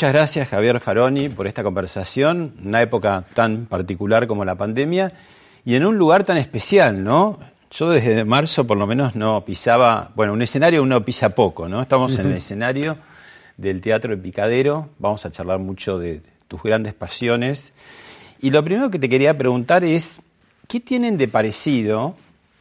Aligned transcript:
Muchas 0.00 0.14
gracias 0.14 0.48
Javier 0.48 0.80
Faroni 0.80 1.28
por 1.28 1.46
esta 1.46 1.62
conversación, 1.62 2.54
una 2.64 2.80
época 2.80 3.26
tan 3.34 3.66
particular 3.66 4.26
como 4.26 4.46
la 4.46 4.54
pandemia 4.54 5.12
y 5.62 5.74
en 5.74 5.84
un 5.84 5.98
lugar 5.98 6.24
tan 6.24 6.38
especial, 6.38 7.04
¿no? 7.04 7.38
Yo 7.70 7.90
desde 7.90 8.24
marzo 8.24 8.66
por 8.66 8.78
lo 8.78 8.86
menos 8.86 9.14
no 9.14 9.44
pisaba, 9.44 10.10
bueno, 10.14 10.32
un 10.32 10.40
escenario 10.40 10.82
uno 10.82 11.04
pisa 11.04 11.34
poco, 11.34 11.68
¿no? 11.68 11.82
Estamos 11.82 12.18
en 12.18 12.28
el 12.28 12.32
escenario 12.38 12.96
del 13.58 13.82
Teatro 13.82 14.16
de 14.16 14.22
Picadero, 14.22 14.88
vamos 14.98 15.26
a 15.26 15.30
charlar 15.30 15.58
mucho 15.58 15.98
de 15.98 16.22
tus 16.48 16.62
grandes 16.62 16.94
pasiones 16.94 17.74
y 18.40 18.48
lo 18.48 18.64
primero 18.64 18.90
que 18.90 18.98
te 18.98 19.10
quería 19.10 19.36
preguntar 19.36 19.84
es, 19.84 20.22
¿qué 20.66 20.80
tienen 20.80 21.18
de 21.18 21.28
parecido 21.28 22.16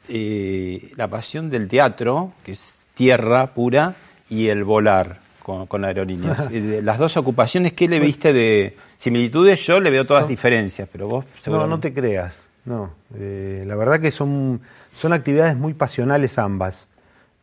eh, 0.10 0.92
la 0.98 1.08
pasión 1.08 1.50
del 1.50 1.70
teatro, 1.70 2.34
que 2.44 2.52
es 2.52 2.82
tierra 2.96 3.54
pura, 3.54 3.96
y 4.30 4.48
el 4.48 4.66
volar? 4.66 5.29
Con, 5.68 5.86
aerolíneas. 5.86 6.50
Eh, 6.52 6.82
las 6.84 6.98
dos 6.98 7.18
ocupaciones, 7.18 7.74
¿qué 7.74 7.88
le 7.88 8.00
viste 8.00 8.34
de 8.34 8.76
similitudes? 8.98 9.66
Yo 9.66 9.80
le 9.80 9.90
veo 9.90 10.06
todas 10.06 10.28
diferencias, 10.28 10.88
pero 10.92 11.08
vos 11.08 11.26
No, 11.48 11.68
no 11.68 11.80
te 11.80 11.94
creas, 11.94 12.48
no. 12.66 12.92
Eh, 13.16 13.64
la 13.68 13.76
verdad 13.76 14.00
que 14.00 14.12
son, 14.12 14.62
son 14.94 15.14
actividades 15.14 15.56
muy 15.56 15.74
pasionales 15.74 16.38
ambas. 16.38 16.88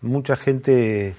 Mucha 0.00 0.36
gente 0.36 1.14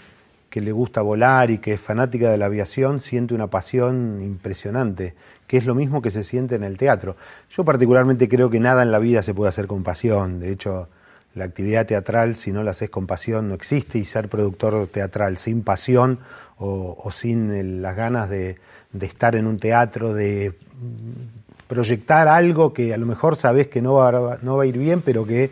que 0.50 0.62
le 0.62 0.72
gusta 0.72 1.02
volar 1.02 1.52
y 1.52 1.58
que 1.58 1.74
es 1.74 1.82
fanática 1.82 2.30
de 2.30 2.38
la 2.38 2.46
aviación 2.46 3.00
siente 3.00 3.34
una 3.34 3.48
pasión 3.48 4.22
impresionante, 4.22 5.14
que 5.46 5.58
es 5.58 5.66
lo 5.66 5.76
mismo 5.76 6.02
que 6.02 6.12
se 6.12 6.24
siente 6.24 6.56
en 6.56 6.64
el 6.64 6.78
teatro. 6.78 7.16
Yo 7.50 7.64
particularmente 7.64 8.28
creo 8.28 8.50
que 8.50 8.60
nada 8.60 8.84
en 8.84 8.92
la 8.92 9.00
vida 9.00 9.24
se 9.24 9.34
puede 9.34 9.50
hacer 9.50 9.68
con 9.68 9.84
pasión. 9.84 10.40
De 10.40 10.52
hecho, 10.52 10.88
la 11.36 11.46
actividad 11.46 11.86
teatral, 11.86 12.36
si 12.36 12.52
no 12.52 12.64
la 12.64 12.72
haces 12.72 12.90
con 12.90 13.06
pasión, 13.08 13.50
no 13.50 13.56
existe 13.56 14.00
y 14.00 14.06
ser 14.06 14.30
productor 14.30 14.88
teatral 14.88 15.38
sin 15.38 15.64
pasión 15.64 16.20
o, 16.60 17.10
sin 17.12 17.82
las 17.82 17.96
ganas 17.96 18.30
de, 18.30 18.58
estar 19.00 19.36
en 19.36 19.48
un 19.48 19.58
teatro, 19.58 20.14
de 20.14 20.54
proyectar 21.68 22.28
algo 22.28 22.74
que 22.74 22.94
a 22.94 22.98
lo 22.98 23.06
mejor 23.06 23.36
sabes 23.36 23.68
que 23.68 23.82
no 23.82 23.96
va, 23.96 24.40
no 24.42 24.58
va 24.58 24.64
a 24.64 24.66
ir 24.66 24.78
bien, 24.78 25.02
pero 25.02 25.26
que 25.26 25.50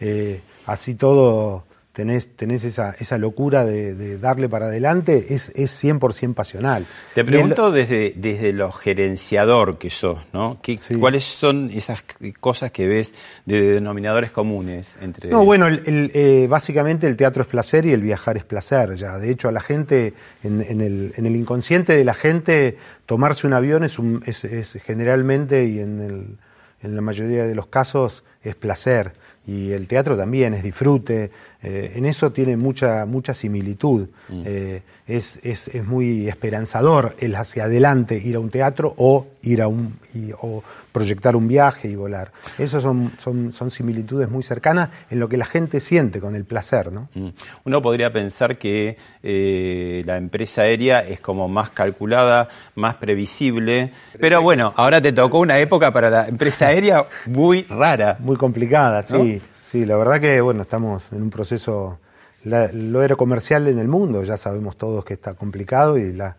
eh, 0.00 0.40
así 0.66 0.94
todo 0.94 1.64
tenés, 1.96 2.36
tenés 2.36 2.62
esa, 2.64 2.94
esa 2.98 3.16
locura 3.16 3.64
de, 3.64 4.18
darle 4.18 4.50
para 4.50 4.66
adelante, 4.66 5.34
es, 5.34 5.50
es 5.54 5.82
100% 5.82 6.34
pasional. 6.34 6.84
Te 7.14 7.24
pregunto 7.24 7.72
desde, 7.72 8.12
desde 8.14 8.52
lo 8.52 8.70
gerenciador 8.70 9.78
que 9.78 9.88
sos, 9.88 10.18
¿no? 10.34 10.60
¿Cuáles 11.00 11.24
son 11.24 11.70
esas 11.72 12.04
cosas 12.38 12.70
que 12.70 12.86
ves 12.86 13.14
de 13.46 13.62
denominadores 13.62 14.30
comunes 14.30 14.98
entre... 15.00 15.30
No, 15.30 15.46
bueno, 15.46 15.68
el, 15.68 16.10
eh, 16.12 16.46
básicamente 16.50 17.06
el 17.06 17.16
teatro 17.16 17.44
es 17.44 17.48
placer 17.48 17.86
y 17.86 17.92
el 17.92 18.02
viajar 18.02 18.36
es 18.36 18.44
placer, 18.44 18.94
ya. 18.96 19.18
De 19.18 19.30
hecho, 19.30 19.48
a 19.48 19.52
la 19.52 19.60
gente, 19.60 20.12
en, 20.44 20.60
en, 20.60 20.82
el, 20.82 21.14
en 21.16 21.24
el, 21.24 21.34
inconsciente 21.34 21.96
de 21.96 22.04
la 22.04 22.12
gente, 22.12 22.76
tomarse 23.06 23.46
un 23.46 23.54
avión 23.54 23.84
es, 23.84 23.98
un, 23.98 24.22
es, 24.26 24.44
es 24.44 24.72
generalmente 24.84 25.64
y 25.64 25.80
en, 25.80 26.02
el, 26.02 26.36
en 26.82 26.94
la 26.94 27.00
mayoría 27.00 27.44
de 27.44 27.54
los 27.54 27.68
casos 27.68 28.22
es 28.42 28.54
placer 28.54 29.14
y 29.46 29.70
el 29.72 29.86
teatro 29.86 30.16
también 30.16 30.54
es 30.54 30.62
disfrute, 30.62 31.30
eh, 31.68 31.94
en 31.96 32.04
eso 32.04 32.30
tiene 32.30 32.56
mucha, 32.56 33.06
mucha 33.06 33.34
similitud. 33.34 34.06
Mm. 34.28 34.42
Eh, 34.44 34.82
es, 35.08 35.40
es, 35.42 35.66
es, 35.68 35.84
muy 35.84 36.28
esperanzador 36.28 37.16
el 37.18 37.34
hacia 37.34 37.64
adelante 37.64 38.16
ir 38.16 38.36
a 38.36 38.40
un 38.40 38.50
teatro 38.50 38.94
o 38.98 39.26
ir 39.42 39.62
a 39.62 39.68
un 39.68 39.96
o 40.40 40.62
proyectar 40.92 41.34
un 41.34 41.48
viaje 41.48 41.88
y 41.88 41.96
volar. 41.96 42.30
Esas 42.56 42.82
son, 42.84 43.12
son, 43.18 43.52
son, 43.52 43.70
similitudes 43.72 44.30
muy 44.30 44.44
cercanas 44.44 44.90
en 45.10 45.18
lo 45.18 45.28
que 45.28 45.36
la 45.36 45.44
gente 45.44 45.80
siente 45.80 46.20
con 46.20 46.36
el 46.36 46.44
placer. 46.44 46.92
¿no? 46.92 47.08
Mm. 47.14 47.28
Uno 47.64 47.82
podría 47.82 48.12
pensar 48.12 48.58
que 48.58 48.96
eh, 49.24 50.02
la 50.06 50.18
empresa 50.18 50.62
aérea 50.62 51.00
es 51.00 51.18
como 51.20 51.48
más 51.48 51.70
calculada, 51.70 52.48
más 52.76 52.94
previsible, 52.94 53.92
pero 54.20 54.40
bueno, 54.40 54.72
ahora 54.76 55.00
te 55.00 55.12
tocó 55.12 55.40
una 55.40 55.58
época 55.58 55.92
para 55.92 56.10
la 56.10 56.28
empresa 56.28 56.68
aérea 56.68 57.06
muy 57.26 57.62
rara. 57.64 58.18
Muy 58.20 58.36
complicada, 58.36 59.02
sí. 59.02 59.40
Sí, 59.66 59.84
la 59.84 59.96
verdad 59.96 60.20
que 60.20 60.40
bueno, 60.40 60.62
estamos 60.62 61.10
en 61.10 61.22
un 61.22 61.30
proceso, 61.30 61.98
lo 62.44 63.00
aerocomercial 63.00 63.66
en 63.66 63.80
el 63.80 63.88
mundo, 63.88 64.22
ya 64.22 64.36
sabemos 64.36 64.76
todos 64.76 65.04
que 65.04 65.14
está 65.14 65.34
complicado 65.34 65.98
y 65.98 66.12
la, 66.12 66.36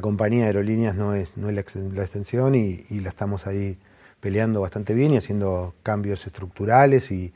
compañía 0.00 0.42
de 0.42 0.46
aerolíneas 0.46 0.94
no 0.94 1.14
es, 1.16 1.36
no 1.36 1.48
es 1.48 1.54
la, 1.56 1.62
extensión 2.02 2.54
y, 2.54 2.84
la 3.00 3.08
estamos 3.08 3.48
ahí 3.48 3.76
peleando 4.20 4.60
bastante 4.60 4.94
bien 4.94 5.14
y 5.14 5.16
haciendo 5.16 5.74
cambios 5.82 6.28
estructurales 6.28 7.10
y, 7.10 7.32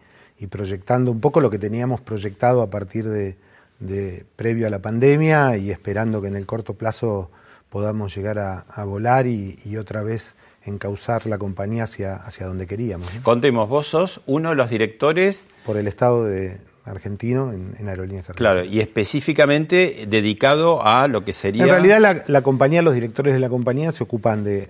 proyectando 0.51 1.11
un 1.11 1.21
poco 1.21 1.41
lo 1.41 1.51
que 1.51 1.59
teníamos 1.59 2.01
proyectado 2.01 2.63
a 2.63 2.71
partir 2.71 3.09
de, 3.09 4.25
previo 4.37 4.69
a 4.69 4.71
la 4.71 4.79
pandemia 4.79 5.57
y 5.57 5.73
esperando 5.73 6.23
que 6.23 6.29
en 6.29 6.37
el 6.37 6.47
corto 6.47 6.75
plazo 6.75 7.29
podamos 7.71 8.15
llegar 8.15 8.39
a, 8.39 8.85
volar 8.85 9.27
y, 9.27 9.59
y 9.65 9.79
otra 9.79 10.05
vez 10.05 10.37
encauzar 10.69 11.27
la 11.27 11.39
compañía 11.39 11.85
hacia, 11.85 12.15
hacia 12.15 12.47
donde 12.47 12.67
queríamos. 12.67 13.09
Contemos, 13.23 13.69
vos 13.69 13.87
sos 13.89 14.21
uno 14.27 14.51
de 14.51 14.55
los 14.55 14.71
directores... 14.71 15.49
Por 15.65 15.77
el 15.77 15.87
Estado 15.89 16.25
de 16.25 16.59
argentino 16.91 17.53
en, 17.53 17.89
Aerolíneas 17.89 18.29
Argentinas. 18.31 18.37
Claro, 18.37 18.65
y 18.65 18.81
específicamente 18.81 20.07
dedicado 20.09 20.85
a 20.85 21.09
lo 21.09 21.25
que 21.25 21.33
sería... 21.33 21.65
En 21.65 21.71
realidad 21.71 22.25
la, 22.27 22.43
compañía, 22.43 22.83
los 22.83 22.95
directores 22.95 23.35
de 23.35 23.41
la 23.41 23.49
compañía 23.49 23.93
se 23.93 24.03
ocupan 24.03 24.45
de, 24.45 24.69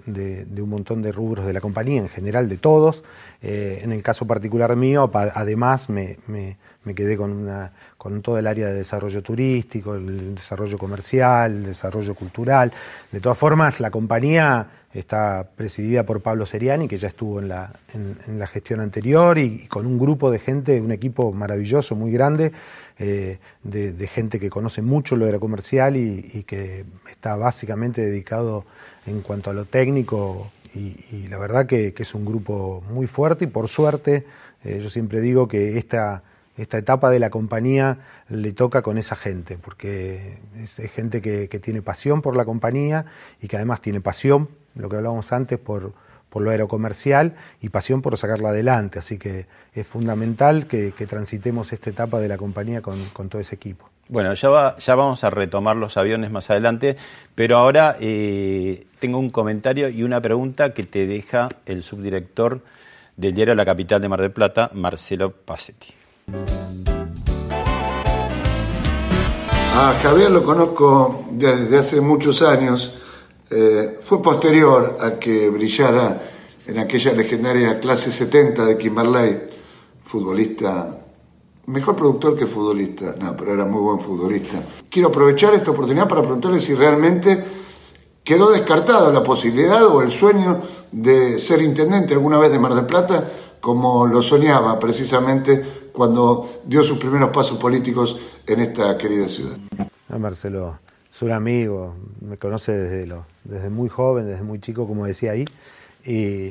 un 0.60 0.68
montón 0.68 1.02
de 1.02 1.12
rubros 1.12 1.46
de 1.46 1.52
la 1.52 1.60
compañía, 1.60 2.00
en 2.00 2.08
general 2.08 2.48
de 2.48 2.56
todos. 2.56 3.04
Eh, 3.42 3.80
en 3.82 3.92
el 3.92 4.02
caso 4.02 4.26
particular 4.26 4.74
mío, 4.76 5.10
además 5.12 5.88
me, 5.88 6.16
me, 6.26 6.56
quedé 6.94 7.16
con, 7.16 7.30
una, 7.32 7.72
con 7.98 8.22
todo 8.22 8.38
el 8.38 8.46
área 8.46 8.68
de 8.68 8.74
desarrollo 8.74 9.22
turístico, 9.22 9.96
el 9.96 10.36
desarrollo 10.36 10.78
comercial, 10.78 11.52
el 11.52 11.64
desarrollo 11.64 12.14
cultural. 12.14 12.72
De 13.10 13.20
todas 13.20 13.36
formas, 13.36 13.80
la 13.80 13.90
compañía 13.90 14.68
está 14.94 15.50
presidida 15.56 16.04
por 16.04 16.22
Pablo 16.22 16.46
Seriani, 16.46 16.86
que 16.86 16.96
ya 16.96 17.08
estuvo 17.08 17.40
en 17.40 17.48
la, 17.48 17.72
en, 17.92 18.38
la 18.38 18.46
gestión 18.46 18.80
anterior, 18.80 19.36
y, 19.36 19.66
con 19.66 19.84
un 19.84 19.98
grupo 19.98 20.30
de 20.30 20.38
gente, 20.38 20.80
un 20.80 20.92
equipo 20.92 21.32
maravilloso, 21.32 21.96
muy 21.96 22.12
grande, 22.12 22.52
eh, 23.00 23.38
de, 23.64 24.06
gente 24.06 24.38
que 24.38 24.48
conoce 24.48 24.80
mucho 24.80 25.16
lo 25.16 25.26
era 25.26 25.40
comercial 25.40 25.96
y, 25.96 26.44
que 26.44 26.84
está 27.10 27.34
básicamente 27.34 28.00
dedicado 28.00 28.64
en 29.06 29.22
cuanto 29.22 29.50
a 29.50 29.54
lo 29.54 29.64
técnico, 29.64 30.52
y, 30.72 31.26
la 31.28 31.38
verdad 31.38 31.66
que, 31.66 31.92
es 31.96 32.14
un 32.14 32.24
grupo 32.24 32.80
muy 32.88 33.08
fuerte, 33.08 33.44
y 33.44 33.48
por 33.48 33.66
suerte, 33.66 34.24
eh, 34.62 34.78
yo 34.80 34.88
siempre 34.88 35.20
digo 35.20 35.48
que 35.48 35.78
esta 35.78 36.22
esta 36.58 36.76
etapa 36.76 37.08
de 37.08 37.20
la 37.20 37.30
compañía 37.30 37.98
le 38.28 38.52
toca 38.52 38.82
con 38.82 38.98
esa 38.98 39.16
gente, 39.16 39.56
porque 39.56 40.38
es, 40.56 40.76
gente 40.92 41.22
que, 41.22 41.46
tiene 41.60 41.82
pasión 41.82 42.20
por 42.20 42.36
la 42.36 42.44
compañía 42.44 43.06
y 43.40 43.46
que 43.46 43.56
además 43.56 43.80
tiene 43.80 44.00
pasión, 44.00 44.48
lo 44.74 44.88
que 44.88 44.96
hablábamos 44.96 45.32
antes, 45.32 45.58
por, 45.58 45.92
por 46.28 46.42
lo 46.42 46.50
aerocomercial 46.50 47.34
y 47.60 47.68
pasión 47.68 48.02
por 48.02 48.16
sacarla 48.18 48.50
adelante. 48.50 48.98
Así 48.98 49.18
que 49.18 49.46
es 49.72 49.86
fundamental 49.86 50.66
que, 50.66 50.90
transitemos 51.08 51.72
esta 51.72 51.90
etapa 51.90 52.18
de 52.18 52.28
la 52.28 52.36
compañía 52.36 52.82
con, 52.82 52.98
todo 53.28 53.40
ese 53.40 53.54
equipo. 53.54 53.88
Bueno, 54.08 54.34
ya, 54.34 54.76
ya 54.76 54.94
vamos 54.96 55.22
a 55.22 55.30
retomar 55.30 55.76
los 55.76 55.96
aviones 55.96 56.30
más 56.30 56.50
adelante, 56.50 56.96
pero 57.34 57.56
ahora 57.56 57.96
eh, 58.00 58.86
tengo 58.98 59.18
un 59.18 59.30
comentario 59.30 59.88
y 59.88 60.02
una 60.02 60.20
pregunta 60.20 60.74
que 60.74 60.82
te 60.82 61.06
deja 61.06 61.50
el 61.66 61.84
subdirector 61.84 62.62
del 63.16 63.34
diario 63.34 63.54
La 63.54 63.64
Capital 63.64 64.00
de 64.00 64.08
Mar 64.08 64.20
del 64.22 64.32
Plata, 64.32 64.70
Marcelo 64.72 65.32
Passetti. 65.32 65.98
A 69.74 69.94
Javier 70.02 70.30
lo 70.30 70.44
conozco 70.44 71.24
desde 71.30 71.78
hace 71.78 72.00
muchos 72.02 72.42
años. 72.42 72.98
Eh, 73.50 73.98
fue 74.02 74.20
posterior 74.20 74.98
a 75.00 75.12
que 75.12 75.48
brillara 75.48 76.20
en 76.66 76.78
aquella 76.78 77.12
legendaria 77.14 77.80
clase 77.80 78.12
70 78.12 78.66
de 78.66 78.76
Kimberley, 78.76 79.40
futbolista, 80.04 80.98
mejor 81.66 81.96
productor 81.96 82.36
que 82.36 82.46
futbolista, 82.46 83.14
no, 83.18 83.34
pero 83.34 83.54
era 83.54 83.64
muy 83.64 83.80
buen 83.80 84.00
futbolista. 84.00 84.62
Quiero 84.90 85.08
aprovechar 85.08 85.54
esta 85.54 85.70
oportunidad 85.70 86.06
para 86.06 86.20
preguntarle 86.20 86.60
si 86.60 86.74
realmente 86.74 87.42
quedó 88.22 88.50
descartada 88.50 89.10
la 89.10 89.22
posibilidad 89.22 89.86
o 89.86 90.02
el 90.02 90.10
sueño 90.10 90.60
de 90.92 91.38
ser 91.38 91.62
intendente 91.62 92.12
alguna 92.12 92.36
vez 92.36 92.52
de 92.52 92.58
Mar 92.58 92.74
del 92.74 92.84
Plata, 92.84 93.32
como 93.60 94.06
lo 94.06 94.20
soñaba 94.20 94.78
precisamente 94.78 95.77
cuando 95.98 96.60
dio 96.64 96.84
sus 96.84 96.96
primeros 96.96 97.30
pasos 97.30 97.58
políticos 97.58 98.20
en 98.46 98.60
esta 98.60 98.96
querida 98.96 99.26
ciudad. 99.26 99.58
Marcelo, 100.16 100.78
es 101.12 101.20
un 101.22 101.32
amigo, 101.32 101.96
me 102.20 102.36
conoce 102.36 102.70
desde, 102.70 103.12
desde 103.42 103.68
muy 103.68 103.88
joven, 103.88 104.26
desde 104.26 104.44
muy 104.44 104.60
chico, 104.60 104.86
como 104.86 105.06
decía 105.06 105.32
ahí. 105.32 105.44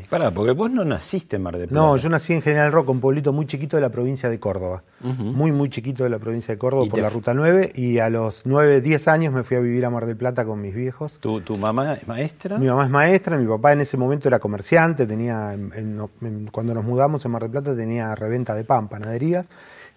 Pará, 0.10 0.32
porque 0.32 0.52
vos 0.52 0.70
no 0.70 0.86
naciste 0.86 1.38
en 1.38 1.44
Mar 1.44 1.58
del 1.58 1.68
Plata. 1.68 1.82
No, 1.82 1.96
yo 1.98 2.10
nací 2.10 2.34
en 2.34 2.42
General 2.42 2.72
Roca, 2.72 2.92
un 2.92 3.00
pueblito 3.00 3.34
muy 3.34 3.48
chiquito 3.48 3.78
de 3.78 3.82
la 3.82 3.90
provincia 3.90 4.30
de 4.30 4.40
Córdoba. 4.40 4.84
Muy, 5.02 5.52
muy 5.52 5.70
chiquito 5.70 6.04
de 6.04 6.10
la 6.10 6.20
provincia 6.20 6.54
de 6.54 6.58
Córdoba 6.58 6.86
por 6.90 7.00
la 7.00 7.10
Ruta 7.10 7.34
9. 7.34 7.72
Y 7.76 8.00
a 8.00 8.10
los 8.10 8.44
9, 8.46 8.82
10 8.82 9.08
años 9.08 9.34
me 9.34 9.44
fui 9.44 9.58
a 9.58 9.60
vivir 9.60 9.86
a 9.86 9.90
Mar 9.90 10.06
del 10.06 10.18
Plata 10.18 10.46
con 10.46 10.62
mis 10.62 10.76
viejos. 10.76 11.14
¿Tu, 11.20 11.42
tu 11.42 11.58
mamá 11.58 11.94
es 11.94 12.08
maestra? 12.08 12.58
Mi 12.58 12.68
mamá 12.68 12.86
es 12.86 12.92
maestra, 12.92 13.38
mi 13.38 13.48
papá 13.48 13.74
en 13.74 13.82
ese 13.82 13.98
momento 13.98 14.28
era 14.28 14.40
comerciante, 14.40 15.06
tenía 15.06 15.56
cuando 16.52 16.74
nos 16.74 16.84
mudamos 16.84 17.26
en 17.26 17.32
Mar 17.32 17.42
del 17.42 17.52
Plata 17.52 17.76
tenía 17.76 18.14
reventa 18.16 18.54
de 18.56 18.64
pan, 18.64 18.88
panaderías. 18.88 19.48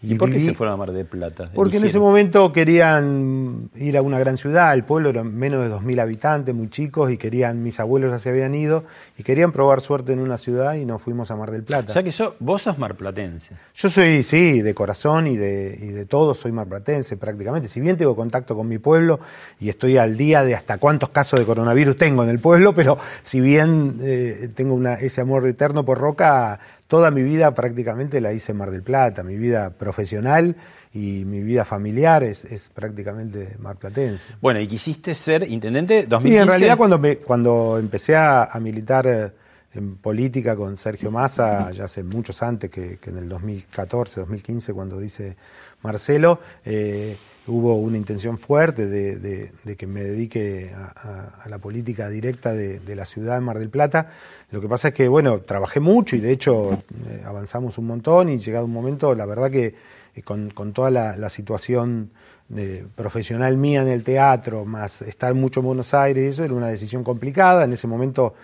¿Y, 0.02 0.14
por 0.14 0.30
qué 0.30 0.40
se 0.40 0.54
fueron 0.54 0.74
a 0.74 0.76
Mar 0.78 0.92
del 0.92 1.04
Plata? 1.04 1.50
Porque 1.54 1.76
en 1.76 1.84
ese 1.84 1.98
momento 1.98 2.52
querían 2.52 3.68
ir 3.76 3.98
a 3.98 4.02
una 4.02 4.18
gran 4.18 4.38
ciudad, 4.38 4.72
el 4.72 4.84
pueblo 4.84 5.10
era 5.10 5.24
menos 5.24 5.62
de 5.62 5.74
2.000 5.74 6.00
habitantes, 6.00 6.54
muy 6.54 6.70
chicos, 6.70 7.10
y 7.10 7.18
querían, 7.18 7.62
mis 7.62 7.78
abuelos 7.80 8.10
ya 8.10 8.18
se 8.18 8.30
habían 8.30 8.54
ido, 8.54 8.84
y 9.18 9.22
querían 9.22 9.52
probar 9.52 9.82
suerte 9.82 10.14
en 10.14 10.20
una 10.20 10.38
ciudad 10.38 10.74
y 10.74 10.86
nos 10.86 11.02
fuimos 11.02 11.30
a 11.30 11.36
Mar 11.36 11.50
del 11.50 11.64
Plata. 11.64 11.90
O 11.90 11.92
sea 11.92 12.02
que 12.02 12.12
vos 12.38 12.62
sos 12.62 12.78
marplatense. 12.78 13.54
Yo 13.74 13.90
soy, 13.90 14.22
sí, 14.22 14.62
de 14.62 14.72
corazón 14.72 15.26
y 15.26 15.36
de, 15.36 15.78
y 15.78 15.88
de 15.88 16.06
todo 16.06 16.34
soy 16.34 16.52
marplatense 16.52 17.18
prácticamente. 17.18 17.68
Si 17.68 17.80
bien 17.80 17.98
tengo 17.98 18.16
contacto 18.16 18.56
con 18.56 18.68
mi 18.68 18.78
pueblo 18.78 19.20
y 19.60 19.68
estoy 19.68 19.98
al 19.98 20.16
día 20.16 20.44
de 20.44 20.54
hasta 20.54 20.78
cuántos 20.78 21.10
casos 21.10 21.38
de 21.38 21.44
coronavirus 21.44 21.96
tengo 21.96 22.22
en 22.22 22.30
el 22.30 22.38
pueblo, 22.38 22.74
pero 22.74 22.96
si 23.22 23.40
bien 23.40 23.98
eh, 24.00 24.48
tengo 24.54 24.74
una, 24.74 24.94
ese 24.94 25.20
amor 25.20 25.46
eterno 25.46 25.84
por 25.84 25.98
Roca, 25.98 26.58
toda 26.90 27.12
mi 27.12 27.22
vida 27.22 27.54
prácticamente 27.54 28.20
la 28.20 28.32
hice 28.32 28.50
en 28.50 28.58
Mar 28.58 28.72
del 28.72 28.82
Plata, 28.82 29.22
mi 29.22 29.36
vida 29.36 29.70
profesional 29.70 30.56
y 30.92 31.24
mi 31.24 31.40
vida 31.40 31.64
familiar 31.64 32.24
es, 32.24 32.44
es 32.44 32.68
prácticamente 32.68 33.54
marplatense. 33.60 34.24
Bueno, 34.40 34.58
¿y 34.58 34.66
quisiste 34.66 35.14
ser 35.14 35.48
intendente 35.48 36.06
2015? 36.08 36.28
Sí, 36.28 36.36
en 36.36 36.48
realidad 36.48 36.76
cuando, 36.76 36.98
me, 36.98 37.18
cuando 37.18 37.78
empecé 37.78 38.16
a, 38.16 38.50
militar 38.60 39.06
eh, 39.06 39.30
en 39.72 39.98
política 39.98 40.56
con 40.56 40.76
Sergio 40.76 41.12
Massa, 41.12 41.70
ya 41.70 41.84
hace 41.84 42.02
muchos 42.02 42.42
antes 42.42 42.68
que, 42.68 42.98
en 43.06 43.18
el 43.18 43.28
2014, 43.28 44.22
2015, 44.22 44.72
cuando 44.72 44.98
dice 44.98 45.36
Marcelo, 45.82 46.40
eh, 46.64 47.16
hubo 47.50 47.74
una 47.74 47.96
intención 47.96 48.38
fuerte 48.38 48.86
de, 48.86 49.76
que 49.76 49.86
me 49.86 50.02
dedique 50.02 50.72
a, 50.74 51.48
la 51.48 51.58
política 51.58 52.08
directa 52.08 52.52
de, 52.52 52.94
la 52.94 53.04
ciudad 53.04 53.34
de 53.34 53.40
Mar 53.40 53.58
del 53.58 53.70
Plata. 53.70 54.10
Lo 54.50 54.60
que 54.60 54.68
pasa 54.68 54.88
es 54.88 54.94
que, 54.94 55.08
bueno, 55.08 55.40
trabajé 55.40 55.80
mucho 55.80 56.16
y 56.16 56.20
de 56.20 56.32
hecho 56.32 56.72
eh, 57.08 57.22
avanzamos 57.24 57.76
un 57.78 57.86
montón 57.86 58.28
y 58.28 58.38
llegado 58.38 58.64
un 58.64 58.72
momento, 58.72 59.14
la 59.14 59.26
verdad 59.26 59.50
que 59.50 59.74
eh, 60.14 60.22
con, 60.22 60.50
toda 60.72 60.90
la, 60.90 61.30
situación 61.30 62.10
eh, 62.56 62.86
profesional 62.94 63.56
mía 63.56 63.82
en 63.82 63.88
el 63.88 64.02
teatro, 64.04 64.64
más 64.64 65.02
estar 65.02 65.34
mucho 65.34 65.60
en 65.60 65.66
Buenos 65.66 65.92
Aires, 65.92 66.34
eso 66.34 66.44
era 66.44 66.54
una 66.54 66.68
decisión 66.68 67.04
complicada. 67.04 67.64
En 67.64 67.72
ese 67.72 67.86
momento 67.86 68.34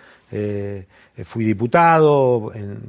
fui 1.23 1.45
diputado 1.45 2.51
en, 2.53 2.79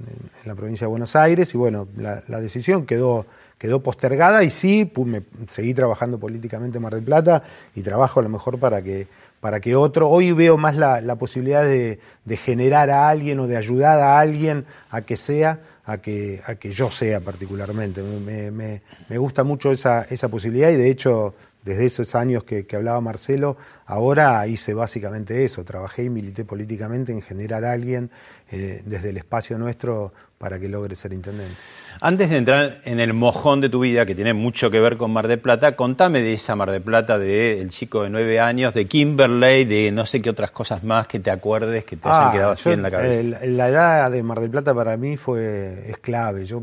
la 0.44 0.56
provincia 0.56 0.87
de 0.87 0.91
Buenos 0.91 1.14
Aires 1.14 1.55
y 1.55 1.59
bueno, 1.59 1.87
la 1.97 2.41
decisión 2.41 2.85
quedó 2.85 3.26
quedó 3.59 3.83
postergada 3.83 4.45
y 4.45 4.51
sí, 4.51 4.91
me, 5.05 5.23
seguí 5.49 5.75
trabajando 5.75 6.19
políticamente 6.19 6.79
en 6.79 6.83
Mar 6.83 6.95
del 6.95 7.05
Plata 7.05 7.43
y 7.75 7.83
trabajo 7.83 8.21
a 8.21 8.23
lo 8.23 8.29
mejor 8.29 8.59
para 8.59 8.81
que, 8.83 9.09
para 9.41 9.61
que 9.61 9.77
otro, 9.77 10.09
hoy 10.09 10.33
veo 10.33 10.57
más 10.57 10.77
la, 10.77 11.17
posibilidad 11.17 11.65
de, 11.65 11.99
generar 12.37 12.91
a 12.91 13.09
alguien 13.09 13.41
o 13.41 13.47
de 13.47 13.57
ayudar 13.57 14.01
a 14.01 14.19
alguien 14.19 14.65
a 14.91 15.03
que 15.03 15.17
sea, 15.17 15.61
a 15.85 15.99
que, 15.99 16.41
a 16.47 16.55
que 16.55 16.71
yo 16.71 16.91
sea 16.91 17.21
particularmente. 17.21 18.03
Me, 18.03 18.51
me, 18.51 18.83
me 19.09 19.19
gusta 19.19 19.43
mucho 19.43 19.73
esa, 19.73 20.03
esa 20.09 20.29
posibilidad 20.29 20.71
y 20.71 20.77
de 20.77 20.91
hecho 20.91 21.35
desde 21.69 21.85
esos 21.85 22.15
años 22.15 22.45
que, 22.45 22.67
hablaba 22.75 23.01
Marcelo, 23.01 23.57
ahora 23.85 24.47
hice 24.47 24.73
básicamente 24.75 25.45
eso, 25.45 25.65
trabajé 25.65 26.05
y 26.05 26.11
milité 26.11 26.45
políticamente 26.45 27.13
en 27.13 27.21
generar 27.21 27.65
a 27.65 27.73
alguien 27.73 28.11
eh, 28.51 28.83
desde 28.87 29.11
el 29.11 29.19
espacio 29.19 29.59
nuestro 29.59 30.13
para 30.39 30.59
que 30.59 30.69
logre 30.69 30.97
ser 30.97 31.13
intendente. 31.13 31.57
Antes 32.00 32.31
de 32.31 32.37
entrar 32.37 32.81
en 32.85 33.00
el 33.00 33.12
mojón 33.12 33.61
de 33.61 33.69
tu 33.69 33.81
vida, 33.81 34.06
que 34.06 34.15
tiene 34.15 34.33
mucho 34.33 34.71
que 34.71 34.79
ver 34.79 34.97
con 34.97 35.12
Mar 35.12 35.27
del 35.27 35.41
Plata, 35.41 35.75
contame 35.75 36.23
de 36.23 36.35
esa 36.35 36.55
Mar 36.55 36.71
del 36.71 36.83
Plata, 36.83 37.19
de 37.19 37.61
el 37.61 37.71
chico 37.71 38.05
de 38.05 38.11
nueve 38.11 38.39
años, 38.39 38.73
de 38.75 38.87
Kimberley, 38.87 39.65
de 39.65 39.91
no 39.91 40.06
sé 40.06 40.23
qué 40.23 40.31
otras 40.31 40.50
cosas 40.53 40.85
más 40.85 41.06
que 41.06 41.19
te 41.19 41.31
acuerdes, 41.31 41.85
que 41.85 41.97
te 41.97 42.09
hayan 42.09 42.29
ah, 42.29 42.33
quedado 42.33 42.53
así 42.53 42.71
en 42.71 42.83
la 42.83 42.91
cabeza. 42.91 43.23
la 43.47 43.69
edad 43.69 44.11
de 44.11 44.23
Mar 44.23 44.41
del 44.41 44.50
Plata 44.50 44.75
para 44.75 44.97
mí 44.97 45.17
fue 45.17 45.91
es 45.91 45.99
clave. 45.99 46.45
Yo 46.45 46.62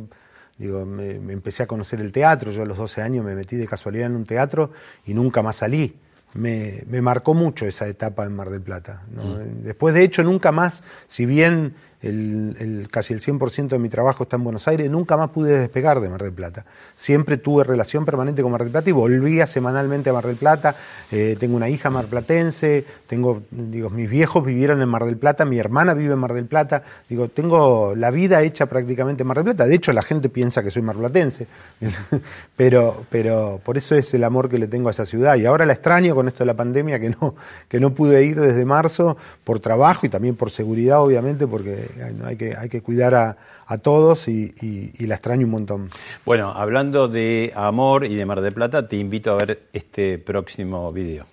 digo, 0.58 0.86
me, 0.86 1.16
empecé 1.34 1.64
a 1.64 1.68
conocer 1.68 2.00
el 2.00 2.12
teatro, 2.12 2.52
yo 2.52 2.64
a 2.64 2.66
los 2.66 2.78
12 2.78 3.02
años 3.02 3.26
me 3.26 3.36
metí 3.36 3.58
de 3.58 3.68
casualidad 3.68 4.08
en 4.08 4.16
un 4.16 4.26
teatro 4.26 4.72
y 5.06 5.14
nunca 5.14 5.42
más 5.42 5.58
salí. 5.58 5.96
Me, 6.36 6.84
marcó 7.02 7.34
mucho 7.34 7.66
esa 7.66 7.88
etapa 7.88 8.26
en 8.26 8.36
Mar 8.36 8.50
del 8.50 8.62
Plata. 8.62 9.04
Mm. 9.10 9.64
Después, 9.64 9.96
de 9.96 10.04
hecho, 10.04 10.22
nunca 10.22 10.52
más, 10.52 10.84
si 11.08 11.26
bien 11.26 11.76
el, 12.10 12.88
casi 12.92 13.14
el 13.14 13.22
100% 13.22 13.70
de 13.70 13.80
mi 13.80 13.90
trabajo 13.90 14.24
está 14.24 14.36
en 14.36 14.44
Buenos 14.44 14.68
Aires, 14.68 14.90
nunca 14.90 15.18
más 15.18 15.30
pude 15.30 15.58
despegar 15.58 16.00
de 16.00 16.10
Mar 16.10 16.22
del 16.22 16.34
Plata. 16.34 16.66
Siempre 16.96 17.38
tuve 17.38 17.64
relación 17.64 18.06
permanente 18.06 18.42
con 18.42 18.52
Mar 18.52 18.62
del 18.62 18.72
Plata 18.72 18.90
y 18.90 18.94
volvía 18.94 19.48
semanalmente 19.48 20.10
a 20.10 20.14
Mar 20.14 20.26
del 20.26 20.36
Plata. 20.36 20.76
Eh, 21.12 21.36
tengo 21.40 21.56
una 21.56 21.70
hija 21.70 21.90
marplatense, 21.90 22.86
tengo, 23.08 23.44
digo, 23.52 23.90
mis 23.90 24.10
viejos 24.10 24.46
vivieron 24.46 24.82
en 24.82 24.90
Mar 24.90 25.06
del 25.06 25.18
Plata, 25.18 25.46
mi 25.46 25.58
hermana 25.58 25.94
vive 25.94 26.14
en 26.14 26.20
Mar 26.20 26.34
del 26.34 26.46
Plata. 26.46 26.84
Digo, 27.10 27.28
tengo 27.28 27.96
la 27.96 28.12
vida 28.12 28.42
hecha 28.44 28.68
prácticamente 28.68 29.24
en 29.24 29.28
Mar 29.28 29.38
del 29.38 29.46
Plata. 29.46 29.66
De 29.66 29.76
hecho, 29.76 29.92
la 29.94 30.02
gente 30.02 30.30
piensa 30.30 30.64
que 30.64 30.72
soy 30.72 30.82
marplatense, 30.82 31.48
pero, 32.56 33.04
pero 33.10 33.60
por 33.64 33.78
eso 33.78 33.96
es 33.96 34.14
el 34.14 34.24
amor 34.24 34.50
que 34.50 34.60
le 34.60 34.68
tengo 34.68 34.90
a 34.90 34.92
esa 34.92 35.06
ciudad. 35.06 35.36
Y 35.36 35.46
ahora 35.46 35.66
la 35.66 35.74
extraño 35.74 36.16
con 36.16 36.28
esto 36.28 36.40
de 36.40 36.46
la 36.46 36.56
pandemia, 36.56 37.00
que 37.00 37.10
no, 37.10 37.36
que 37.68 37.80
no 37.80 37.94
pude 37.94 38.24
ir 38.24 38.40
desde 38.40 38.66
marzo 38.66 39.18
por 39.44 39.60
trabajo 39.60 40.06
y 40.06 40.10
también 40.10 40.36
por 40.36 40.52
seguridad, 40.52 41.02
obviamente, 41.02 41.48
porque 41.48 41.95
hay 42.26 42.36
que, 42.36 42.56
hay 42.56 42.70
que 42.70 42.82
cuidar 42.82 43.16
a, 43.16 43.38
todos 43.82 44.28
y, 44.28 44.94
la 45.00 45.16
extraño 45.16 45.46
un 45.46 45.52
montón. 45.52 45.90
Bueno, 46.26 46.52
hablando 46.56 47.08
de 47.08 47.52
amor 47.56 48.06
y 48.06 48.16
de 48.16 48.26
Mar 48.26 48.42
del 48.42 48.54
Plata, 48.54 48.88
te 48.88 48.98
invito 48.98 49.32
a 49.32 49.36
ver 49.36 49.64
este 49.74 50.18
próximo 50.18 50.92
video. 50.92 51.26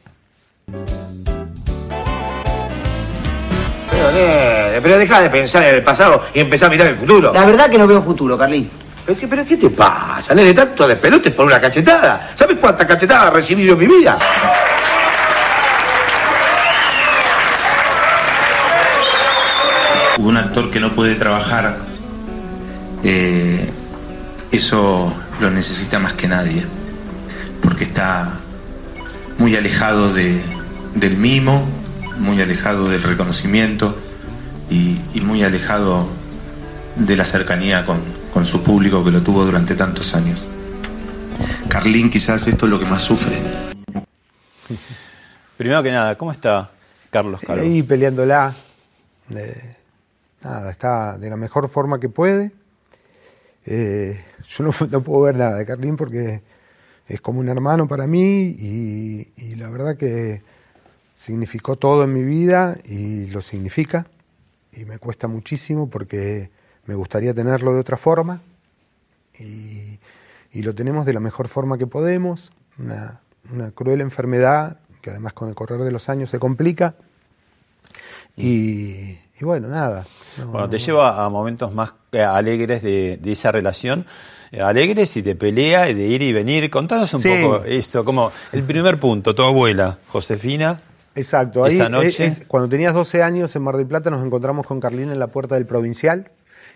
Pero, 3.90 4.82
pero 4.82 4.98
deja 4.98 5.20
de 5.20 5.30
pensar 5.30 5.62
en 5.64 5.74
el 5.76 5.82
pasado 5.82 6.22
y 6.34 6.40
empezar 6.40 6.68
a 6.68 6.70
mirar 6.70 6.88
el 6.88 6.96
futuro. 6.96 7.32
La 7.32 7.44
verdad 7.44 7.70
que 7.70 7.78
no 7.78 7.86
veo 7.86 8.02
futuro, 8.02 8.36
Carlín. 8.38 8.68
¿Pero 9.04 9.18
qué, 9.18 9.26
pero 9.26 9.44
qué 9.44 9.56
te 9.56 9.70
pasa, 9.70 10.34
de 10.34 10.54
Tanto 10.54 10.86
de 10.86 10.96
pelotes 10.96 11.32
por 11.32 11.46
una 11.46 11.60
cachetada. 11.60 12.30
¿Sabes 12.36 12.58
cuántas 12.58 12.86
cachetadas 12.86 13.32
he 13.32 13.36
recibido 13.36 13.72
en 13.72 13.78
mi 13.78 13.86
vida? 13.86 14.16
Un 20.22 20.36
actor 20.36 20.70
que 20.70 20.80
no 20.80 20.94
puede 20.94 21.16
trabajar, 21.16 21.78
eh, 23.02 23.68
eso 24.52 25.12
lo 25.40 25.50
necesita 25.50 25.98
más 25.98 26.14
que 26.14 26.28
nadie, 26.28 26.64
porque 27.60 27.84
está 27.84 28.38
muy 29.38 29.56
alejado 29.56 30.14
del 30.14 31.16
mimo, 31.16 31.66
muy 32.18 32.40
alejado 32.40 32.88
del 32.88 33.02
reconocimiento 33.02 33.98
y, 34.70 35.00
muy 35.20 35.42
alejado 35.42 36.08
de 36.96 37.16
la 37.16 37.24
cercanía 37.24 37.84
con, 37.86 38.00
con, 38.32 38.46
su 38.46 38.62
público 38.62 39.04
que 39.04 39.10
lo 39.10 39.20
tuvo 39.20 39.44
durante 39.44 39.74
tantos 39.74 40.14
años. 40.14 40.42
Carlín 41.68 42.10
quizás 42.10 42.46
esto 42.46 42.66
es 42.66 42.70
lo 42.70 42.78
que 42.78 42.86
más 42.86 43.02
sufre. 43.02 43.36
Primero 45.56 45.82
que 45.82 45.90
nada, 45.90 46.16
¿cómo 46.16 46.32
está 46.32 46.70
Carlos 47.10 47.40
Calvo? 47.44 47.62
Ahí 47.62 47.82
peleándola. 47.82 48.54
Nada, 50.42 50.70
está 50.70 51.18
de 51.18 51.30
la 51.30 51.36
mejor 51.36 51.68
forma 51.68 52.00
que 52.00 52.08
puede. 52.08 52.52
Eh, 53.66 54.24
yo 54.48 54.64
no, 54.90 55.02
puedo 55.02 55.22
ver 55.22 55.36
nada 55.36 55.58
de 55.58 55.66
Carlín 55.66 55.96
porque 55.96 56.42
es 57.08 57.20
como 57.20 57.40
un 57.40 57.48
hermano 57.48 57.88
para 57.88 58.06
mí 58.06 58.54
y, 58.58 59.32
y, 59.36 59.54
la 59.56 59.70
verdad 59.70 59.96
que 59.96 60.42
significó 61.16 61.76
todo 61.76 62.04
en 62.04 62.12
mi 62.12 62.22
vida 62.22 62.76
y 62.84 63.26
lo 63.26 63.40
significa. 63.40 64.06
Y 64.72 64.84
me 64.84 64.98
cuesta 64.98 65.28
muchísimo 65.28 65.90
porque 65.90 66.50
me 66.86 66.94
gustaría 66.94 67.34
tenerlo 67.34 67.74
de 67.74 67.80
otra 67.80 67.96
forma. 67.96 68.40
Y, 69.38 69.98
y 70.52 70.62
lo 70.62 70.74
tenemos 70.74 71.06
de 71.06 71.12
la 71.12 71.20
mejor 71.20 71.48
forma 71.48 71.78
que 71.78 71.86
podemos, 71.86 72.52
una, 72.78 73.20
una, 73.52 73.70
cruel 73.70 74.00
enfermedad 74.00 74.78
que 75.00 75.10
además 75.10 75.32
con 75.32 75.48
el 75.48 75.54
correr 75.54 75.80
de 75.80 75.90
los 75.90 76.08
años 76.08 76.30
se 76.30 76.38
complica 76.38 76.94
y, 78.36 79.18
y 79.40 79.42
bueno, 79.44 79.68
nada. 79.68 80.06
No, 80.38 80.46
bueno, 80.46 80.68
te 80.70 80.78
lleva 80.78 81.24
a 81.24 81.28
momentos 81.28 81.72
más 81.72 81.92
eh, 82.12 82.22
alegres 82.22 82.82
de, 82.82 83.18
de 83.20 83.32
esa 83.32 83.52
relación, 83.52 84.06
eh, 84.50 84.60
alegres 84.62 85.16
y 85.16 85.22
de 85.22 85.34
pelea 85.34 85.88
y 85.90 85.94
de 85.94 86.06
ir 86.06 86.22
y 86.22 86.32
venir. 86.32 86.70
Contanos 86.70 87.12
un 87.14 87.20
sí. 87.22 87.28
poco 87.42 87.64
esto, 87.64 88.04
como 88.04 88.32
el 88.52 88.62
primer 88.62 88.98
punto, 88.98 89.34
tu 89.34 89.42
abuela, 89.42 89.98
Josefina. 90.08 90.80
Exacto, 91.14 91.64
ahí 91.64 91.74
esa 91.74 91.88
noche. 91.90 92.24
es- 92.26 92.40
cuando 92.46 92.68
tenías 92.70 92.94
12 92.94 93.22
años 93.22 93.54
en 93.54 93.62
Mar 93.62 93.76
del 93.76 93.86
Plata 93.86 94.08
nos 94.08 94.24
encontramos 94.24 94.66
con 94.66 94.80
Carlín 94.80 95.10
en 95.10 95.18
la 95.18 95.26
puerta 95.26 95.56
del 95.56 95.66
Provincial. 95.66 96.30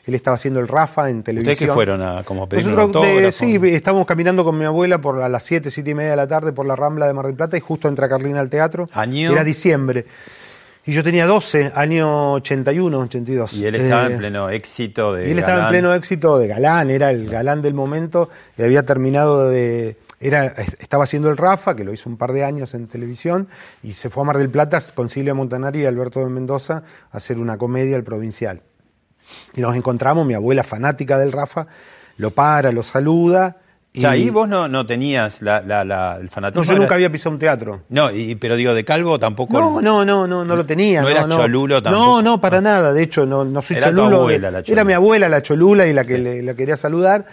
Él 0.04 0.14
estaba 0.14 0.36
haciendo 0.36 0.60
el 0.60 0.68
Rafa 0.68 1.10
en 1.10 1.22
televisión. 1.24 1.54
¿Ustedes 1.54 1.68
qué 1.70 1.74
fueron 1.74 2.00
a 2.00 2.22
como 2.22 2.48
pedir 2.48 2.66
un 2.68 2.76
Nosotros 2.76 3.02
de- 3.02 3.08
autógrafo? 3.10 3.38
sí, 3.38 3.58
estábamos 3.74 4.06
caminando 4.06 4.44
con 4.44 4.56
mi 4.56 4.64
abuela 4.64 5.00
por 5.00 5.20
a 5.20 5.28
las 5.28 5.42
7, 5.42 5.70
7 5.70 5.90
y 5.90 5.94
media 5.94 6.10
de 6.10 6.16
la 6.16 6.28
tarde 6.28 6.52
por 6.52 6.64
la 6.64 6.76
Rambla 6.76 7.06
de 7.08 7.12
Mar 7.14 7.26
del 7.26 7.34
Plata 7.34 7.56
y 7.56 7.60
justo 7.60 7.88
entra 7.88 8.08
Carlín 8.08 8.36
al 8.36 8.48
teatro. 8.48 8.88
¿Año? 8.92 9.32
Era 9.32 9.42
diciembre. 9.42 10.06
Y 10.86 10.92
yo 10.92 11.02
tenía 11.02 11.26
12, 11.26 11.72
año 11.74 12.34
81, 12.34 12.98
82. 13.00 13.52
Y 13.54 13.66
él 13.66 13.74
estaba 13.74 14.06
Eh, 14.06 14.12
en 14.12 14.18
pleno 14.18 14.48
éxito 14.48 15.12
de 15.12 15.28
y 15.28 15.32
él 15.32 15.38
estaba 15.40 15.64
en 15.64 15.68
pleno 15.68 15.92
éxito 15.92 16.38
de 16.38 16.46
galán, 16.46 16.90
era 16.90 17.10
el 17.10 17.28
galán 17.28 17.60
del 17.60 17.74
momento, 17.74 18.30
y 18.56 18.62
había 18.62 18.84
terminado 18.84 19.50
de. 19.50 19.96
Era, 20.20 20.46
estaba 20.78 21.04
haciendo 21.04 21.28
el 21.28 21.36
Rafa, 21.36 21.74
que 21.74 21.84
lo 21.84 21.92
hizo 21.92 22.08
un 22.08 22.16
par 22.16 22.32
de 22.32 22.44
años 22.44 22.72
en 22.72 22.86
televisión, 22.86 23.48
y 23.82 23.92
se 23.92 24.10
fue 24.10 24.22
a 24.22 24.26
Mar 24.26 24.38
del 24.38 24.48
Plata 24.48 24.80
con 24.94 25.08
Silvia 25.08 25.34
Montanari 25.34 25.80
y 25.80 25.86
Alberto 25.86 26.20
de 26.20 26.30
Mendoza 26.30 26.84
a 27.10 27.16
hacer 27.16 27.38
una 27.38 27.58
comedia 27.58 27.96
al 27.96 28.04
provincial. 28.04 28.62
Y 29.54 29.60
nos 29.60 29.74
encontramos, 29.74 30.24
mi 30.24 30.34
abuela 30.34 30.62
fanática 30.62 31.18
del 31.18 31.32
Rafa, 31.32 31.66
lo 32.16 32.30
para, 32.30 32.70
lo 32.70 32.84
saluda. 32.84 33.56
O 33.96 34.00
sea, 34.00 34.10
ahí 34.10 34.28
vos 34.30 34.48
no, 34.48 34.68
no 34.68 34.84
tenías 34.86 35.40
la, 35.42 35.60
la, 35.62 35.84
la- 35.84 36.18
el 36.20 36.28
fanatismo. 36.28 36.64
No, 36.64 36.70
yo 36.72 36.78
nunca 36.78 36.94
había 36.96 37.10
pisado 37.10 37.30
un 37.34 37.38
teatro. 37.38 37.82
No, 37.88 38.10
y, 38.10 38.34
pero 38.34 38.56
digo, 38.56 38.74
de 38.74 38.84
Calvo 38.84 39.18
tampoco. 39.18 39.58
No, 39.58 39.80
no, 39.80 40.04
no, 40.04 40.26
no, 40.26 40.44
no 40.44 40.56
lo 40.56 40.64
tenía. 40.66 41.00
No 41.00 41.06
No, 41.08 41.10
era 41.12 41.26
no. 41.26 41.36
cholulo 41.36 41.82
tampoco. 41.82 42.04
No, 42.04 42.22
no, 42.22 42.40
para 42.40 42.60
nada. 42.60 42.92
De 42.92 43.02
hecho, 43.02 43.24
no, 43.26 43.44
no 43.44 43.62
soy 43.62 43.76
Era 43.78 43.90
tu 43.90 43.96
cholulo. 43.96 44.16
abuela 44.18 44.50
la 44.50 44.62
cholula. 44.62 44.80
Era 44.80 44.84
mi 44.84 44.92
abuela 44.92 45.28
la 45.28 45.42
cholula 45.42 45.86
y 45.86 45.92
la 45.92 46.04
que 46.04 46.18
le, 46.18 46.42
la 46.42 46.54
quería 46.54 46.76
saludar. 46.76 47.24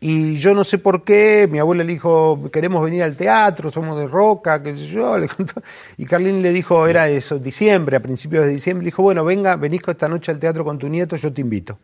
Y 0.00 0.36
yo 0.36 0.54
no 0.54 0.62
sé 0.62 0.78
por 0.78 1.02
qué, 1.02 1.48
mi 1.50 1.58
abuela 1.58 1.82
le 1.82 1.92
dijo, 1.92 2.50
queremos 2.52 2.84
venir 2.84 3.02
al 3.02 3.16
teatro, 3.16 3.68
somos 3.72 3.98
de 3.98 4.06
Roca, 4.06 4.62
qué 4.62 4.72
sé 4.74 4.86
yo. 4.86 5.18
Le 5.18 5.26
contó. 5.28 5.60
Y 5.96 6.04
Carlín 6.04 6.40
le 6.40 6.52
dijo, 6.52 6.86
era 6.86 7.08
eso, 7.08 7.38
diciembre, 7.40 7.96
a 7.96 8.00
principios 8.00 8.44
de 8.44 8.50
diciembre, 8.50 8.84
le 8.84 8.88
dijo, 8.88 9.02
bueno, 9.02 9.24
venga, 9.24 9.56
venís 9.56 9.80
esta 9.88 10.08
noche 10.08 10.30
al 10.30 10.38
teatro 10.38 10.64
con 10.64 10.78
tu 10.78 10.88
nieto, 10.88 11.16
yo 11.16 11.32
te 11.32 11.40
invito. 11.40 11.78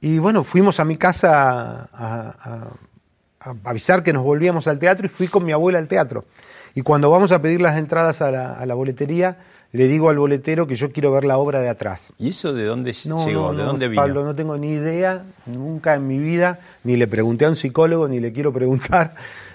Y 0.00 0.18
bueno, 0.18 0.42
fuimos 0.42 0.80
a 0.80 0.84
mi 0.84 0.96
casa 0.96 1.88
a 1.92 2.68
avisar 3.64 4.02
que 4.02 4.12
nos 4.12 4.22
volvíamos 4.24 4.66
al 4.66 4.78
teatro 4.78 5.06
y 5.06 5.08
fui 5.08 5.28
con 5.28 5.44
mi 5.44 5.52
abuela 5.52 5.78
al 5.78 5.88
teatro. 5.88 6.24
Y 6.74 6.82
cuando 6.82 7.10
vamos 7.10 7.32
a 7.32 7.42
pedir 7.42 7.60
las 7.60 7.76
entradas 7.76 8.22
a 8.22 8.30
la, 8.30 8.52
a 8.54 8.64
la 8.66 8.74
boletería, 8.74 9.36
le 9.72 9.88
digo 9.88 10.10
al 10.10 10.18
boletero 10.18 10.66
que 10.66 10.74
yo 10.74 10.92
quiero 10.92 11.12
ver 11.12 11.24
la 11.24 11.38
obra 11.38 11.60
de 11.60 11.68
atrás. 11.68 12.12
¿Y 12.18 12.28
eso 12.30 12.52
de 12.52 12.64
dónde 12.64 12.94
No, 13.06 13.26
llegó? 13.26 13.52
no, 13.52 13.58
¿De 13.58 13.64
dónde 13.64 13.88
vino? 13.88 14.02
Pablo, 14.02 14.24
no 14.24 14.34
tengo 14.34 14.56
ni 14.58 14.68
idea, 14.72 15.22
nunca 15.46 15.94
en 15.94 16.06
mi 16.06 16.18
vida, 16.18 16.60
ni 16.84 16.96
le 16.96 17.06
pregunté 17.06 17.44
a 17.46 17.48
un 17.48 17.56
psicólogo, 17.56 18.06
ni 18.08 18.20
le 18.20 18.32
quiero 18.32 18.52
preguntar. 18.52 19.14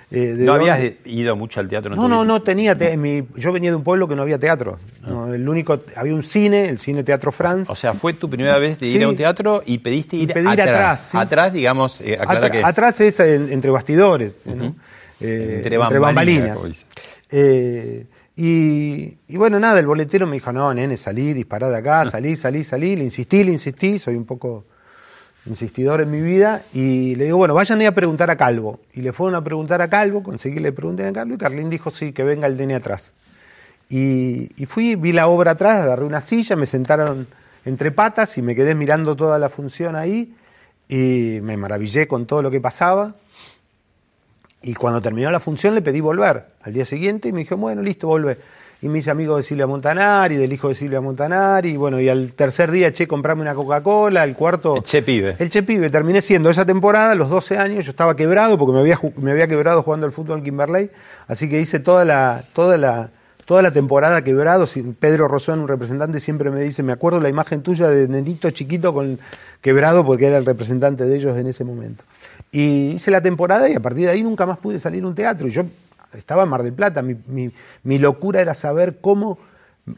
eh, 0.10 0.20
de 0.36 0.46
¿No 0.46 0.54
dónde- 0.58 0.72
habías 0.72 0.94
ido 1.06 1.36
mucho 1.36 1.60
al 1.60 1.68
teatro? 1.68 1.96
no, 1.96 2.08
no, 2.08 2.24
no 2.24 2.42
tenía. 2.42 2.76
te- 2.78 2.96
mi- 2.98 3.28
yo 3.36 3.52
venía 3.52 3.72
de 3.72 3.76
un 3.76 3.84
pueblo 3.84 4.08
que 4.08 4.16
no 4.16 4.22
había 4.22 4.40
teatro. 4.40 4.80
No, 5.06 5.17
el 5.38 5.48
único, 5.50 5.80
había 5.96 6.14
un 6.14 6.24
cine, 6.24 6.68
el 6.70 6.80
cine 6.80 7.04
Teatro 7.04 7.32
France. 7.32 7.72
O 7.72 7.76
sea, 7.76 7.94
fue 7.94 8.14
tu 8.14 8.30
primera 8.30 8.58
vez 8.58 8.80
de 8.80 8.88
ir 8.88 8.98
Sí. 8.98 9.04
a 9.04 9.08
un 9.10 9.16
teatro 9.16 9.64
y 9.66 9.78
pediste 9.80 10.18
Y 10.18 10.24
ir 10.24 10.34
pedí 10.34 10.44
ir 10.52 10.62
atrás. 10.62 11.16
atrás, 11.16 11.48
sí. 11.52 11.58
digamos, 11.58 12.02
eh, 12.02 12.18
aclara 12.20 12.50
que 12.50 12.60
es. 12.60 12.66
Atrás 12.66 13.00
es 13.02 13.20
en- 13.20 13.52
entre 13.52 13.72
bastidores, 13.72 14.36
¿no? 14.46 14.76
Eh, 15.20 15.54
Entre 15.64 15.78
bambalinas. 15.78 16.58
Eh, 17.32 18.06
y, 18.36 19.18
y 19.28 19.38
bueno, 19.38 19.60
nada, 19.60 19.80
el 19.80 19.88
boletero 19.88 20.28
me 20.28 20.34
dijo, 20.36 20.52
no, 20.54 20.72
nene, 20.74 20.96
salí, 20.98 21.34
dispará 21.34 21.70
de 21.70 21.78
acá, 21.78 22.06
salí, 22.12 22.36
salí, 22.36 22.64
salí. 22.64 22.96
Le 22.96 23.04
insistí, 23.06 23.44
le 23.44 23.52
insistí, 23.52 23.98
soy 24.00 24.16
un 24.16 24.26
poco 24.26 24.66
insistidor 25.46 26.02
en 26.02 26.12
mi 26.12 26.22
vida. 26.22 26.64
Y 26.74 27.16
le 27.16 27.26
digo, 27.26 27.38
bueno, 27.38 27.54
vayan 27.54 27.82
a 27.82 27.92
preguntar 27.94 28.30
a 28.30 28.36
Calvo. 28.38 28.80
Y 28.94 29.02
le 29.02 29.12
fueron 29.14 29.36
a 29.36 29.44
preguntar 29.44 29.82
a 29.82 29.90
Calvo, 29.90 30.22
conseguí 30.22 30.56
que 30.56 30.62
le 30.62 30.72
pregunten 30.72 31.08
a 31.08 31.14
Calvo, 31.14 31.34
y 31.36 31.38
Carlín 31.38 31.70
dijo, 31.70 31.90
sí, 31.90 32.12
que 32.14 32.24
venga 32.24 32.48
el 32.48 32.58
nene 32.58 32.76
atrás. 32.76 33.12
Y, 33.90 34.50
y 34.62 34.66
fui, 34.66 34.96
vi 34.96 35.14
la 35.14 35.28
obra 35.28 35.52
atrás, 35.52 35.84
agarré 35.84 36.06
una 36.06 36.22
silla, 36.22 36.56
me 36.56 36.66
sentaron 36.66 37.28
entre 37.68 37.92
patas 37.92 38.38
y 38.38 38.42
me 38.42 38.56
quedé 38.56 38.76
mirando 38.76 39.16
toda 39.16 39.38
la 39.40 39.50
función 39.50 39.96
ahí 39.96 40.34
y 40.88 41.40
me 41.42 41.58
maravillé 41.58 42.08
con 42.08 42.26
todo 42.26 42.42
lo 42.42 42.50
que 42.50 42.62
pasaba. 42.62 43.16
Y 44.62 44.74
cuando 44.74 45.02
terminó 45.02 45.30
la 45.32 45.40
función 45.40 45.76
le 45.76 45.82
pedí 45.82 46.00
volver 46.00 46.46
al 46.62 46.74
día 46.74 46.86
siguiente 46.86 47.30
y 47.30 47.32
me 47.34 47.40
dijo, 47.40 47.58
bueno, 47.58 47.82
listo, 47.82 48.08
vuelve. 48.08 48.38
Y 48.82 48.90
me 48.90 49.00
hice 49.00 49.10
amigo 49.10 49.38
de 49.38 49.44
Silvia 49.44 49.66
Montanari, 49.66 50.36
del 50.36 50.54
hijo 50.54 50.70
de 50.70 50.76
Silvia 50.76 51.02
Montanari, 51.02 51.70
y 51.70 51.78
bueno, 51.78 52.00
y 52.00 52.10
al 52.10 52.34
tercer 52.34 52.70
día, 52.70 52.94
che, 52.94 53.08
comprame 53.08 53.42
una 53.42 53.56
Coca-Cola, 53.56 54.24
el 54.24 54.36
cuarto... 54.36 54.76
El 54.76 54.84
Che 54.84 55.02
Pibe. 55.02 55.36
El 55.40 55.50
Che 55.50 55.64
Pibe, 55.64 55.90
terminé 55.90 56.22
siendo 56.22 56.52
esa 56.52 56.64
temporada, 56.64 57.12
a 57.12 57.16
los 57.16 57.28
12 57.28 57.58
años, 57.58 57.86
yo 57.86 57.92
estaba 57.92 58.16
quebrado 58.16 58.56
porque 58.58 58.74
me 58.74 58.80
había, 58.82 59.00
me 59.20 59.32
había 59.32 59.48
quebrado 59.48 59.82
jugando 59.82 60.06
al 60.06 60.12
fútbol 60.12 60.38
en 60.38 60.44
Kimberley, 60.44 60.92
así 61.28 61.50
que 61.50 61.60
hice 61.60 61.80
toda 61.80 62.06
la, 62.06 62.44
toda 62.54 62.78
la, 62.78 63.10
toda 63.48 63.62
la 63.62 63.72
temporada 63.72 64.24
quebrado. 64.26 64.68
Pedro 65.00 65.30
Rosón, 65.30 65.62
un 65.62 65.70
representante, 65.70 66.20
siempre 66.20 66.52
me 66.52 66.60
dice, 66.60 66.84
me 66.84 66.92
acuerdo 66.92 67.22
la 67.22 67.30
imagen 67.30 67.64
tuya 67.64 67.88
de 67.88 68.06
nenito 68.10 68.52
chiquito 68.52 68.94
con 68.94 69.20
quebrado 69.62 70.06
porque 70.06 70.28
era 70.28 70.38
el 70.38 70.46
representante 70.46 71.06
de 71.06 71.16
ellos 71.16 71.38
en 71.38 71.48
ese 71.48 71.64
momento. 71.64 72.04
Y 72.52 72.90
hice 72.98 73.10
la 73.10 73.22
temporada 73.22 73.70
y 73.70 73.74
a 73.74 73.80
partir 73.80 74.04
de 74.04 74.12
ahí 74.12 74.22
nunca 74.22 74.46
más 74.46 74.58
pude 74.58 74.82
salir 74.82 75.02
a 75.06 75.08
un 75.08 75.16
teatro. 75.16 75.48
Y 75.48 75.52
yo 75.52 75.64
estaba 76.12 76.44
en 76.44 76.50
Mar 76.50 76.62
del 76.62 76.74
Plata, 76.74 77.02
mi 77.02 77.98
locura 77.98 78.42
era 78.42 78.54
saber 78.54 78.98
cómo 79.00 79.40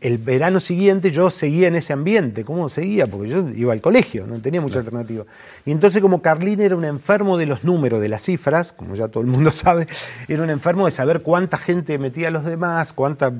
el 0.01 0.17
verano 0.19 0.59
siguiente 0.59 1.11
yo 1.11 1.31
seguía 1.31 1.67
en 1.67 1.75
ese 1.75 1.93
ambiente, 1.93 2.45
cómo 2.45 2.69
seguía, 2.69 3.07
porque 3.07 3.29
yo 3.29 3.49
iba 3.55 3.73
al 3.73 3.81
colegio, 3.81 4.27
no 4.27 4.39
tenía 4.39 4.61
mucha 4.61 4.79
alternativa. 4.79 5.25
Y 5.65 5.71
entonces 5.71 6.01
como 6.01 6.21
Carlín 6.21 6.61
era 6.61 6.75
un 6.75 6.85
enfermo 6.85 7.37
de 7.37 7.47
los 7.47 7.63
números, 7.63 7.99
de 7.99 8.09
las 8.09 8.21
cifras, 8.21 8.71
como 8.71 8.93
ya 8.95 9.07
todo 9.07 9.21
el 9.21 9.27
mundo 9.29 9.51
sabe, 9.53 9.87
era 10.27 10.43
un 10.43 10.49
enfermo 10.51 10.85
de 10.85 10.91
saber 10.91 11.21
cuánta 11.21 11.57
gente 11.57 11.97
metía 11.97 12.27
a 12.27 12.31
los 12.31 12.45
demás, 12.45 12.93
cuánta... 12.93 13.31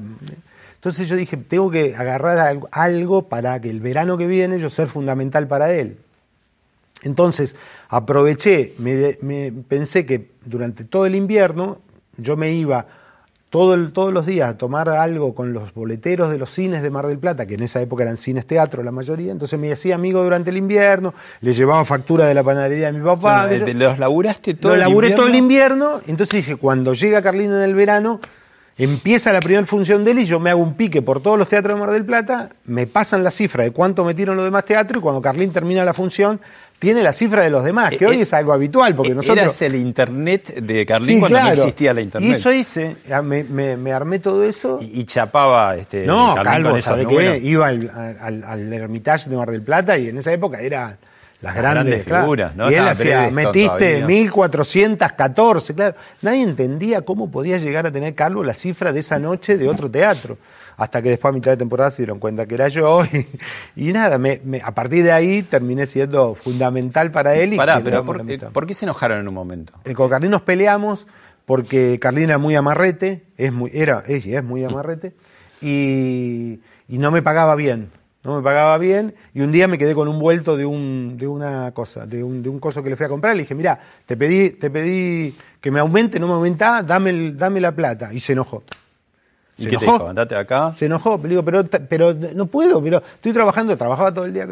Entonces 0.76 1.08
yo 1.10 1.16
dije, 1.18 1.36
tengo 1.38 1.70
que 1.70 1.96
agarrar 1.96 2.40
algo- 2.40 2.70
algo 2.72 3.28
para 3.28 3.60
que 3.60 3.70
el 3.70 3.80
verano 3.82 4.18
que 4.18 4.26
viene 4.28 4.60
yo 4.60 4.70
ser 4.70 4.88
fundamental 4.88 5.46
para 5.48 5.74
él. 5.74 5.98
Entonces, 7.04 7.56
aproveché, 7.90 8.74
me, 8.78 9.18
me- 9.22 9.52
pensé 9.52 10.06
que 10.06 10.30
durante 10.46 10.84
todo 10.84 11.06
el 11.06 11.16
invierno 11.16 11.80
yo 12.18 12.36
me 12.38 12.52
iba 12.54 12.88
todo 13.50 13.74
el- 13.74 13.92
todos 13.94 14.14
los 14.14 14.26
días 14.28 14.50
a 14.50 14.58
tomar 14.58 14.90
algo 14.90 15.34
con 15.34 15.54
los 15.54 15.74
boleteros 15.74 16.30
de 16.30 16.38
los 16.38 16.52
cines 16.52 16.84
de 16.84 16.90
Mar 16.92 17.08
del 17.08 17.18
Plata, 17.18 17.46
que 17.48 17.56
en 17.56 17.64
esa 17.64 17.82
época 17.82 18.04
eran 18.04 18.16
cines 18.18 18.46
teatro 18.46 18.84
la 18.84 18.92
mayoría, 18.92 19.32
entonces 19.32 19.60
me 19.60 19.72
hacía 19.72 19.96
amigo 19.96 20.24
durante 20.24 20.52
el 20.52 20.58
invierno, 20.58 21.14
le 21.42 21.54
llevaba 21.54 21.84
factura 21.86 22.28
de 22.28 22.34
la 22.36 22.44
panadería 22.44 22.92
de 22.92 23.00
mi 23.00 23.04
papá. 23.04 23.46
O 23.46 23.48
sea, 23.48 23.50
que 23.50 23.60
yo- 23.60 23.66
¿te 23.66 23.74
¿Los 23.74 23.98
laburaste 24.00 24.54
todo 24.54 24.74
el 24.76 24.82
laburé 24.82 25.08
invierno? 25.08 25.16
todo 25.18 25.28
el 25.28 25.36
invierno, 25.36 26.02
entonces 26.08 26.36
dije, 26.46 26.56
cuando 26.58 26.94
llega 26.94 27.22
Carlino 27.24 27.56
en 27.56 27.64
el 27.64 27.74
verano, 27.74 28.20
empieza 28.78 29.34
la 29.34 29.40
primera 29.42 29.66
función 29.66 30.06
de 30.06 30.12
él 30.12 30.20
y 30.20 30.26
yo 30.26 30.40
me 30.40 30.52
hago 30.52 30.62
un 30.62 30.76
pique 30.76 31.02
por 31.02 31.22
todos 31.22 31.38
los 31.38 31.48
teatros 31.48 31.76
de 31.76 31.80
Mar 31.82 31.92
del 31.92 32.06
Plata, 32.06 32.50
me 32.66 32.88
pasan 32.88 33.24
la 33.24 33.32
cifra 33.32 33.64
de 33.64 33.72
cuánto 33.72 34.06
metieron 34.06 34.36
los 34.38 34.46
demás 34.46 34.64
teatros 34.66 35.00
y 35.00 35.04
cuando 35.04 35.22
Carlín 35.22 35.52
termina 35.52 35.84
la 35.84 35.94
función, 35.94 36.40
tiene 36.80 37.04
la 37.04 37.12
cifra 37.14 37.44
de 37.44 37.50
los 37.50 37.64
demás, 37.64 37.90
que 37.98 38.06
Eh, 38.06 38.08
hoy 38.08 38.16
eh, 38.18 38.22
es 38.22 38.34
algo 38.34 38.54
habitual, 38.54 38.96
porque 38.96 39.12
Eh, 39.12 39.16
nosotros... 39.16 39.38
Eras 39.38 39.62
el 39.62 39.76
internet 39.76 40.56
de 40.56 40.86
Carlín 40.86 41.16
Sí, 41.16 41.20
cuando 41.20 41.40
no 41.42 41.50
existía 41.52 41.94
la 41.94 42.02
internet. 42.02 42.30
Y 42.30 42.34
eso 42.34 42.52
hice, 42.54 42.96
ya 43.08 43.22
me, 43.22 43.44
me- 43.44 43.76
me 43.78 43.92
armé 43.92 44.20
todo 44.20 44.44
eso. 44.44 44.80
Y, 44.82 45.02
y 45.02 45.04
chapaba 45.04 45.76
este, 45.76 46.06
no, 46.06 46.34
Carlín 46.36 46.52
Calvo, 46.54 46.70
con 46.72 46.82
¿sabe 46.82 47.06
qué? 47.06 47.38
Iba 47.44 47.68
al, 47.68 48.18
al, 48.22 48.44
al 48.44 48.74
Hermitage 48.74 49.30
de 49.30 49.36
Mar 49.36 49.52
del 49.52 49.62
Plata 49.62 49.98
y 49.98 50.08
en 50.08 50.18
esa 50.18 50.32
época 50.32 50.60
era 50.62 50.98
las 51.42 51.54
Las 51.54 51.56
grandes, 51.56 51.84
grandes 51.86 52.04
claro. 52.06 52.24
figuras, 52.24 52.56
¿no? 52.56 52.72
Y 52.72 52.76
él 52.76 52.88
hacía, 52.88 53.30
metiste 53.32 53.68
todavía. 54.00 54.06
1414, 54.08 55.74
claro. 55.76 55.96
Nadie 56.22 56.44
entendía 56.44 57.02
cómo 57.02 57.30
podía 57.32 57.58
llegar 57.58 57.86
a 57.88 57.92
tener 57.92 58.14
Calvo 58.16 58.44
la 58.44 58.54
cifra 58.54 58.92
de 58.92 59.00
esa 59.02 59.20
noche 59.20 59.58
de 59.58 59.68
otro 59.70 59.90
teatro. 59.90 60.38
Hasta 60.80 61.02
que 61.02 61.10
después 61.10 61.32
a 61.32 61.36
mitad 61.36 61.52
de 61.52 61.58
temporada 61.58 61.92
se 61.92 61.98
dieron 62.04 62.18
cuenta 62.20 62.46
que 62.48 62.56
era 62.56 62.68
yo. 62.70 63.02
Y, 63.76 63.90
y 63.90 63.94
nada, 63.94 64.18
me- 64.18 64.42
me- 64.44 64.62
a 64.64 64.74
partir 64.74 65.04
de 65.04 65.12
ahí 65.12 65.44
terminé 65.44 65.86
siendo 65.86 66.34
fundamental 66.36 67.12
para 67.12 67.36
él. 67.36 67.54
Y 67.54 67.58
Pará, 67.58 67.82
pero 67.84 68.04
¿por, 68.06 68.22
eh. 68.32 68.40
¿por 68.52 68.66
qué 68.66 68.74
se 68.74 68.86
enojaron 68.86 69.20
en 69.20 69.28
un 69.28 69.34
momento? 69.34 69.74
Eh, 69.86 69.94
con 69.94 70.10
Carlín 70.10 70.32
nos 70.32 70.42
peleamos 70.42 71.06
porque 71.46 71.98
Carlín 72.00 72.26
era 72.26 72.38
muy 72.38 72.56
amarrete, 72.56 73.24
es 73.38 73.52
muy, 73.52 73.72
era, 73.74 74.04
es, 74.08 74.44
muy 74.44 74.64
amarrete, 74.64 75.14
y, 75.62 76.60
y 76.88 76.98
no 76.98 77.12
me 77.12 77.22
pagaba 77.22 77.56
bien. 77.56 77.90
no 78.24 78.36
me 78.38 78.44
pagaba 78.44 78.78
bien, 78.78 79.16
y 79.34 79.42
un 79.42 79.52
día 79.52 79.68
me 79.68 79.78
quedé 79.78 79.96
con 79.96 80.08
un 80.08 80.20
vuelto 80.20 80.58
de, 80.58 80.66
un, 80.66 81.16
de 81.18 81.26
una 81.28 81.72
cosa, 81.72 82.06
de 82.06 82.24
un, 82.24 82.44
de 82.44 82.50
un 82.50 82.60
coso 82.60 82.84
que 82.84 82.90
le 82.92 82.96
fui 82.96 83.06
a 83.06 83.10
comprar, 83.10 83.36
le 83.36 83.42
dije, 83.44 83.56
mira, 83.56 83.80
te 84.06 84.16
pedí, 84.18 84.52
te 84.52 84.70
pedí 84.70 85.36
que 85.62 85.72
me 85.72 85.80
aumente, 85.80 86.20
no 86.20 86.28
me 86.28 86.34
aumentaba, 86.34 86.84
dame, 86.84 87.10
el- 87.12 87.38
dame 87.38 87.60
la 87.62 87.72
plata, 87.72 88.14
y 88.14 88.20
se 88.20 88.34
enojó. 88.34 88.64
¿Y 89.60 89.64
Se 89.66 89.70
qué 89.70 89.78
te 89.78 89.84
enojó. 89.86 89.98
dijo? 90.00 90.10
Andate 90.10 90.36
acá. 90.36 90.74
Se 90.78 90.86
enojó, 90.88 91.20
le 91.22 91.30
digo, 91.30 91.44
pero, 91.44 91.64
pero 91.66 92.14
no 92.14 92.46
puedo, 92.48 92.82
pero 92.82 92.98
estoy 93.16 93.34
trabajando, 93.34 93.76
trabajaba 93.78 94.14
todo 94.14 94.26
el 94.26 94.34
día. 94.34 94.48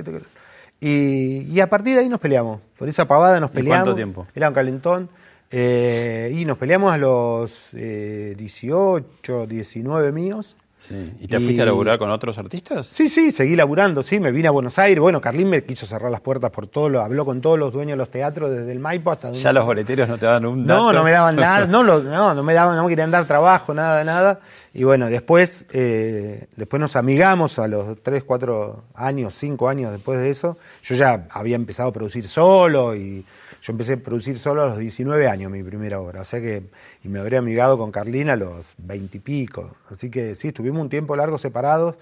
Y, 0.80 1.42
y 1.52 1.60
a 1.60 1.70
partir 1.70 1.96
de 1.96 2.02
ahí 2.02 2.10
nos 2.10 2.20
peleamos. 2.20 2.60
Por 2.78 2.88
esa 2.88 3.06
pavada 3.08 3.40
nos 3.40 3.50
¿Y 3.52 3.54
peleamos. 3.54 3.84
cuánto 3.84 3.96
tiempo? 3.96 4.28
Era 4.36 4.50
un 4.50 4.54
calentón. 4.54 5.10
eh, 5.50 6.32
y 6.36 6.46
nos 6.46 6.58
peleamos 6.58 6.92
a 6.92 6.98
los 6.98 7.70
eh, 7.74 8.36
18, 8.38 9.48
19 9.48 10.12
míos. 10.12 10.56
Sí. 10.80 11.12
¿Y 11.20 11.28
te 11.28 11.38
Y- 11.38 11.44
fuiste 11.44 11.62
a 11.64 11.66
laburar 11.66 11.98
con 11.98 12.12
otros 12.12 12.38
artistas? 12.38 12.86
Sí, 12.88 13.10
sí, 13.10 13.32
seguí 13.32 13.56
laburando, 13.56 14.04
sí, 14.04 14.20
me 14.20 14.32
vine 14.32 14.48
a 14.48 14.52
Buenos 14.52 14.78
Aires. 14.78 15.00
Bueno, 15.02 15.20
Carlín 15.20 15.50
me 15.50 15.64
quiso 15.64 15.88
cerrar 15.88 16.12
las 16.12 16.22
puertas 16.22 16.52
por 16.52 16.68
todo, 16.68 16.88
lo, 16.88 17.02
habló 17.02 17.26
con 17.26 17.42
todos 17.42 17.58
los 17.58 17.74
dueños 17.74 17.94
de 17.94 17.98
los 17.98 18.12
teatros, 18.12 18.52
desde 18.52 18.72
el 18.72 18.80
Maipo 18.80 19.12
hasta 19.12 19.30
donde 19.30 19.42
Ya 19.42 19.52
los 19.54 19.66
boleteros 19.66 20.08
no 20.08 20.20
te 20.20 20.28
dan 20.28 20.46
un 20.46 20.68
dato. 20.68 20.84
no, 20.84 20.94
no 20.94 21.04
me 21.04 21.12
daban 21.12 21.36
nada, 21.36 21.66
no, 21.66 21.82
lo- 21.82 22.04
no, 22.04 22.36
no 22.36 22.44
me 22.44 22.54
daban, 22.54 22.76
no 22.76 22.84
me 22.84 22.90
querían 22.90 23.10
dar 23.10 23.26
trabajo, 23.26 23.74
nada, 23.74 24.04
nada. 24.04 24.40
Y 24.74 24.84
bueno, 24.84 25.08
después, 25.08 25.66
eh, 25.74 26.46
después 26.56 26.80
nos 26.80 26.96
amigamos 26.96 27.58
a 27.58 27.68
los 27.68 27.98
3, 28.04 28.24
4 28.24 28.84
años, 28.94 29.34
5 29.36 29.68
años 29.70 29.92
después 29.92 30.20
de 30.20 30.30
eso. 30.30 30.60
Yo 30.84 30.94
ya 30.94 31.26
había 31.32 31.56
empezado 31.56 31.90
a 31.90 31.94
producir 31.94 32.28
solo 32.28 32.96
y 32.96 33.26
yo 33.68 33.74
empecé 33.74 33.94
a 33.94 33.98
producir 33.98 34.40
solo 34.40 34.64
a 34.64 34.68
los 34.68 34.78
19 34.80 35.28
años 35.28 35.52
mi 35.52 35.62
primera 35.62 36.00
obra. 36.00 36.22
O 36.22 36.26
sea 36.26 36.40
que, 36.40 36.64
y 37.04 37.10
me 37.10 37.20
habré 37.20 37.36
amigado 37.36 37.78
con 37.78 37.92
Carlina 37.92 38.34
a 38.34 38.38
los 38.38 38.66
20 38.78 39.18
y 39.18 39.20
pico. 39.20 39.72
Así 39.92 40.10
que 40.10 40.36
sí, 40.36 40.48
estuvimos 40.48 40.82
un 40.82 40.90
tiempo 40.90 41.18
largo 41.18 41.38
separados 41.38 41.96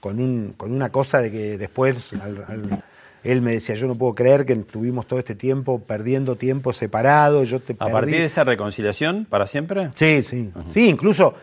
con, 0.00 0.18
un, 0.20 0.52
con 0.56 0.72
una 0.72 0.90
cosa 0.90 1.20
de 1.20 1.30
que 1.30 1.58
después 1.58 2.12
al- 2.14 2.44
al- 2.48 2.82
él 3.22 3.40
me 3.40 3.52
decía, 3.52 3.76
yo 3.76 3.86
no 3.86 3.94
puedo 3.94 4.16
creer 4.16 4.44
que 4.44 4.56
tuvimos 4.56 5.06
todo 5.06 5.20
este 5.20 5.36
tiempo 5.36 5.78
perdiendo 5.80 6.34
tiempo 6.34 6.72
separados, 6.72 7.48
yo 7.48 7.60
te 7.60 7.74
¿A 7.74 7.76
perdí". 7.76 7.92
partir 7.92 8.14
de 8.16 8.24
esa 8.24 8.42
reconciliación, 8.42 9.24
para 9.30 9.46
siempre? 9.46 9.90
Sí, 9.94 10.24
sí. 10.24 10.50
Sí, 10.70 10.88
incluso 10.88 11.34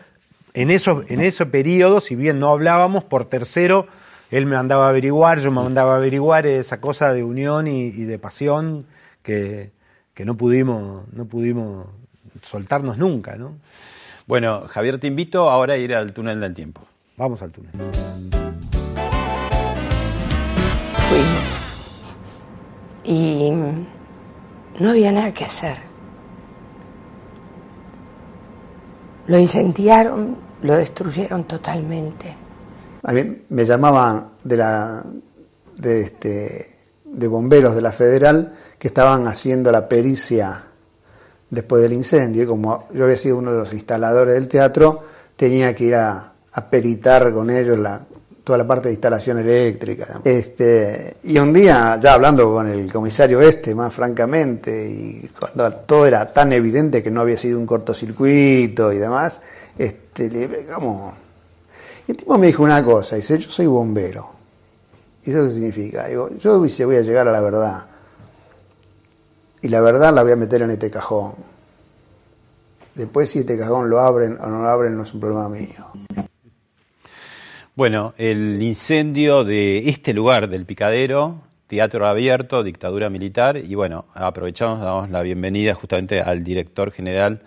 en, 0.52 0.70
esos, 0.70 1.10
en 1.10 1.22
ese 1.22 1.46
periodo, 1.46 2.02
si 2.02 2.16
bien 2.16 2.38
no 2.38 2.50
hablábamos, 2.50 3.02
por 3.04 3.24
tercero, 3.30 3.86
él 4.30 4.44
me 4.44 4.56
mandaba 4.56 4.88
a 4.88 4.90
averiguar, 4.90 5.38
yo 5.40 5.50
me 5.50 5.62
mandaba 5.62 5.94
a 5.94 5.96
averiguar 5.96 6.44
esa 6.44 6.82
cosa 6.82 7.14
de 7.14 7.24
unión 7.24 7.66
y, 7.66 7.86
y 7.86 8.04
de 8.04 8.18
pasión 8.18 8.84
que, 9.30 9.70
que 10.12 10.24
no 10.24 10.36
pudimos, 10.36 11.06
no 11.12 11.26
pudimos 11.26 11.86
soltarnos 12.42 12.98
nunca, 12.98 13.36
¿no? 13.36 13.58
Bueno, 14.26 14.62
Javier, 14.66 14.98
te 14.98 15.06
invito 15.06 15.48
ahora 15.48 15.74
a 15.74 15.76
ir 15.76 15.94
al 15.94 16.12
túnel 16.12 16.40
del 16.40 16.52
tiempo. 16.52 16.82
Vamos 17.16 17.40
al 17.42 17.52
túnel. 17.52 17.70
Fuimos. 21.08 21.60
Y 23.04 23.50
no 24.80 24.90
había 24.90 25.12
nada 25.12 25.32
que 25.32 25.44
hacer. 25.44 25.78
Lo 29.28 29.38
incendiaron, 29.38 30.38
lo 30.62 30.76
destruyeron 30.76 31.44
totalmente. 31.44 32.34
A 33.04 33.12
mí 33.12 33.42
me 33.48 33.64
llamaban 33.64 34.30
de 34.42 34.56
la 34.56 35.04
de 35.76 36.00
este 36.00 36.69
de 37.12 37.26
bomberos 37.26 37.74
de 37.74 37.82
la 37.82 37.92
federal 37.92 38.54
que 38.78 38.88
estaban 38.88 39.26
haciendo 39.26 39.72
la 39.72 39.88
pericia 39.88 40.64
después 41.48 41.82
del 41.82 41.92
incendio 41.92 42.44
y 42.44 42.46
como 42.46 42.88
yo 42.92 43.04
había 43.04 43.16
sido 43.16 43.38
uno 43.38 43.52
de 43.52 43.58
los 43.58 43.72
instaladores 43.72 44.34
del 44.34 44.48
teatro 44.48 45.02
tenía 45.36 45.74
que 45.74 45.84
ir 45.84 45.94
a, 45.96 46.26
peritar 46.70 47.32
con 47.32 47.48
ellos 47.48 47.78
toda 48.44 48.58
la 48.58 48.66
parte 48.66 48.88
de 48.88 48.94
instalación 48.94 49.38
eléctrica 49.38 50.20
este 50.24 51.16
y 51.22 51.38
un 51.38 51.52
día 51.52 51.98
ya 52.00 52.12
hablando 52.12 52.52
con 52.52 52.68
el 52.68 52.92
comisario 52.92 53.40
este 53.40 53.74
más 53.74 53.94
francamente 53.94 54.90
y 54.90 55.30
cuando 55.38 55.70
todo 55.80 56.06
era 56.06 56.30
tan 56.32 56.52
evidente 56.52 57.02
que 57.02 57.10
no 57.10 57.22
había 57.22 57.38
sido 57.38 57.58
un 57.58 57.66
cortocircuito 57.66 58.92
y 58.92 58.98
demás 58.98 59.40
este 59.78 60.28
le 60.28 60.66
¿cómo? 60.66 61.14
Y 62.06 62.10
el 62.10 62.16
tipo 62.16 62.36
me 62.36 62.48
dijo 62.48 62.62
una 62.62 62.84
cosa, 62.84 63.16
dice, 63.16 63.38
yo 63.38 63.50
soy 63.50 63.66
bombero. 63.66 64.39
¿Y 65.24 65.30
eso 65.30 65.46
qué 65.46 65.52
significa? 65.52 66.06
Digo, 66.06 66.30
yo 66.36 66.58
voy 66.58 66.96
a 66.96 67.02
llegar 67.02 67.28
a 67.28 67.32
la 67.32 67.40
verdad. 67.40 67.86
Y 69.62 69.68
la 69.68 69.80
verdad 69.80 70.14
la 70.14 70.22
voy 70.22 70.32
a 70.32 70.36
meter 70.36 70.62
en 70.62 70.70
este 70.70 70.90
cajón. 70.90 71.34
Después 72.94 73.30
si 73.30 73.40
este 73.40 73.58
cajón 73.58 73.90
lo 73.90 74.00
abren 74.00 74.38
o 74.40 74.46
no 74.48 74.62
lo 74.62 74.68
abren 74.68 74.96
no 74.96 75.02
es 75.02 75.14
un 75.14 75.20
problema 75.20 75.48
mío. 75.48 76.28
Bueno, 77.76 78.14
el 78.18 78.60
incendio 78.62 79.44
de 79.44 79.88
este 79.88 80.12
lugar, 80.12 80.48
del 80.48 80.66
Picadero, 80.66 81.40
teatro 81.66 82.06
abierto, 82.06 82.62
dictadura 82.62 83.08
militar, 83.10 83.56
y 83.56 83.74
bueno, 83.74 84.06
aprovechamos, 84.12 84.80
damos 84.80 85.08
la 85.08 85.22
bienvenida 85.22 85.74
justamente 85.74 86.20
al 86.20 86.42
director 86.42 86.90
general 86.90 87.42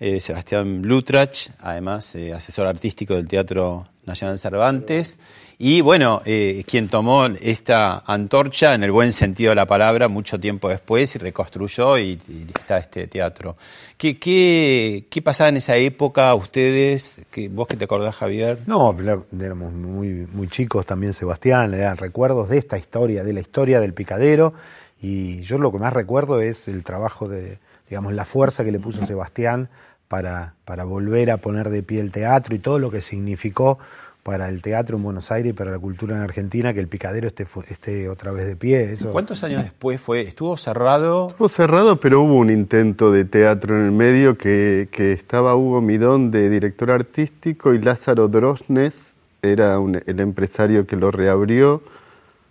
eh, 0.00 0.20
Sebastián 0.20 0.82
Blutrach, 0.82 1.50
además 1.60 2.14
eh, 2.16 2.32
asesor 2.32 2.66
artístico 2.66 3.14
del 3.14 3.28
Teatro 3.28 3.84
Nacional 4.04 4.38
Cervantes, 4.38 5.18
y 5.64 5.80
bueno, 5.80 6.22
eh, 6.24 6.64
quien 6.66 6.88
tomó 6.88 7.24
esta 7.26 8.02
antorcha 8.04 8.74
en 8.74 8.82
el 8.82 8.90
buen 8.90 9.12
sentido 9.12 9.50
de 9.50 9.54
la 9.54 9.66
palabra 9.66 10.08
mucho 10.08 10.40
tiempo 10.40 10.68
después 10.68 11.14
y 11.14 11.20
reconstruyó 11.20 11.96
y, 11.98 12.18
está 12.52 12.78
este 12.78 13.06
teatro. 13.06 13.56
¿Qué, 13.96 14.18
qué, 14.18 15.06
qué 15.08 15.22
pasaba 15.22 15.50
en 15.50 15.58
esa 15.58 15.76
época 15.76 16.34
ustedes? 16.34 17.14
¿Qué, 17.30 17.48
¿Vos 17.48 17.68
que 17.68 17.76
te 17.76 17.84
acordás, 17.84 18.16
Javier? 18.16 18.58
No, 18.66 18.92
éramos 19.40 19.72
muy, 19.72 20.26
muy 20.32 20.48
chicos 20.48 20.84
también, 20.84 21.12
Sebastián, 21.12 21.70
le 21.70 21.78
eran 21.78 21.96
recuerdos 21.96 22.48
de 22.48 22.58
esta 22.58 22.76
historia, 22.76 23.22
de 23.22 23.32
la 23.32 23.40
historia 23.40 23.78
del 23.78 23.94
picadero, 23.94 24.54
y 25.00 25.42
yo 25.42 25.58
lo 25.58 25.70
que 25.70 25.78
más 25.78 25.92
recuerdo 25.92 26.40
es 26.40 26.66
el 26.66 26.82
trabajo 26.82 27.28
de, 27.28 27.60
digamos, 27.88 28.14
la 28.14 28.24
fuerza 28.24 28.64
que 28.64 28.72
le 28.72 28.80
puso 28.80 29.06
Sebastián 29.06 29.68
para, 30.12 30.52
para 30.66 30.84
volver 30.84 31.30
a 31.30 31.38
poner 31.38 31.70
de 31.70 31.82
pie 31.82 31.98
el 32.02 32.12
teatro 32.12 32.54
y 32.54 32.58
todo 32.58 32.78
lo 32.78 32.90
que 32.90 33.00
significó 33.00 33.78
para 34.22 34.50
el 34.50 34.60
teatro 34.60 34.98
en 34.98 35.02
Buenos 35.04 35.32
Aires 35.32 35.50
y 35.50 35.52
para 35.54 35.70
la 35.70 35.78
cultura 35.78 36.14
en 36.14 36.20
Argentina 36.22 36.74
que 36.74 36.80
el 36.80 36.86
picadero 36.86 37.26
esté, 37.28 37.46
esté 37.70 38.10
otra 38.10 38.30
vez 38.30 38.46
de 38.46 38.54
pie. 38.54 38.92
Eso, 38.92 39.10
¿Cuántos 39.10 39.42
años 39.42 39.62
después 39.62 39.98
fue? 40.02 40.20
¿Estuvo 40.20 40.58
cerrado? 40.58 41.30
Estuvo 41.30 41.48
cerrado, 41.48 41.98
pero 41.98 42.20
hubo 42.20 42.34
un 42.36 42.50
intento 42.50 43.10
de 43.10 43.24
teatro 43.24 43.74
en 43.74 43.86
el 43.86 43.92
medio 43.92 44.36
que, 44.36 44.88
que 44.92 45.12
estaba 45.14 45.56
Hugo 45.56 45.80
Midón 45.80 46.30
de 46.30 46.50
director 46.50 46.90
artístico 46.90 47.72
y 47.72 47.78
Lázaro 47.80 48.28
Drosnes 48.28 49.14
era 49.40 49.78
un- 49.78 50.02
el 50.06 50.20
empresario 50.20 50.86
que 50.86 50.96
lo 50.96 51.10
reabrió. 51.10 51.80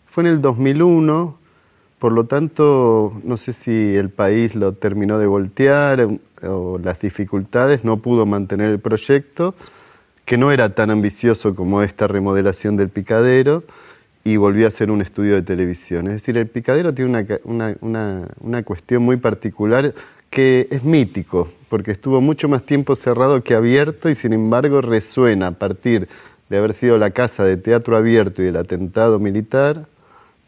Fue 0.07 0.23
en 0.23 0.29
el 0.31 0.41
2001, 0.41 1.37
por 2.01 2.13
lo 2.13 2.25
tanto, 2.25 3.13
no 3.23 3.37
sé 3.37 3.53
si 3.53 3.95
el 3.95 4.09
país 4.09 4.55
lo 4.55 4.73
terminó 4.73 5.19
de 5.19 5.27
voltear 5.27 6.01
o, 6.01 6.19
o 6.41 6.79
las 6.79 6.99
dificultades, 6.99 7.83
no 7.83 7.97
pudo 7.97 8.25
mantener 8.25 8.71
el 8.71 8.79
proyecto, 8.79 9.53
que 10.25 10.35
no 10.35 10.51
era 10.51 10.73
tan 10.73 10.89
ambicioso 10.89 11.53
como 11.53 11.83
esta 11.83 12.07
remodelación 12.07 12.75
del 12.75 12.89
picadero 12.89 13.63
y 14.23 14.37
volvió 14.37 14.67
a 14.67 14.71
ser 14.71 14.89
un 14.89 15.03
estudio 15.03 15.35
de 15.35 15.43
televisión. 15.43 16.07
Es 16.07 16.13
decir, 16.13 16.37
el 16.37 16.47
picadero 16.47 16.91
tiene 16.91 17.11
una, 17.11 17.27
una, 17.43 17.75
una, 17.81 18.27
una 18.39 18.63
cuestión 18.63 19.03
muy 19.03 19.17
particular 19.17 19.93
que 20.31 20.69
es 20.71 20.83
mítico, 20.83 21.49
porque 21.69 21.91
estuvo 21.91 22.19
mucho 22.19 22.49
más 22.49 22.63
tiempo 22.63 22.95
cerrado 22.95 23.43
que 23.43 23.53
abierto 23.53 24.09
y 24.09 24.15
sin 24.15 24.33
embargo 24.33 24.81
resuena 24.81 25.45
a 25.45 25.51
partir 25.51 26.07
de 26.49 26.57
haber 26.57 26.73
sido 26.73 26.97
la 26.97 27.11
casa 27.11 27.43
de 27.43 27.57
teatro 27.57 27.95
abierto 27.95 28.41
y 28.41 28.47
el 28.47 28.55
atentado 28.55 29.19
militar, 29.19 29.85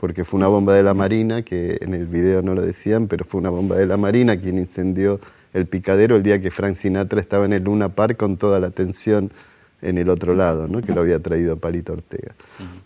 porque 0.04 0.26
fue 0.26 0.38
una 0.38 0.48
bomba 0.48 0.76
de 0.76 0.84
la 0.84 0.94
Marina, 0.94 1.44
que 1.44 1.78
en 1.80 1.94
el 1.94 2.08
video 2.08 2.42
no 2.42 2.54
lo 2.54 2.62
decían, 2.62 3.08
pero 3.08 3.24
fue 3.24 3.40
una 3.40 3.50
bomba 3.50 3.78
de 3.78 3.86
la 3.86 3.96
Marina 3.96 4.36
quien 4.36 4.58
incendió 4.60 5.22
el 5.54 5.66
picadero 5.66 6.18
el 6.18 6.24
día 6.24 6.42
que 6.42 6.52
Frank 6.52 6.76
Sinatra 6.76 7.22
estaba 7.22 7.46
en 7.46 7.54
el 7.54 7.64
Luna 7.64 7.88
Park 7.88 8.18
con 8.18 8.36
toda 8.36 8.60
la 8.60 8.68
atención 8.68 9.32
en 9.82 9.98
el 9.98 10.10
otro 10.10 10.36
lado, 10.36 10.68
¿no? 10.68 10.82
que 10.82 10.92
lo 10.92 11.00
había 11.00 11.20
traído 11.20 11.56
Palito 11.56 11.94
Ortega. 11.94 12.34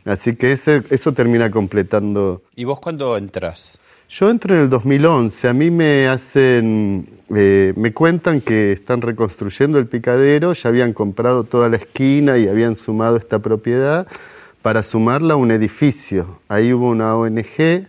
Así 0.05 0.35
que 0.35 0.51
ese, 0.51 0.83
eso 0.91 1.11
termina 1.11 1.49
completando 1.49 2.43
¿Y 2.55 2.65
vos 2.65 2.79
cuándo 2.79 3.17
entras? 3.17 3.79
yo 4.07 4.29
entro 4.29 4.53
en 4.53 4.61
el 4.61 4.69
2011, 4.69 5.47
a 5.47 5.53
mí 5.53 5.71
me 5.71 6.07
hacen, 6.07 7.09
eh, 7.35 7.73
me 7.75 7.93
cuentan 7.93 8.41
que 8.41 8.73
están 8.73 9.01
reconstruyendo 9.01 9.79
el 9.79 9.87
picadero, 9.87 10.53
ya 10.53 10.69
habían 10.69 10.93
comprado 10.93 11.45
toda 11.45 11.67
la 11.67 11.77
esquina 11.77 12.37
y 12.37 12.47
habían 12.47 12.75
sumado 12.75 13.17
esta 13.17 13.39
propiedad 13.39 14.05
para 14.67 14.83
sumarla 14.83 15.35
a 15.35 15.37
un 15.37 15.51
edificio. 15.51 16.39
Ahí 16.49 16.73
hubo 16.73 16.89
una 16.89 17.15
ONG, 17.15 17.87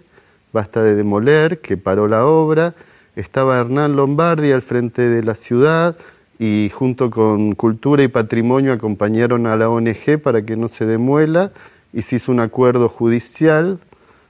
Basta 0.53 0.81
de 0.81 0.95
Demoler, 0.95 1.59
que 1.59 1.77
paró 1.77 2.07
la 2.07 2.25
obra, 2.25 2.75
estaba 3.17 3.59
Hernán 3.59 3.97
Lombardi 3.97 4.53
al 4.53 4.63
frente 4.63 5.03
de 5.03 5.25
la 5.25 5.35
ciudad 5.35 5.97
y 6.39 6.71
junto 6.73 7.11
con 7.11 7.57
Cultura 7.57 8.05
y 8.05 8.07
Patrimonio 8.07 8.73
acompañaron 8.73 9.49
a 9.49 9.57
la 9.57 9.69
ONG 9.69 10.21
para 10.23 10.43
que 10.43 10.55
no 10.55 10.69
se 10.69 10.87
demuela 10.87 11.51
y 11.93 12.03
se 12.03 12.15
hizo 12.15 12.31
un 12.31 12.39
acuerdo 12.39 12.89
judicial 12.89 13.81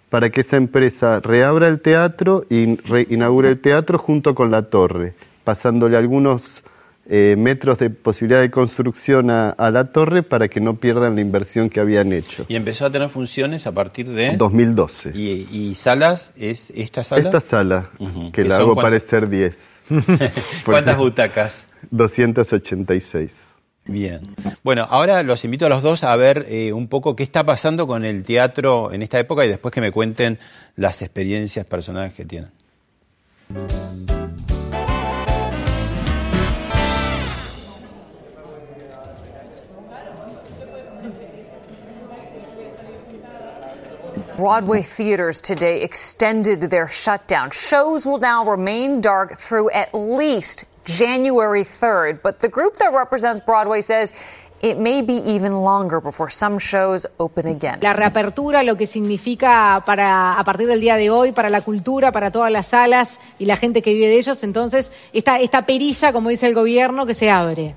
para 0.09 0.31
que 0.31 0.41
esa 0.41 0.57
empresa 0.57 1.21
reabra 1.21 1.69
el 1.69 1.83
teatro 1.83 2.47
y 2.49 2.77
re- 2.77 3.09
inaugure 3.11 3.51
el 3.51 3.61
teatro 3.61 3.99
junto 3.99 4.35
con 4.35 4.51
la 4.51 4.63
torre, 4.71 5.13
pasándole 5.45 5.99
algunos 5.99 6.63
eh, 7.09 7.37
metros 7.39 7.79
de 7.79 7.89
posibilidad 7.89 8.41
de 8.41 8.51
construcción 8.51 9.31
a, 9.31 9.51
a, 9.51 9.71
la 9.71 9.93
torre 9.93 10.23
para 10.23 10.49
que 10.49 10.61
no 10.61 10.77
pierdan 10.77 11.15
la 11.15 11.23
inversión 11.23 11.71
que 11.71 11.81
habían 11.81 12.13
hecho. 12.13 12.45
Y 12.49 12.57
empezó 12.57 12.85
a 12.85 12.91
tener 12.91 13.09
funciones 13.09 13.67
a 13.67 13.73
partir 13.73 14.11
de... 14.11 14.37
2012. 14.37 15.13
¿Y, 15.15 15.49
y 15.51 15.75
salas? 15.75 16.33
¿Es 16.37 16.71
esta 16.71 17.05
sala? 17.05 17.23
Esta 17.23 17.41
sala, 17.41 17.91
uh 17.99 18.07
-huh. 18.07 18.31
que 18.33 18.45
la 18.45 18.59
hago 18.59 18.77
parecer 18.77 19.29
10. 19.29 19.57
¿Cuántas 20.67 20.99
butacas? 20.99 21.67
286. 21.91 23.33
Bien. 23.87 24.21
Bueno, 24.63 24.87
ahora 24.89 25.23
los 25.23 25.45
invito 25.45 25.65
a 25.65 25.71
los 25.71 25.81
dos 25.83 26.05
a 26.05 26.15
ver 26.15 26.45
eh, 26.51 26.75
un 26.75 26.89
poco 26.89 27.17
qué 27.17 27.23
está 27.23 27.45
pasando 27.45 27.87
con 27.87 28.05
el 28.05 28.23
teatro 28.23 28.93
en 28.93 29.01
esta 29.01 29.19
época 29.19 29.47
y 29.47 29.49
después 29.49 29.73
que 29.73 29.81
me 29.81 29.93
cuenten 29.93 30.39
las 30.77 31.01
experiencias 31.01 31.65
personales 31.65 32.13
que 32.13 32.27
tienen. 32.27 32.51
Broadway 44.39 44.83
theaters 44.83 45.43
today 45.43 45.83
extended 45.83 46.71
their 46.71 46.87
shutdown. 46.87 47.51
Shows 47.51 48.07
will 48.07 48.21
now 48.21 48.49
remain 48.49 49.01
dark 49.01 49.37
through 49.37 49.69
at 49.71 49.93
least 49.93 50.65
January 50.85 51.65
3rd, 51.65 52.23
but 52.23 52.39
the 52.39 52.49
group 52.49 52.77
that 52.77 52.93
represents 52.95 53.45
Broadway 53.45 53.81
says 53.81 54.15
it 54.63 54.79
may 54.79 55.03
be 55.03 55.15
even 55.15 55.65
longer 55.65 56.01
before 56.01 56.31
some 56.31 56.61
shows 56.61 57.05
open 57.19 57.49
again. 57.49 57.81
La 57.83 57.95
reapertura, 57.95 58.63
lo 58.63 58.77
que 58.77 58.87
significa 58.87 59.83
para 59.85 60.39
a 60.39 60.45
partir 60.45 60.69
del 60.69 60.79
día 60.79 60.95
de 60.95 61.11
hoy 61.11 61.33
para 61.33 61.51
la 61.51 61.63
cultura, 61.63 62.13
para 62.13 62.31
todas 62.31 62.53
las 62.53 62.69
salas 62.69 63.19
y 63.41 63.47
la 63.47 63.57
gente 63.57 63.83
que 63.83 63.93
vive 63.93 64.07
de 64.07 64.19
ellos, 64.19 64.45
entonces 64.45 64.93
esta 65.13 65.41
esta 65.41 65.67
perilla, 65.67 66.13
como 66.13 66.29
dice 66.29 66.47
el 66.47 66.55
gobierno, 66.55 67.07
que 67.07 67.15
se 67.15 67.29
abre. 67.29 67.75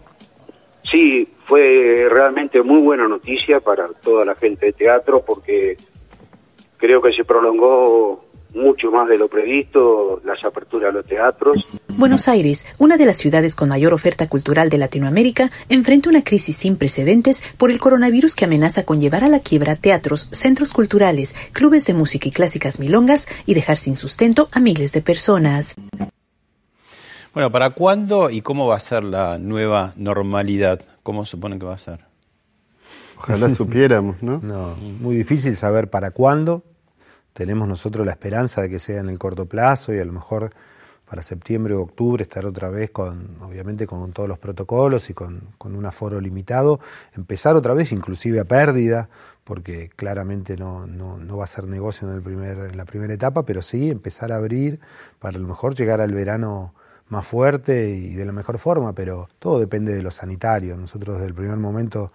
Sí, 0.84 1.28
fue 1.46 2.08
realmente 2.08 2.62
muy 2.62 2.82
buena 2.82 3.08
noticia 3.08 3.60
para 3.62 3.88
toda 3.88 4.26
la 4.26 4.36
gente 4.36 4.68
de 4.68 4.74
teatro 4.74 5.24
porque 5.26 5.76
creo 6.82 7.02
que 7.02 7.14
se 7.14 7.24
prolongó 7.24 8.26
mucho 8.56 8.92
más 8.92 9.08
de 9.08 9.18
lo 9.18 9.30
previsto 9.30 10.20
las 10.26 10.44
aperturas 10.44 10.92
de 10.92 11.00
los 11.00 11.06
teatros. 11.06 11.66
Buenos 11.88 12.28
Aires, 12.28 12.68
una 12.80 12.98
de 12.98 13.06
las 13.06 13.18
ciudades 13.18 13.56
con 13.56 13.70
mayor 13.70 13.94
oferta 13.94 14.28
cultural 14.28 14.70
de 14.70 14.78
Latinoamérica, 14.78 15.52
enfrenta 15.70 16.10
una 16.10 16.24
crisis 16.24 16.58
sin 16.58 16.76
precedentes 16.76 17.44
por 17.58 17.72
el 17.72 17.80
coronavirus 17.80 18.36
que 18.36 18.46
amenaza 18.46 18.84
con 18.84 19.00
llevar 19.00 19.24
a 19.24 19.30
la 19.30 19.40
quiebra 19.40 19.76
teatros, 19.76 20.28
centros 20.32 20.74
culturales, 20.74 21.36
clubes 21.54 21.86
de 21.86 21.94
música 21.94 22.28
y 22.28 22.32
clásicas 22.32 22.80
milongas 22.80 23.28
y 23.46 23.54
dejar 23.54 23.78
sin 23.78 23.96
sustento 23.96 24.50
a 24.52 24.60
miles 24.60 24.92
de 24.92 25.02
personas. 25.02 25.76
Bueno, 27.34 27.52
¿para 27.52 27.70
cuándo 27.70 28.30
y 28.30 28.42
cómo 28.42 28.68
va 28.68 28.76
a 28.76 28.80
ser 28.80 29.04
la 29.04 29.38
nueva 29.38 29.94
normalidad? 29.96 30.82
¿Cómo 31.04 31.26
supone 31.26 31.58
que 31.58 31.66
va 31.66 31.76
a 31.76 31.78
ser? 31.78 32.00
Ojalá 33.18 33.54
supiéramos, 33.54 34.22
¿no? 34.24 34.40
No, 34.42 34.76
muy 34.76 35.16
difícil 35.16 35.56
saber 35.56 35.90
para 35.90 36.12
cuándo 36.12 36.64
tenemos 37.34 37.68
nosotros 37.68 38.06
la 38.06 38.12
esperanza 38.12 38.62
de 38.62 38.70
que 38.70 38.80
sea 38.80 39.00
en 39.00 39.10
el 39.10 39.20
corto 39.20 39.46
plazo 39.46 39.94
y 39.94 40.00
a 40.00 40.06
lo 40.06 40.14
mejor 40.14 40.52
para 41.12 41.24
septiembre 41.24 41.74
o 41.74 41.82
octubre 41.82 42.24
estar 42.24 42.46
otra 42.46 42.70
vez 42.70 42.90
con, 42.92 43.36
obviamente 43.42 43.86
con 43.86 44.14
todos 44.14 44.30
los 44.30 44.40
protocolos 44.40 45.10
y 45.10 45.14
con, 45.14 45.42
con 45.58 45.76
un 45.76 45.86
aforo 45.86 46.22
limitado, 46.22 46.80
empezar 47.14 47.58
otra 47.58 47.74
vez 47.74 47.92
inclusive 47.92 48.40
a 48.40 48.46
pérdida, 48.46 49.10
porque 49.44 49.90
claramente 49.94 50.56
no, 50.56 50.88
no, 50.88 51.18
no 51.18 51.38
va 51.38 51.44
a 51.44 51.48
ser 51.48 51.66
negocio 51.66 52.08
en, 52.08 52.16
el 52.16 52.22
primer, 52.22 52.58
en 52.60 52.78
la 52.78 52.86
primera 52.86 53.14
etapa, 53.14 53.44
pero 53.44 53.62
sí 53.62 53.92
empezar 53.92 54.32
a 54.32 54.38
abrir 54.38 54.80
para 55.20 55.36
a 55.36 55.42
lo 55.42 55.48
mejor 55.50 55.76
llegar 55.76 56.00
al 56.00 56.14
verano 56.14 56.74
más 57.10 57.28
fuerte 57.28 57.90
y 57.90 58.14
de 58.14 58.24
la 58.24 58.32
mejor 58.32 58.58
forma, 58.58 58.94
pero 58.94 59.28
todo 59.40 59.60
depende 59.60 59.94
de 59.94 60.02
lo 60.02 60.12
sanitario. 60.12 60.78
Nosotros 60.78 61.18
desde 61.18 61.28
el 61.28 61.34
primer 61.34 61.58
momento 61.58 62.14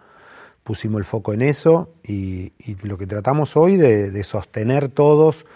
pusimos 0.67 0.99
el 0.99 1.05
foco 1.05 1.33
en 1.33 1.43
eso 1.43 1.95
y, 2.03 2.53
y 2.59 2.77
lo 2.83 2.99
que 2.99 3.07
tratamos 3.07 3.57
hoy 3.57 3.77
de, 3.77 4.11
de 4.11 4.25
sostener 4.25 4.89
todos, 4.89 5.47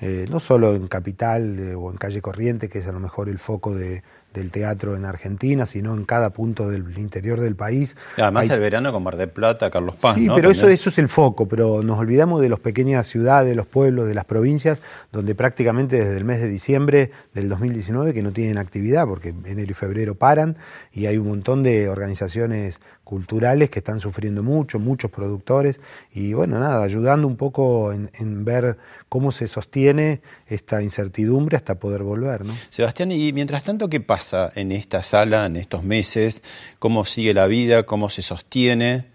eh, 0.00 0.26
no 0.30 0.38
solo 0.38 0.76
en 0.76 0.86
Capital 0.86 1.58
eh, 1.58 1.74
o 1.74 1.90
en 1.90 1.96
Calle 1.96 2.22
Corriente, 2.22 2.68
que 2.68 2.78
es 2.78 2.86
a 2.86 2.92
lo 2.92 3.00
mejor 3.00 3.28
el 3.28 3.40
foco 3.40 3.74
de, 3.74 4.04
del 4.32 4.52
teatro 4.52 4.94
en 4.94 5.04
Argentina, 5.04 5.66
sino 5.66 5.92
en 5.94 6.04
cada 6.04 6.30
punto 6.30 6.70
del 6.70 6.96
interior 6.98 7.40
del 7.40 7.56
país. 7.56 7.96
Además 8.16 8.48
Hay... 8.48 8.54
el 8.54 8.60
verano 8.60 8.92
con 8.92 9.02
Mar 9.02 9.16
del 9.16 9.28
Plata, 9.28 9.70
Carlos 9.70 9.96
Paz. 9.96 10.14
Sí, 10.14 10.26
¿no? 10.26 10.36
pero 10.36 10.50
eso, 10.50 10.68
eso 10.68 10.90
es 10.90 10.98
el 10.98 11.08
foco, 11.08 11.48
pero 11.48 11.82
nos 11.82 11.98
olvidamos 11.98 12.40
de 12.40 12.48
las 12.48 12.60
pequeñas 12.60 13.08
ciudades, 13.08 13.48
de 13.48 13.56
los 13.56 13.66
pueblos, 13.66 14.06
de 14.06 14.14
las 14.14 14.24
provincias, 14.24 14.78
donde 15.10 15.34
prácticamente 15.34 15.96
desde 15.96 16.16
el 16.16 16.24
mes 16.24 16.40
de 16.40 16.48
diciembre 16.48 17.10
del 17.34 17.48
2019 17.48 18.14
que 18.14 18.22
no 18.22 18.30
tienen 18.30 18.58
actividad, 18.58 19.06
porque 19.06 19.34
enero 19.44 19.70
y 19.70 19.74
febrero 19.74 20.14
paran 20.14 20.56
y 20.92 21.06
hay 21.06 21.16
un 21.16 21.28
montón 21.28 21.62
de 21.64 21.88
organizaciones 21.88 22.80
culturales 23.10 23.70
que 23.70 23.80
están 23.80 23.98
sufriendo 23.98 24.44
mucho, 24.44 24.78
muchos 24.78 25.10
productores, 25.10 25.80
y 26.14 26.32
bueno, 26.32 26.60
nada, 26.60 26.84
ayudando 26.84 27.26
un 27.26 27.36
poco 27.36 27.92
en, 27.92 28.08
en 28.14 28.44
ver 28.44 28.78
cómo 29.08 29.32
se 29.32 29.48
sostiene 29.48 30.20
esta 30.46 30.80
incertidumbre 30.80 31.56
hasta 31.56 31.74
poder 31.74 32.04
volver. 32.04 32.44
¿no? 32.44 32.54
Sebastián, 32.68 33.10
y 33.10 33.32
mientras 33.32 33.64
tanto, 33.64 33.88
¿qué 33.88 33.98
pasa 33.98 34.52
en 34.54 34.70
esta 34.70 35.02
sala, 35.02 35.46
en 35.46 35.56
estos 35.56 35.82
meses? 35.82 36.40
¿Cómo 36.78 37.04
sigue 37.04 37.34
la 37.34 37.48
vida? 37.48 37.82
¿Cómo 37.82 38.08
se 38.10 38.22
sostiene? 38.22 39.06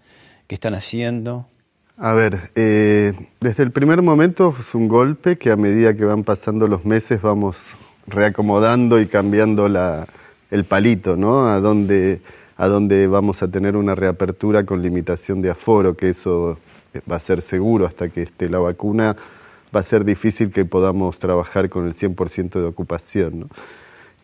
¿Qué 0.46 0.56
están 0.56 0.74
haciendo? 0.74 1.46
A 1.96 2.12
ver, 2.12 2.50
eh, 2.54 3.14
desde 3.40 3.62
el 3.62 3.70
primer 3.70 4.02
momento 4.02 4.54
es 4.60 4.74
un 4.74 4.88
golpe 4.88 5.38
que 5.38 5.50
a 5.50 5.56
medida 5.56 5.94
que 5.94 6.04
van 6.04 6.22
pasando 6.22 6.66
los 6.66 6.84
meses 6.84 7.22
vamos 7.22 7.56
reacomodando 8.06 9.00
y 9.00 9.06
cambiando 9.06 9.70
la, 9.70 10.06
el 10.50 10.64
palito, 10.64 11.16
¿no? 11.16 11.48
A 11.48 11.60
dónde, 11.60 12.20
a 12.56 12.68
dónde 12.68 13.06
vamos 13.06 13.42
a 13.42 13.48
tener 13.48 13.76
una 13.76 13.94
reapertura 13.94 14.64
con 14.64 14.82
limitación 14.82 15.42
de 15.42 15.50
aforo, 15.50 15.94
que 15.94 16.10
eso 16.10 16.58
va 17.10 17.16
a 17.16 17.20
ser 17.20 17.42
seguro 17.42 17.86
hasta 17.86 18.08
que 18.08 18.22
esté 18.22 18.48
la 18.48 18.58
vacuna, 18.58 19.16
va 19.74 19.80
a 19.80 19.82
ser 19.82 20.04
difícil 20.04 20.50
que 20.50 20.64
podamos 20.64 21.18
trabajar 21.18 21.68
con 21.68 21.86
el 21.86 21.94
100% 21.94 22.60
de 22.60 22.64
ocupación, 22.64 23.40
¿no? 23.40 23.48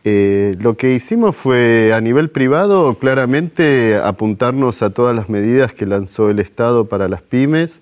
Eh, 0.05 0.57
lo 0.59 0.75
que 0.75 0.93
hicimos 0.93 1.33
fue 1.33 1.93
a 1.93 2.01
nivel 2.01 2.29
privado 2.29 2.95
claramente 2.95 3.95
apuntarnos 3.95 4.81
a 4.81 4.89
todas 4.89 5.15
las 5.15 5.29
medidas 5.29 5.71
que 5.71 5.85
lanzó 5.85 6.29
el 6.29 6.39
Estado 6.39 6.85
para 6.85 7.07
las 7.07 7.21
pymes, 7.21 7.79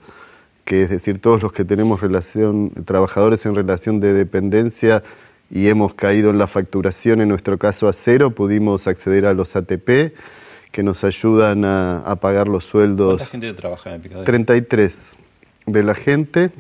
que 0.64 0.84
es 0.84 0.92
decir, 0.92 1.20
todos 1.20 1.42
los 1.42 1.52
que 1.52 1.66
tenemos 1.66 2.00
relación, 2.00 2.72
trabajadores 2.86 3.44
en 3.48 3.56
relación 3.56 4.00
de 4.00 4.14
dependencia 4.14 5.02
y 5.50 5.68
hemos 5.68 5.96
caído 5.96 6.30
en 6.30 6.38
la 6.38 6.46
facturación, 6.46 7.22
en 7.22 7.30
nuestro 7.30 7.58
caso 7.58 7.88
a 7.88 7.94
cero, 7.94 8.30
pudimos 8.30 8.88
acceder 8.88 9.26
a 9.26 9.34
los 9.34 9.56
ATP 9.56 10.14
que 10.72 10.84
nos 10.84 11.04
ayudan 11.04 11.66
a, 11.66 12.00
a 12.00 12.16
pagar 12.18 12.48
los 12.48 12.66
sueldos. 12.66 13.18
¿Cuánta 13.18 13.26
gente 13.26 13.54
trabaja 13.54 13.90
en 13.90 13.96
el 13.96 14.02
Picadero? 14.02 14.26
33 14.26 15.16
de 15.66 15.84
la 15.84 15.96
gente. 15.96 16.52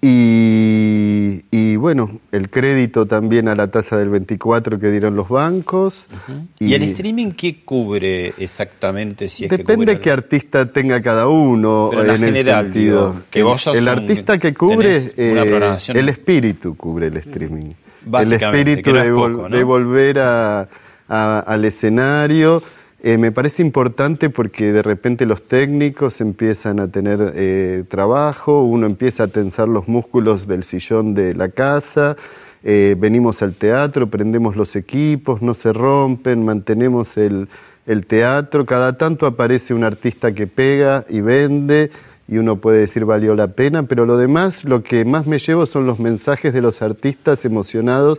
Y, 0.00 1.42
y, 1.50 1.74
bueno, 1.74 2.20
el 2.30 2.50
crédito 2.50 3.06
también 3.06 3.48
a 3.48 3.56
la 3.56 3.66
tasa 3.66 3.96
del 3.96 4.10
24 4.10 4.78
que 4.78 4.90
dieron 4.92 5.16
los 5.16 5.28
bancos. 5.28 6.06
Uh 6.08 6.32
-huh. 6.32 6.46
y, 6.60 6.66
¿Y, 6.66 6.74
el 6.74 6.82
streaming 6.84 7.32
qué 7.32 7.64
cubre 7.64 8.32
exactamente? 8.38 9.28
Si 9.28 9.44
es 9.44 9.50
depende 9.50 9.96
que 9.96 10.02
qué 10.02 10.10
artista 10.12 10.66
tenga 10.66 11.02
cada 11.02 11.26
uno 11.26 11.88
Pero 11.90 12.04
en, 12.04 12.10
en 12.10 12.16
general, 12.18 12.66
el 12.66 12.72
sentido. 12.72 13.06
Digo, 13.10 13.22
que 13.28 13.42
vos 13.42 13.60
sos 13.60 13.76
el 13.76 13.82
un, 13.84 13.88
artista 13.88 14.38
que 14.38 14.54
cubre, 14.54 14.98
eh, 15.16 15.76
el 15.88 16.08
espíritu 16.08 16.76
cubre 16.76 17.08
el 17.08 17.16
streaming. 17.16 17.72
El 18.06 18.12
no 18.12 18.20
espíritu 18.20 18.92
de, 18.92 19.10
¿no? 19.10 19.48
de, 19.48 19.64
volver 19.64 20.20
a, 20.20 20.68
a, 21.08 21.40
al 21.40 21.64
escenario. 21.64 22.62
Eh, 23.00 23.16
me 23.16 23.30
parece 23.30 23.62
importante 23.62 24.28
porque 24.28 24.72
de 24.72 24.82
repente 24.82 25.24
los 25.24 25.42
técnicos 25.46 26.20
empiezan 26.20 26.80
a 26.80 26.88
tener 26.88 27.32
eh, 27.36 27.84
trabajo, 27.88 28.64
uno 28.64 28.86
empieza 28.86 29.24
a 29.24 29.28
tensar 29.28 29.68
los 29.68 29.86
músculos 29.86 30.48
del 30.48 30.64
sillón 30.64 31.14
de 31.14 31.32
la 31.32 31.50
casa, 31.50 32.16
eh, 32.64 32.96
venimos 32.98 33.40
al 33.40 33.54
teatro, 33.54 34.08
prendemos 34.08 34.56
los 34.56 34.74
equipos, 34.74 35.42
no 35.42 35.54
se 35.54 35.72
rompen, 35.72 36.44
mantenemos 36.44 37.16
el, 37.16 37.48
el 37.86 38.04
teatro, 38.04 38.66
cada 38.66 38.98
tanto 38.98 39.26
aparece 39.26 39.74
un 39.74 39.84
artista 39.84 40.32
que 40.32 40.48
pega 40.48 41.04
y 41.08 41.20
vende 41.20 41.92
y 42.26 42.38
uno 42.38 42.56
puede 42.56 42.80
decir 42.80 43.04
valió 43.04 43.36
la 43.36 43.46
pena, 43.46 43.84
pero 43.84 44.06
lo 44.06 44.16
demás, 44.16 44.64
lo 44.64 44.82
que 44.82 45.04
más 45.04 45.24
me 45.24 45.38
llevo 45.38 45.66
son 45.66 45.86
los 45.86 46.00
mensajes 46.00 46.52
de 46.52 46.62
los 46.62 46.82
artistas 46.82 47.44
emocionados 47.44 48.18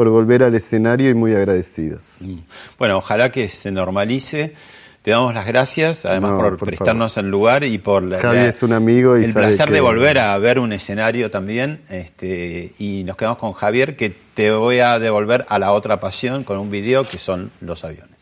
por 0.00 0.08
volver 0.08 0.42
al 0.42 0.54
escenario 0.54 1.10
y 1.10 1.14
muy 1.14 1.34
agradecidos. 1.34 2.00
Mm. 2.20 2.36
Bueno, 2.78 2.96
ojalá 2.96 3.30
que 3.30 3.48
se 3.48 3.70
normalice. 3.70 4.54
Te 5.02 5.10
damos 5.10 5.34
las 5.34 5.46
gracias, 5.46 6.06
además 6.06 6.30
no, 6.30 6.38
por, 6.38 6.56
por, 6.56 6.68
prestarnos 6.68 7.16
favor. 7.16 7.26
el 7.26 7.30
lugar 7.30 7.64
y 7.64 7.76
por 7.76 8.02
la, 8.02 8.18
Javi 8.18 8.38
es 8.38 8.62
un 8.62 8.72
amigo 8.72 9.18
y 9.18 9.24
el 9.24 9.34
placer 9.34 9.66
que... 9.66 9.74
de 9.74 9.82
volver 9.82 10.18
a 10.18 10.38
ver 10.38 10.58
un 10.58 10.72
escenario 10.72 11.30
también. 11.30 11.82
Este, 11.90 12.72
y 12.78 13.04
nos 13.04 13.14
quedamos 13.18 13.36
con 13.36 13.52
Javier, 13.52 13.94
que 13.94 14.10
te 14.32 14.50
voy 14.52 14.78
a 14.78 14.98
devolver 14.98 15.44
a 15.50 15.58
la 15.58 15.70
otra 15.72 16.00
pasión 16.00 16.44
con 16.44 16.56
un 16.56 16.70
video 16.70 17.04
que 17.04 17.18
son 17.18 17.50
los 17.60 17.84
aviones. 17.84 18.16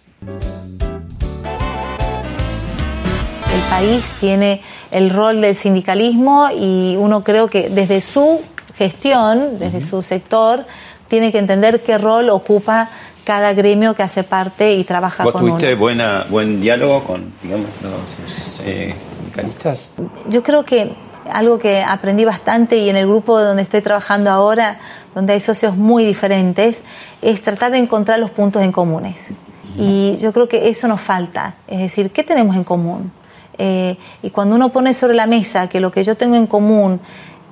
El 3.55 3.61
país 3.71 4.12
tiene 4.19 4.62
el 4.91 5.11
rol 5.11 5.41
del 5.41 5.55
sindicalismo 5.55 6.49
y 6.51 6.97
uno 6.99 7.23
creo 7.23 7.47
que 7.47 7.71
desde 7.71 8.01
su 8.01 8.41
gestión, 8.77 9.61
desde 9.61 9.79
uh 9.79 9.81
-huh. 9.81 9.91
su 9.91 10.03
sector, 10.03 10.64
tiene 11.09 11.33
que 11.33 11.38
entender 11.38 11.83
qué 11.83 11.99
rol 11.99 12.31
ocupa 12.31 12.90
cada 13.25 13.53
gremio 13.53 13.94
que 13.94 14.03
hace 14.03 14.25
parte 14.25 14.75
y 14.75 14.85
trabaja 14.85 15.25
¿Vos 15.25 15.33
con 15.33 15.42
tuviste 15.42 15.73
uno. 15.73 15.81
buena, 15.81 16.27
buen 16.31 16.61
diálogo 16.61 17.05
con, 17.05 17.33
digamos, 17.42 17.66
los 17.83 18.61
eh, 18.64 18.94
sindicalistas? 19.16 19.92
Yo 20.29 20.42
creo 20.42 20.64
que 20.64 20.94
algo 21.31 21.59
que 21.59 21.83
aprendí 21.83 22.25
bastante 22.25 22.79
y 22.79 22.88
en 22.88 22.97
el 22.97 23.07
grupo 23.07 23.38
donde 23.40 23.62
estoy 23.62 23.83
trabajando 23.83 24.31
ahora, 24.31 24.79
donde 25.14 25.35
hay 25.35 25.40
socios 25.40 25.77
muy 25.77 26.05
diferentes, 26.05 26.83
es 27.21 27.42
tratar 27.42 27.73
de 27.73 27.79
encontrar 27.79 28.18
los 28.18 28.31
puntos 28.31 28.62
en 28.62 28.73
comunes. 28.73 29.29
Y 29.77 30.16
yo 30.16 30.33
creo 30.33 30.49
que 30.49 30.71
eso 30.71 30.88
nos 30.88 31.01
falta, 31.01 31.55
es 31.68 31.79
decir, 31.79 32.11
¿qué 32.11 32.25
tenemos 32.25 32.57
en 32.57 32.64
común? 32.64 33.12
Eh, 33.59 33.97
y 34.23 34.31
cuando 34.31 34.57
uno 34.57 34.71
pone 34.71 34.92
sobre 34.92 35.14
la 35.14 35.27
mesa 35.27 35.68
que 35.68 35.81
lo 35.81 35.90
que 35.90 36.05
yo 36.05 36.16
tengo 36.16 36.37
en 36.37 36.47
común 36.47 37.01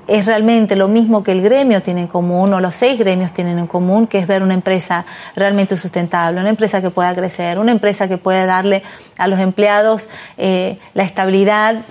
es 0.06 0.26
realmente 0.26 0.76
lo 0.76 0.88
mismo 0.88 1.22
que 1.22 1.32
el 1.32 1.42
gremio 1.42 1.82
tiene 1.82 2.02
en 2.02 2.06
común 2.06 2.52
o 2.54 2.60
los 2.60 2.74
seis 2.74 2.98
gremios 2.98 3.32
tienen 3.32 3.58
en 3.58 3.66
común, 3.66 4.06
que 4.06 4.18
es 4.18 4.26
ver 4.26 4.42
una 4.42 4.54
empresa 4.54 5.04
realmente 5.34 5.76
sustentable, 5.76 6.40
una 6.40 6.50
empresa 6.50 6.80
que 6.80 6.90
pueda 6.90 7.14
crecer, 7.14 7.58
una 7.58 7.72
empresa 7.72 8.08
que 8.08 8.18
pueda 8.18 8.46
darle 8.46 8.82
a 9.18 9.26
los 9.26 9.38
empleados 9.38 10.08
eh, 10.36 10.78
la 10.94 11.02
estabilidad 11.02 11.82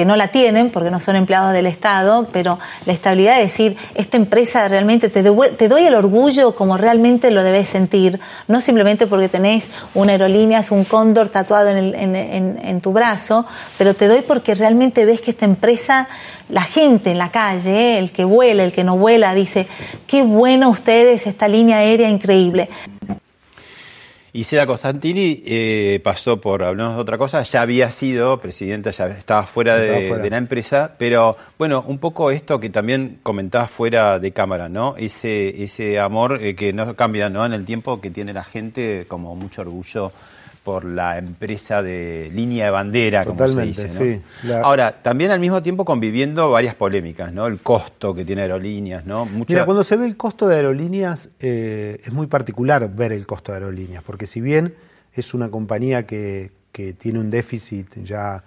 que 0.00 0.06
no 0.06 0.16
la 0.16 0.28
tienen 0.28 0.70
porque 0.70 0.90
no 0.90 0.98
son 0.98 1.14
empleados 1.16 1.52
del 1.52 1.66
Estado, 1.66 2.26
pero 2.32 2.58
la 2.86 2.94
estabilidad 2.94 3.36
de 3.36 3.42
decir, 3.42 3.76
esta 3.94 4.16
empresa 4.16 4.66
realmente 4.66 5.10
te, 5.10 5.22
te 5.22 5.68
doy 5.68 5.82
el 5.86 5.94
orgullo 5.94 6.54
como 6.54 6.78
realmente 6.78 7.30
lo 7.30 7.42
debes 7.42 7.68
sentir, 7.68 8.18
no 8.48 8.62
simplemente 8.62 9.06
porque 9.06 9.28
tenés 9.28 9.70
una 9.92 10.12
aerolínea, 10.12 10.62
un 10.70 10.84
cóndor 10.84 11.28
tatuado 11.28 11.68
en- 11.68 11.94
en 11.94 12.80
tu 12.80 12.92
brazo, 12.94 13.44
pero 13.76 13.92
te 13.92 14.08
doy 14.08 14.22
porque 14.22 14.54
realmente 14.54 15.04
ves 15.04 15.20
que 15.20 15.32
esta 15.32 15.44
empresa, 15.44 16.08
la 16.48 16.62
gente 16.62 17.10
en 17.10 17.18
la 17.18 17.28
calle, 17.28 17.98
el 17.98 18.10
que 18.10 18.24
vuela, 18.24 18.64
el 18.64 18.72
que 18.72 18.84
no 18.84 18.96
vuela, 18.96 19.34
dice, 19.34 19.66
qué 20.06 20.22
bueno 20.22 20.70
ustedes, 20.70 21.26
esta 21.26 21.46
línea 21.46 21.76
aérea 21.76 22.08
increíble. 22.08 22.70
Y 24.32 24.44
Seda 24.44 24.64
Constantini 24.64 25.42
eh, 25.44 26.00
pasó 26.04 26.40
por, 26.40 26.62
hablamos 26.62 26.94
de 26.94 27.02
otra 27.02 27.18
cosa, 27.18 27.42
ya 27.42 27.62
había 27.62 27.90
sido 27.90 28.40
presidenta, 28.40 28.92
ya 28.92 29.08
estaba 29.08 29.42
fuera, 29.44 29.76
de, 29.76 29.86
Estaba 29.86 30.06
fuera. 30.08 30.22
de 30.22 30.30
la 30.30 30.36
empresa, 30.36 30.94
pero 30.98 31.36
bueno, 31.58 31.84
un 31.86 31.98
poco 31.98 32.30
esto 32.30 32.60
que 32.60 32.70
también 32.70 33.18
comentabas 33.24 33.70
fuera 33.70 34.20
de 34.20 34.30
cámara, 34.30 34.68
¿no? 34.68 34.94
Ese, 34.96 35.64
ese 35.64 35.98
amor 35.98 36.38
eh, 36.42 36.54
que 36.54 36.72
no 36.72 36.94
cambia, 36.94 37.28
¿no? 37.28 37.44
En 37.44 37.52
el 37.52 37.64
tiempo 37.64 38.00
que 38.00 38.10
tiene 38.10 38.32
la 38.32 38.44
gente, 38.44 39.04
como 39.08 39.34
mucho 39.34 39.62
orgullo 39.62 40.12
por 40.70 40.84
la 40.84 41.18
empresa 41.18 41.82
de 41.82 42.30
línea 42.32 42.66
de 42.66 42.70
bandera, 42.70 43.24
como 43.24 43.48
se 43.48 43.60
dice, 43.62 43.88
¿no? 43.88 44.00
sí. 44.00 44.20
La- 44.46 44.60
Ahora, 44.60 44.92
también 45.02 45.32
al 45.32 45.40
mismo 45.40 45.60
tiempo 45.64 45.84
conviviendo 45.84 46.48
varias 46.52 46.76
polémicas, 46.76 47.32
¿no? 47.32 47.48
El 47.48 47.58
costo 47.58 48.14
que 48.14 48.24
tiene 48.24 48.42
aerolíneas, 48.42 49.04
¿no? 49.04 49.26
Mucha- 49.26 49.52
Mira, 49.54 49.64
cuando 49.64 49.82
se 49.82 49.96
ve 49.96 50.06
el 50.06 50.16
costo 50.16 50.46
de 50.46 50.54
aerolíneas, 50.56 51.28
eh, 51.40 52.00
es 52.04 52.12
muy 52.12 52.28
particular 52.28 52.88
ver 52.94 53.10
el 53.10 53.26
costo 53.26 53.50
de 53.50 53.58
aerolíneas, 53.58 54.04
porque 54.04 54.28
si 54.28 54.40
bien 54.40 54.74
es 55.12 55.34
una 55.34 55.50
compañía 55.50 56.06
que, 56.06 56.52
que 56.70 56.92
tiene 56.92 57.18
un 57.18 57.30
déficit 57.30 57.88
ya 58.04 58.44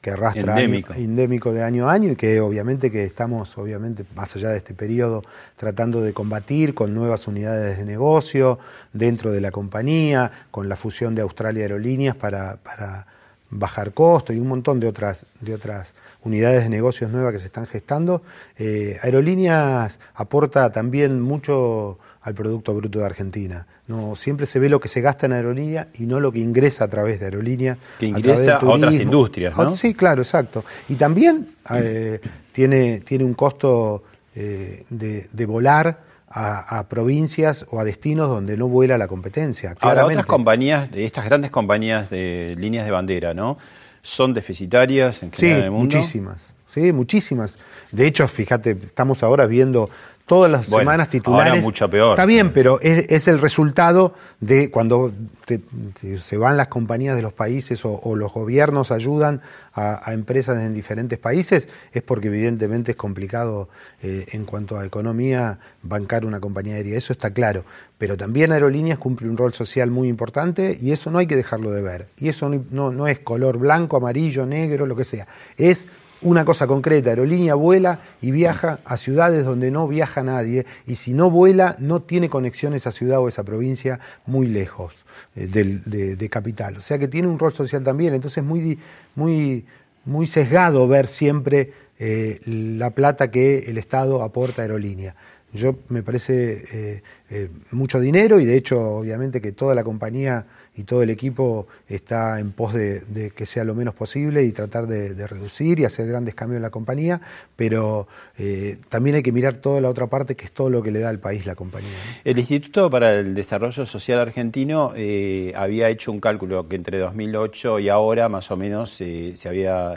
que 0.00 0.10
arrastra 0.10 0.54
año- 0.92 1.04
endémico 1.04 1.52
de 1.52 1.62
año 1.62 1.88
a 1.88 1.92
año 1.92 2.12
y 2.12 2.16
que 2.16 2.40
obviamente 2.40 2.90
que 2.90 3.04
estamos, 3.04 3.56
obviamente, 3.58 4.04
más 4.14 4.34
allá 4.36 4.50
de 4.50 4.58
este 4.58 4.72
periodo, 4.74 5.22
tratando 5.56 6.00
de 6.00 6.12
combatir 6.12 6.74
con 6.74 6.94
nuevas 6.94 7.26
unidades 7.26 7.78
de 7.78 7.84
negocio 7.84 8.58
dentro 8.92 9.32
de 9.32 9.40
la 9.40 9.50
compañía, 9.50 10.30
con 10.50 10.68
la 10.68 10.76
fusión 10.76 11.14
de 11.14 11.22
Australia 11.22 11.62
Aerolíneas 11.62 12.14
para, 12.16 12.56
para 12.56 13.06
bajar 13.50 13.92
costos 13.92 14.36
y 14.36 14.38
un 14.38 14.46
montón 14.48 14.78
de 14.78 14.86
otras, 14.86 15.26
de 15.40 15.54
otras 15.54 15.92
unidades 16.22 16.62
de 16.62 16.68
negocios 16.68 17.10
nuevas 17.10 17.32
que 17.32 17.38
se 17.40 17.46
están 17.46 17.66
gestando. 17.66 18.22
Eh, 18.58 18.98
Aerolíneas 19.02 19.98
aporta 20.14 20.70
también 20.70 21.20
mucho 21.20 21.98
al 22.22 22.34
Producto 22.34 22.74
Bruto 22.74 22.98
de 22.98 23.06
Argentina. 23.06 23.66
No, 23.86 24.14
siempre 24.14 24.46
se 24.46 24.58
ve 24.58 24.68
lo 24.68 24.78
que 24.80 24.88
se 24.88 25.00
gasta 25.00 25.26
en 25.26 25.32
aerolínea 25.32 25.88
y 25.98 26.04
no 26.04 26.20
lo 26.20 26.30
que 26.32 26.38
ingresa 26.38 26.84
a 26.84 26.88
través 26.88 27.18
de 27.18 27.26
aerolínea. 27.26 27.78
Que 27.98 28.06
a 28.06 28.08
ingresa 28.10 28.56
a 28.56 28.64
otras 28.66 28.98
industrias, 29.00 29.56
¿no? 29.56 29.62
Ah, 29.70 29.76
Sí, 29.76 29.94
claro, 29.94 30.22
exacto. 30.22 30.64
Y 30.88 30.94
también 30.96 31.48
eh, 31.74 32.20
tiene, 32.52 33.00
tiene 33.00 33.24
un 33.24 33.34
costo 33.34 34.04
eh, 34.34 34.84
de, 34.90 35.28
de 35.32 35.46
volar 35.46 36.00
a, 36.28 36.78
a 36.78 36.88
provincias 36.88 37.66
o 37.70 37.80
a 37.80 37.84
destinos 37.84 38.28
donde 38.28 38.56
no 38.56 38.68
vuela 38.68 38.96
la 38.98 39.08
competencia. 39.08 39.74
Ahora, 39.80 40.04
otras 40.06 40.26
compañías, 40.26 40.90
de 40.90 41.04
estas 41.04 41.24
grandes 41.24 41.50
compañías 41.50 42.10
de 42.10 42.54
líneas 42.58 42.84
de 42.84 42.92
bandera, 42.92 43.34
¿no? 43.34 43.58
¿Son 44.02 44.32
deficitarias 44.32 45.22
en 45.22 45.30
Sí, 45.32 45.38
general 45.38 45.58
en 45.60 45.64
el 45.64 45.70
mundo? 45.72 45.96
muchísimas. 45.96 46.42
Sí, 46.72 46.92
muchísimas. 46.92 47.56
De 47.90 48.06
hecho, 48.06 48.28
fíjate, 48.28 48.70
estamos 48.84 49.24
ahora 49.24 49.46
viendo 49.46 49.90
todas 50.30 50.48
las 50.52 50.68
Bueno, 50.68 50.82
semanas 50.82 51.10
titulares. 51.10 51.50
ahora 51.54 51.60
mucho 51.62 51.90
peor. 51.90 52.10
Está 52.10 52.24
bien, 52.24 52.52
pero 52.52 52.80
es, 52.80 53.06
es 53.10 53.26
el 53.26 53.40
resultado 53.40 54.14
de 54.38 54.70
cuando 54.70 55.10
te- 55.44 55.58
te- 56.00 56.18
se 56.18 56.36
van 56.36 56.56
las 56.56 56.68
compañías 56.68 57.16
de 57.16 57.22
los 57.22 57.32
países 57.32 57.84
o, 57.84 58.00
o 58.04 58.14
los 58.14 58.32
gobiernos 58.32 58.92
ayudan 58.92 59.40
a, 59.74 60.08
a 60.08 60.12
empresas 60.14 60.56
en 60.58 60.72
diferentes 60.72 61.18
países, 61.18 61.66
es 61.92 62.02
porque 62.04 62.28
evidentemente 62.28 62.92
es 62.92 62.96
complicado 62.96 63.68
eh, 64.02 64.26
en 64.30 64.44
cuanto 64.44 64.78
a 64.78 64.86
economía 64.86 65.58
bancar 65.82 66.24
una 66.24 66.38
compañía 66.38 66.76
aérea. 66.76 66.96
Eso 66.96 67.12
está 67.12 67.32
claro. 67.32 67.64
Pero 67.98 68.16
también 68.16 68.52
Aerolíneas 68.52 68.98
cumple 68.98 69.28
un 69.28 69.36
rol 69.36 69.52
social 69.52 69.90
muy 69.90 70.08
importante 70.08 70.78
y 70.80 70.92
eso 70.92 71.10
no 71.10 71.18
hay 71.18 71.26
que 71.26 71.36
dejarlo 71.36 71.72
de 71.72 71.82
ver. 71.82 72.06
Y 72.18 72.28
eso 72.28 72.48
no, 72.48 72.62
no- 72.70 72.92
no 72.92 73.08
es 73.08 73.18
color 73.18 73.58
blanco, 73.58 73.96
amarillo, 73.96 74.46
negro, 74.46 74.86
lo 74.86 74.94
que 74.94 75.04
sea. 75.04 75.26
Es 75.56 75.88
una 76.22 76.44
cosa 76.44 76.66
concreta, 76.66 77.10
Aerolínea 77.10 77.54
vuela 77.54 78.00
y 78.20 78.30
viaja 78.30 78.80
a 78.84 78.96
ciudades 78.96 79.44
donde 79.44 79.70
no 79.70 79.88
viaja 79.88 80.22
nadie 80.22 80.66
y 80.86 80.96
si 80.96 81.14
no 81.14 81.30
vuela 81.30 81.76
no 81.78 82.02
tiene 82.02 82.28
conexión 82.28 82.74
esa 82.74 82.92
ciudad 82.92 83.20
o 83.20 83.28
esa 83.28 83.42
provincia 83.44 84.00
muy 84.26 84.46
lejos 84.46 84.92
eh, 85.34 85.46
del- 85.46 85.82
de, 85.84 86.28
capital. 86.28 86.76
O 86.76 86.82
sea 86.82 86.98
que 86.98 87.08
tiene 87.08 87.28
un 87.28 87.38
rol 87.38 87.52
social 87.54 87.82
también, 87.82 88.12
entonces 88.14 88.38
es 88.38 88.44
muy, 88.44 88.78
muy, 89.14 89.64
muy 90.04 90.26
sesgado 90.26 90.86
ver 90.88 91.06
siempre 91.06 91.72
eh, 91.98 92.40
la 92.44 92.90
plata 92.90 93.30
que 93.30 93.60
el 93.60 93.78
Estado 93.78 94.22
aporta 94.22 94.62
a 94.62 94.64
Aerolínea. 94.64 95.14
Yo 95.52 95.76
me 95.88 96.02
parece 96.02 97.02
eh, 97.30 97.48
mucho 97.72 97.98
dinero 97.98 98.38
y 98.40 98.44
de 98.44 98.56
hecho 98.56 98.80
obviamente 98.80 99.40
que 99.40 99.52
toda 99.52 99.74
la 99.74 99.82
compañía 99.84 100.46
y 100.80 100.84
todo 100.84 101.02
el 101.02 101.10
equipo 101.10 101.66
está 101.88 102.40
en 102.40 102.52
pos 102.52 102.72
de, 102.72 103.32
que 103.36 103.44
sea 103.44 103.64
lo 103.64 103.74
menos 103.74 103.94
posible 103.94 104.42
y 104.44 104.52
tratar 104.52 104.86
de, 104.86 105.26
reducir 105.26 105.78
y 105.78 105.84
hacer 105.84 106.08
grandes 106.08 106.34
cambios 106.34 106.56
en 106.56 106.62
la 106.62 106.70
compañía, 106.70 107.20
pero 107.54 108.08
eh, 108.38 108.78
también 108.88 109.16
hay 109.16 109.22
que 109.22 109.30
mirar 109.30 109.56
toda 109.56 109.82
la 109.82 109.90
otra 109.90 110.06
parte 110.06 110.36
que 110.36 110.46
es 110.46 110.52
todo 110.52 110.70
lo 110.70 110.82
que 110.82 110.90
le 110.90 111.00
da 111.00 111.10
al 111.10 111.18
país 111.18 111.44
la 111.44 111.54
compañía. 111.54 111.90
El 112.24 112.38
Instituto 112.38 112.90
para 112.90 113.18
el 113.18 113.34
Desarrollo 113.34 113.84
Social 113.84 114.20
Argentino 114.20 114.92
eh, 114.96 115.52
había 115.54 115.90
hecho 115.90 116.12
un 116.12 116.20
cálculo 116.20 116.66
que 116.66 116.76
entre 116.76 116.98
2008 116.98 117.80
y 117.80 117.90
ahora 117.90 118.30
más 118.30 118.50
o 118.50 118.56
menos 118.56 118.98
eh, 119.02 119.34
se 119.36 119.48
había, 119.50 119.96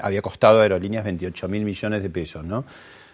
había 0.00 0.22
costado 0.22 0.60
a 0.60 0.62
aerolíneas 0.62 1.04
28 1.04 1.48
mil 1.48 1.64
millones 1.64 2.02
de 2.02 2.08
pesos 2.08 2.44
¿no? 2.46 2.64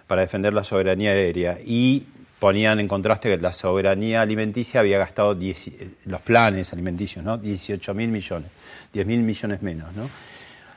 para 0.06 0.22
defender 0.22 0.54
la 0.54 0.62
soberanía 0.62 1.10
aérea 1.10 1.58
y 1.64 2.04
ponían 2.38 2.78
en 2.80 2.88
contraste 2.88 3.28
que 3.28 3.42
la 3.42 3.52
soberanía 3.52 4.22
alimenticia 4.22 4.80
había 4.80 4.98
gastado 4.98 5.34
10 5.34 5.68
eh, 5.68 5.88
los 6.06 6.20
planes 6.20 6.72
alimenticios, 6.72 7.24
¿no? 7.24 7.36
18 7.38 7.94
mil 7.94 8.08
millones, 8.10 8.48
10 8.92 9.06
mil 9.06 9.20
millones 9.22 9.60
menos. 9.62 9.92
¿no? 9.94 10.08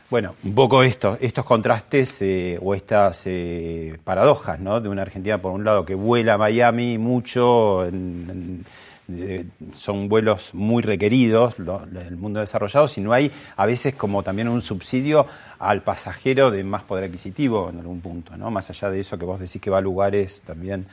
Bueno, 0.10 0.36
un 0.44 0.54
poco 0.56 0.84
esto, 0.84 1.18
estos 1.22 1.46
contrastes 1.46 2.22
eh, 2.22 2.60
o 2.62 2.74
estas 2.76 3.24
eh, 3.28 3.98
paradojas 4.04 4.60
¿no? 4.60 4.82
de 4.82 4.90
una 4.90 5.04
Argentina, 5.04 5.38
por 5.42 5.52
un 5.54 5.64
lado, 5.64 5.86
que 5.86 5.96
vuela 5.96 6.34
a 6.34 6.38
Miami 6.38 6.98
mucho, 6.98 7.86
en- 7.86 8.66
eh, 9.14 9.46
son 9.76 10.08
vuelos 10.08 10.54
muy 10.54 10.82
requeridos, 10.84 11.60
lo- 11.60 11.84
el 12.08 12.16
mundo 12.18 12.40
desarrollado, 12.40 12.88
si 12.88 13.02
no 13.02 13.12
hay 13.14 13.30
a 13.58 13.66
veces 13.66 13.94
como 13.96 14.24
también 14.24 14.48
un 14.48 14.62
subsidio 14.62 15.28
al 15.60 15.82
pasajero 15.84 16.50
de 16.50 16.64
más 16.64 16.84
poder 16.84 17.06
adquisitivo 17.06 17.70
en 17.70 17.80
algún 17.80 18.00
punto, 18.02 18.36
¿no? 18.38 18.50
más 18.52 18.70
allá 18.70 18.90
de 18.90 19.02
eso 19.02 19.18
que 19.18 19.26
vos 19.26 19.40
decís 19.40 19.62
que 19.62 19.70
va 19.70 19.80
a 19.80 19.82
lugares 19.82 20.42
también 20.46 20.86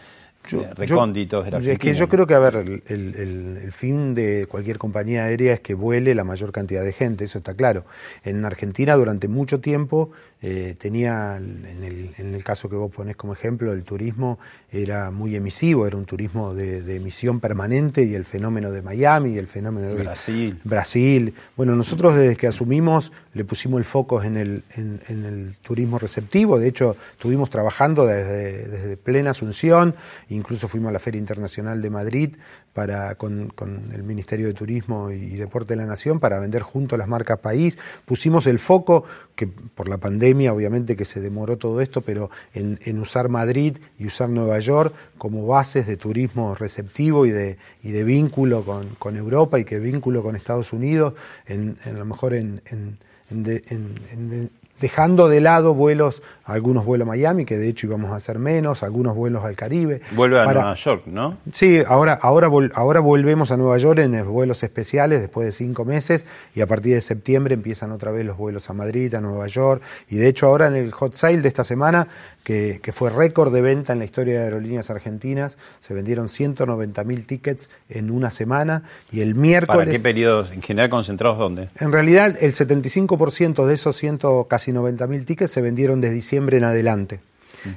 Yo- 0.49 0.65
recónditos 0.75 1.45
de 1.45 1.51
la 1.51 1.59
Es 1.59 1.79
que 1.79 1.95
yo 1.95 2.09
creo 2.09 2.27
que, 2.27 2.35
a 2.35 2.39
ver, 2.39 2.83
el- 2.87 3.59
el 3.63 3.73
fin 3.73 4.15
de 4.15 4.47
cualquier 4.47 4.79
compañía 4.79 5.25
aérea 5.25 5.53
es 5.55 5.61
que 5.61 5.75
vuele 5.75 6.15
la 6.15 6.25
mayor 6.25 6.53
cantidad 6.53 6.83
de 6.85 6.93
gente, 6.93 7.25
eso 7.25 7.39
está 7.39 7.55
claro. 7.55 7.85
En 8.25 8.45
Argentina 8.45 8.95
durante 8.97 9.29
mucho 9.29 9.61
tiempo 9.61 10.11
eh, 10.40 10.77
tenía, 10.79 11.37
en 11.37 11.83
el, 11.83 12.14
en 12.16 12.35
el 12.35 12.44
caso 12.44 12.68
que 12.68 12.77
vos 12.77 12.92
ponés 12.92 13.16
como 13.16 13.33
ejemplo, 13.33 13.72
el 13.72 13.83
turismo 13.83 14.38
era 14.70 15.11
muy 15.11 15.35
emisivo, 15.35 15.87
era 15.87 15.96
un 15.96 16.05
turismo 16.05 16.55
de, 16.55 16.83
de 16.83 16.96
emisión 16.96 17.40
permanente 17.40 18.05
y 18.05 18.14
el 18.14 18.24
fenómeno 18.24 18.70
de 18.70 18.83
Miami 18.83 19.35
y 19.35 19.38
el 19.38 19.48
fenómeno 19.48 19.88
de 19.88 20.03
Brasil. 20.03 20.61
Brasil. 20.62 21.35
Bueno, 21.57 21.74
nosotros 21.74 22.14
desde 22.14 22.37
que 22.37 22.46
asumimos 22.46 23.11
le 23.35 23.44
pusimos 23.44 23.79
el 23.79 23.85
foco 23.85 24.22
en 24.22 24.37
el, 24.37 24.62
en, 24.77 25.01
en 25.09 25.24
el 25.24 25.55
turismo 25.62 25.98
receptivo. 25.98 26.59
De 26.59 26.68
hecho, 26.68 26.96
estuvimos 27.12 27.51
trabajando 27.51 28.07
desde, 28.07 28.68
desde 28.68 28.96
plena 28.96 29.31
Asunción, 29.31 29.94
incluso 30.29 30.68
fuimos 30.68 30.90
a 30.90 30.92
la 30.92 30.98
Feria 30.98 31.18
Internacional 31.18 31.83
de 31.83 31.90
Madrid 31.90 32.31
para, 32.79 33.17
con, 33.17 33.51
el 33.93 34.05
Ministerio 34.05 34.47
de 34.47 34.55
Turismo 34.55 35.11
y 35.11 35.31
Deporte 35.31 35.75
de 35.75 35.79
la 35.79 35.87
Nación 35.87 36.21
para 36.21 36.38
vender 36.38 36.62
juntos 36.62 36.97
las 36.97 37.09
marcas 37.09 37.41
país. 37.41 37.77
Pusimos 38.05 38.47
el 38.47 38.61
foco, 38.61 39.03
que 39.35 39.49
por 39.49 39.88
la 39.88 39.99
pandemia 39.99 40.53
obviamente 40.53 40.95
que 40.95 41.05
se 41.05 41.21
demoró 41.21 41.57
todo 41.57 41.81
esto, 41.81 42.03
pero 42.03 42.31
en, 42.55 42.79
usar 43.01 43.31
Madrid 43.31 43.79
y 43.99 44.07
usar 44.07 44.29
Nueva 44.29 44.61
York 44.61 44.95
como 45.19 45.45
bases 45.45 45.88
de 45.88 45.97
turismo 45.97 46.55
receptivo 46.55 47.27
y 47.27 47.33
de, 47.33 47.57
y 47.83 47.91
de 47.91 48.05
vínculo 48.05 48.64
con, 48.64 48.91
con 48.91 49.17
Europa 49.17 49.59
y 49.59 49.64
que 49.64 49.81
vínculo 49.81 50.23
con 50.23 50.37
Estados 50.37 50.73
Unidos, 50.73 51.14
en, 51.47 51.79
a 51.85 51.91
lo 51.91 52.05
mejor 52.05 52.33
en, 52.33 52.62
en 52.71 54.51
dejando 54.81 55.29
de 55.29 55.41
lado 55.41 55.75
vuelos, 55.75 56.23
algunos 56.45 56.85
vuelos 56.85 57.07
a 57.07 57.09
Miami, 57.09 57.45
que 57.45 57.57
de 57.57 57.69
hecho 57.69 57.87
íbamos 57.87 58.12
a 58.12 58.17
hacer 58.17 58.38
menos, 58.38 58.83
algunos 58.83 59.14
vuelos 59.14 59.45
al 59.45 59.57
Caribe. 59.57 60.01
Vuelve 60.12 60.41
a 60.41 60.45
Nueva 60.45 60.75
York, 60.75 61.03
¿no? 61.07 61.38
Sí, 61.53 61.83
ahora, 61.87 62.19
ahora, 62.21 62.49
ahora 62.75 63.01
volvemos 63.01 63.51
a 63.51 63.57
Nueva 63.57 63.79
York 63.79 63.99
en 64.01 64.27
vuelos 64.27 64.62
especiales 64.62 65.21
después 65.21 65.47
de 65.47 65.53
cinco 65.53 65.85
meses 65.85 66.27
y 66.55 66.61
a 66.61 66.67
partir 66.67 66.95
de 66.95 67.01
septiembre 67.01 67.55
empiezan 67.55 67.93
otra 67.93 68.11
vez 68.11 68.25
los 68.25 68.37
vuelos 68.37 68.69
a 68.71 68.73
Madrid, 68.73 69.14
a 69.14 69.21
Nueva 69.21 69.47
York 69.47 69.83
y 70.09 70.17
de 70.17 70.29
hecho 70.29 70.47
ahora 70.47 70.69
en 70.69 70.77
el 70.77 70.93
hot 70.93 71.14
sale 71.14 71.41
de 71.41 71.49
esta 71.49 71.64
semana, 71.64 72.09
que, 72.49 72.81
que 72.83 72.93
fue 72.93 73.11
récord 73.11 73.53
de 73.53 73.61
venta 73.61 73.93
en 73.93 73.99
la 73.99 74.07
historia 74.07 74.39
de 74.39 74.45
aerolíneas 74.47 74.89
argentinas, 74.89 75.59
se 75.87 75.93
vendieron 75.93 76.31
190 76.31 77.05
mil 77.05 77.27
tickets 77.27 77.69
en 77.91 78.11
una 78.11 78.31
semana 78.31 78.85
y 79.13 79.21
el 79.21 79.35
miércoles... 79.35 79.85
¿Para 79.85 79.91
qué 79.91 80.01
periodos? 80.01 80.51
¿En 80.53 80.63
general 80.63 80.89
concentrados 80.89 81.39
dónde? 81.39 81.69
En 81.79 81.93
realidad 81.93 82.39
el 82.41 82.55
75% 82.55 83.67
de 83.67 83.75
esos 83.75 83.99
100 83.99 84.21
casi 84.49 84.73
90.000 84.73 85.27
tickets 85.27 85.53
se 85.53 85.61
vendieron 85.61 86.01
desde 86.01 86.15
diciembre 86.15 86.57
en 86.57 86.65
adelante. 86.65 87.21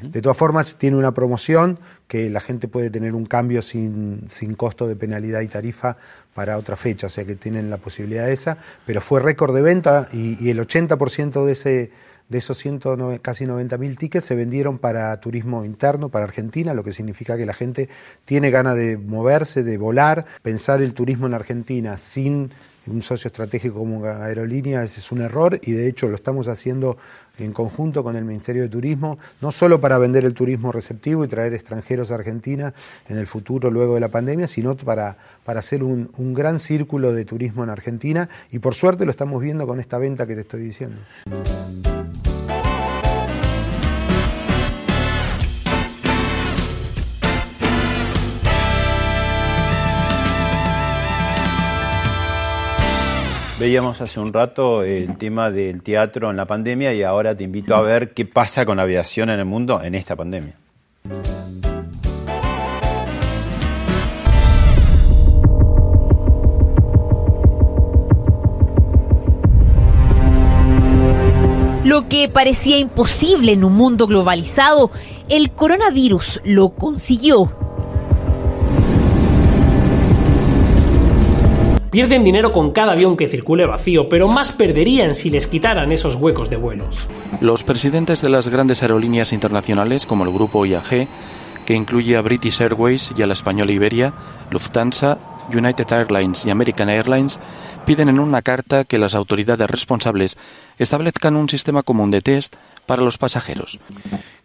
De 0.03 0.21
todas 0.21 0.37
formas, 0.37 0.75
tiene 0.77 0.95
una 0.95 1.11
promoción 1.11 1.77
que 2.07 2.29
la 2.29 2.39
gente 2.39 2.69
puede 2.69 2.89
tener 2.89 3.13
un 3.13 3.25
cambio 3.25 3.61
sin, 3.61 4.27
sin 4.29 4.53
costo 4.53 4.87
de 4.87 4.95
penalidad 4.95 5.41
y 5.41 5.47
tarifa 5.47 5.97
para 6.33 6.57
otra 6.57 6.77
fecha, 6.77 7.07
o 7.07 7.09
sea 7.09 7.25
que 7.25 7.35
tienen 7.35 7.69
la 7.69 7.77
posibilidad 7.77 8.27
de 8.27 8.33
esa, 8.33 8.57
pero 8.85 9.01
fue 9.01 9.19
récord 9.19 9.53
de 9.53 9.63
venta 9.63 10.07
y, 10.13 10.37
y 10.39 10.51
el 10.51 10.59
80% 10.59 11.43
de, 11.43 11.51
ese, 11.51 11.91
de 12.31 12.37
esos 12.37 12.57
100, 12.59 12.79
casi 13.21 13.45
90.000 13.45 13.97
tickets 13.97 14.25
se 14.25 14.35
vendieron 14.35 14.77
para 14.77 15.19
turismo 15.19 15.65
interno, 15.65 16.07
para 16.07 16.23
Argentina, 16.23 16.73
lo 16.73 16.81
que 16.81 16.93
significa 16.93 17.35
que 17.35 17.45
la 17.45 17.53
gente 17.53 17.89
tiene 18.23 18.51
ganas 18.51 18.77
de 18.77 18.97
moverse, 18.97 19.63
de 19.63 19.77
volar, 19.77 20.25
pensar 20.41 20.81
el 20.81 20.93
turismo 20.93 21.27
en 21.27 21.33
Argentina 21.33 21.97
sin 21.97 22.51
un 22.87 23.01
socio 23.01 23.27
estratégico 23.27 23.79
como 23.79 24.05
aerolínea, 24.05 24.81
es 24.81 25.11
un 25.11 25.21
error 25.21 25.59
y 25.61 25.73
de 25.73 25.89
hecho 25.89 26.07
lo 26.07 26.15
estamos 26.15 26.47
haciendo 26.47 26.97
en 27.37 27.51
conjunto 27.51 28.01
con 28.01 28.15
el 28.15 28.23
Ministerio 28.23 28.63
de 28.63 28.69
Turismo, 28.69 29.19
no 29.41 29.51
solo 29.51 29.81
para 29.81 29.97
vender 29.97 30.23
el 30.23 30.33
turismo 30.33 30.71
receptivo 30.71 31.25
y 31.25 31.27
traer 31.27 31.53
extranjeros 31.53 32.11
a 32.11 32.15
Argentina 32.15 32.73
en 33.09 33.17
el 33.17 33.27
futuro 33.27 33.69
luego 33.69 33.95
de 33.95 33.99
la 33.99 34.09
pandemia, 34.09 34.47
sino 34.47 34.77
para, 34.77 35.17
para 35.43 35.59
hacer 35.59 35.83
un, 35.83 36.11
un 36.17 36.33
gran 36.33 36.59
círculo 36.59 37.13
de 37.13 37.25
turismo 37.25 37.63
en 37.63 37.71
Argentina 37.71 38.29
y 38.51 38.59
por 38.59 38.73
suerte 38.73 39.03
lo 39.03 39.11
estamos 39.11 39.41
viendo 39.41 39.67
con 39.67 39.81
esta 39.81 39.97
venta 39.97 40.25
que 40.25 40.35
te 40.35 40.41
estoy 40.41 40.61
diciendo. 40.61 40.95
Veíamos 53.61 54.01
hace 54.01 54.19
un 54.19 54.33
rato 54.33 54.81
el 54.81 55.19
tema 55.19 55.51
del 55.51 55.83
teatro 55.83 56.31
en 56.31 56.35
la 56.35 56.47
pandemia 56.47 56.95
y 56.95 57.03
ahora 57.03 57.37
te 57.37 57.43
invito 57.43 57.75
a 57.75 57.81
ver 57.81 58.11
qué 58.15 58.25
pasa 58.25 58.65
con 58.65 58.77
la 58.77 58.83
aviación 58.83 59.29
en 59.29 59.37
el 59.37 59.45
mundo 59.45 59.79
en 59.83 59.93
esta 59.93 60.15
pandemia. 60.15 60.55
Lo 71.83 72.09
que 72.09 72.29
parecía 72.29 72.79
imposible 72.79 73.51
en 73.51 73.63
un 73.63 73.73
mundo 73.73 74.07
globalizado, 74.07 74.89
el 75.29 75.51
coronavirus 75.51 76.41
lo 76.45 76.69
consiguió 76.69 77.70
Pierden 81.91 82.23
dinero 82.23 82.53
con 82.53 82.71
cada 82.71 82.93
avión 82.93 83.17
que 83.17 83.27
circule 83.27 83.65
vacío, 83.65 84.07
pero 84.07 84.29
más 84.29 84.53
perderían 84.53 85.13
si 85.13 85.29
les 85.29 85.45
quitaran 85.45 85.91
esos 85.91 86.15
huecos 86.15 86.49
de 86.49 86.55
vuelos. 86.55 87.09
Los 87.41 87.65
presidentes 87.65 88.21
de 88.21 88.29
las 88.29 88.47
grandes 88.47 88.81
aerolíneas 88.81 89.33
internacionales, 89.33 90.05
como 90.05 90.23
el 90.23 90.31
grupo 90.31 90.65
IAG, 90.65 91.09
que 91.65 91.73
incluye 91.73 92.15
a 92.15 92.21
British 92.21 92.61
Airways 92.61 93.13
y 93.17 93.21
a 93.21 93.27
la 93.27 93.33
española 93.33 93.73
Iberia, 93.73 94.13
Lufthansa, 94.51 95.17
United 95.53 95.91
Airlines 95.91 96.45
y 96.45 96.49
American 96.49 96.89
Airlines, 96.89 97.41
piden 97.85 98.09
en 98.09 98.19
una 98.19 98.41
carta 98.41 98.83
que 98.83 98.97
las 98.97 99.15
autoridades 99.15 99.69
responsables 99.69 100.37
establezcan 100.77 101.35
un 101.35 101.49
sistema 101.49 101.83
común 101.83 102.11
de 102.11 102.21
test 102.21 102.55
para 102.85 103.01
los 103.01 103.17
pasajeros. 103.17 103.79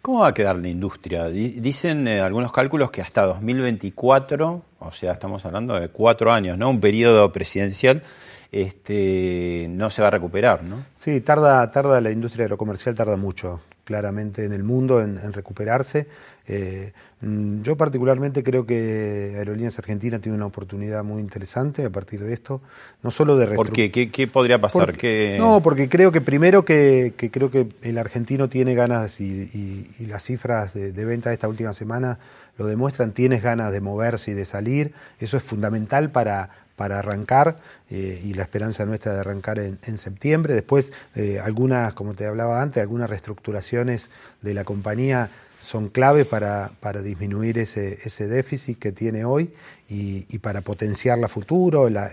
¿Cómo 0.01 0.19
va 0.19 0.27
a 0.29 0.33
quedar 0.33 0.55
la 0.57 0.69
industria? 0.69 1.27
Dicen 1.27 2.07
eh, 2.07 2.21
algunos 2.21 2.51
cálculos 2.51 2.91
que 2.91 3.01
hasta 3.01 3.23
2024, 3.23 4.61
o 4.79 4.91
sea, 4.91 5.13
estamos 5.13 5.45
hablando 5.45 5.79
de 5.79 5.89
cuatro 5.89 6.31
años, 6.31 6.57
¿no? 6.57 6.69
Un 6.69 6.79
periodo 6.79 7.31
presidencial, 7.31 8.03
este, 8.51 9.67
no 9.69 9.89
se 9.89 10.01
va 10.01 10.07
a 10.07 10.11
recuperar, 10.11 10.63
¿no? 10.63 10.85
Sí, 10.99 11.21
tarda, 11.21 11.69
tarda 11.71 11.99
la 12.01 12.11
industria 12.11 12.45
aerocomercial, 12.45 12.95
tarda 12.95 13.17
mucho, 13.17 13.61
claramente, 13.83 14.45
en 14.45 14.53
el 14.53 14.63
mundo 14.63 15.01
en, 15.01 15.17
en 15.17 15.33
recuperarse. 15.33 16.07
Eh, 16.49 16.93
mm, 17.21 17.61
yo 17.61 17.75
particularmente 17.75 18.41
creo 18.41 18.65
que 18.65 19.35
Aerolíneas 19.37 19.77
Argentina 19.79 20.19
tiene 20.19 20.37
una 20.37 20.45
oportunidad 20.45 21.03
muy 21.03 21.21
interesante 21.21 21.83
a 21.83 21.89
partir 21.89 22.21
de 22.23 22.33
esto, 22.33 22.61
no 23.03 23.11
solo 23.11 23.37
de 23.37 23.47
¿Por 23.55 23.71
qué? 23.71 23.91
¿Qué, 23.91 24.09
qué 24.11 24.27
podría 24.27 24.59
pasar? 24.59 24.85
Porque, 24.85 25.35
No, 25.37 25.61
porque 25.61 25.89
creo 25.89 26.11
que 26.11 26.21
primero 26.21 26.63
que, 26.63 27.13
que, 27.17 27.29
creo 27.31 27.51
que 27.51 27.67
el 27.81 27.97
argentino 27.97 28.47
tiene 28.47 28.75
ganas 28.75 29.19
y, 29.19 29.25
y, 29.25 29.91
y 29.99 30.05
las 30.05 30.23
cifras 30.23 30.73
de, 30.73 30.93
de, 30.93 31.05
venta 31.05 31.29
de 31.29 31.35
esta 31.35 31.49
última 31.49 31.73
semana 31.73 32.17
lo 32.57 32.65
demuestran, 32.65 33.11
tienes 33.11 33.43
ganas 33.43 33.71
de 33.71 33.81
moverse 33.81 34.31
y 34.31 34.33
de 34.33 34.45
salir, 34.45 34.93
eso 35.19 35.37
es 35.37 35.43
fundamental 35.43 36.11
para, 36.11 36.49
para 36.77 36.99
arrancar 36.99 37.57
eh, 37.89 38.21
y 38.23 38.33
la 38.35 38.43
esperanza 38.43 38.85
nuestra 38.85 39.13
de 39.13 39.19
arrancar 39.19 39.59
en, 39.59 39.79
en 39.83 39.97
septiembre. 39.97 40.53
Después, 40.53 40.93
eh, 41.15 41.39
algunas, 41.43 41.93
como 41.93 42.13
te 42.13 42.25
hablaba 42.25 42.61
antes, 42.61 42.81
algunas 42.81 43.09
reestructuraciones 43.09 44.09
de 44.41 44.53
la 44.53 44.63
compañía 44.63 45.29
son 45.67 45.89
clave 45.89 46.23
para, 46.23 46.71
para 46.79 47.01
disminuir 47.01 47.57
ese, 47.57 47.99
ese, 48.05 48.27
déficit 48.27 48.79
que 48.79 48.93
tiene 48.93 49.25
hoy 49.25 49.53
y, 49.89 50.25
y 50.29 50.37
para 50.39 50.61
potenciar 50.61 51.17
la 51.17 51.27
futuro. 51.27 51.89
La, 51.89 52.09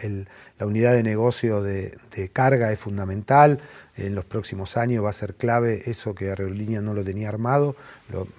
la 0.58 0.66
unidad 0.66 0.92
de 0.92 1.04
negocio 1.04 1.62
de, 1.62 1.96
de, 2.16 2.28
carga 2.30 2.72
es 2.72 2.80
fundamental. 2.80 3.60
En 3.96 4.16
los 4.16 4.24
próximos 4.24 4.76
años 4.76 5.04
va 5.04 5.10
a 5.10 5.12
ser 5.12 5.36
clave 5.36 5.88
eso 5.88 6.16
que 6.16 6.30
Aerolínea 6.30 6.80
no 6.80 6.94
lo 6.94 7.04
tenía 7.04 7.28
armado. 7.28 7.76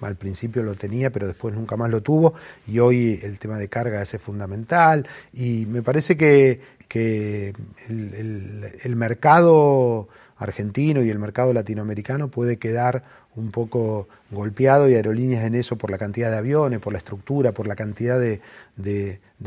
Al 0.02 0.16
principio 0.16 0.62
lo 0.62 0.74
tenía, 0.74 1.08
pero 1.08 1.26
después 1.26 1.54
nunca 1.54 1.78
más 1.78 1.88
lo 1.88 2.02
tuvo. 2.02 2.34
Y 2.66 2.78
hoy 2.80 3.18
el 3.22 3.38
tema 3.38 3.56
de 3.56 3.68
carga 3.68 4.02
es 4.02 4.10
fundamental. 4.20 5.08
Y 5.32 5.64
me 5.64 5.80
parece 5.80 6.18
que, 6.18 6.60
que 6.88 7.54
el, 7.88 8.70
el 8.82 8.96
mercado 8.96 10.08
argentino 10.36 11.02
y 11.02 11.08
el 11.08 11.18
mercado 11.18 11.54
latinoamericano 11.54 12.28
puede 12.28 12.58
quedar 12.58 13.02
un 13.36 13.50
poco 13.50 14.08
golpeado 14.30 14.88
y 14.88 14.94
aerolíneas 14.94 15.44
en 15.44 15.54
eso 15.54 15.76
por 15.76 15.90
la 15.90 15.98
cantidad 15.98 16.30
de 16.30 16.38
aviones, 16.38 16.80
por 16.80 16.92
la 16.92 16.98
estructura, 16.98 17.52
por 17.52 17.66
la 17.66 17.76
cantidad 17.76 18.18
de, 18.18 18.40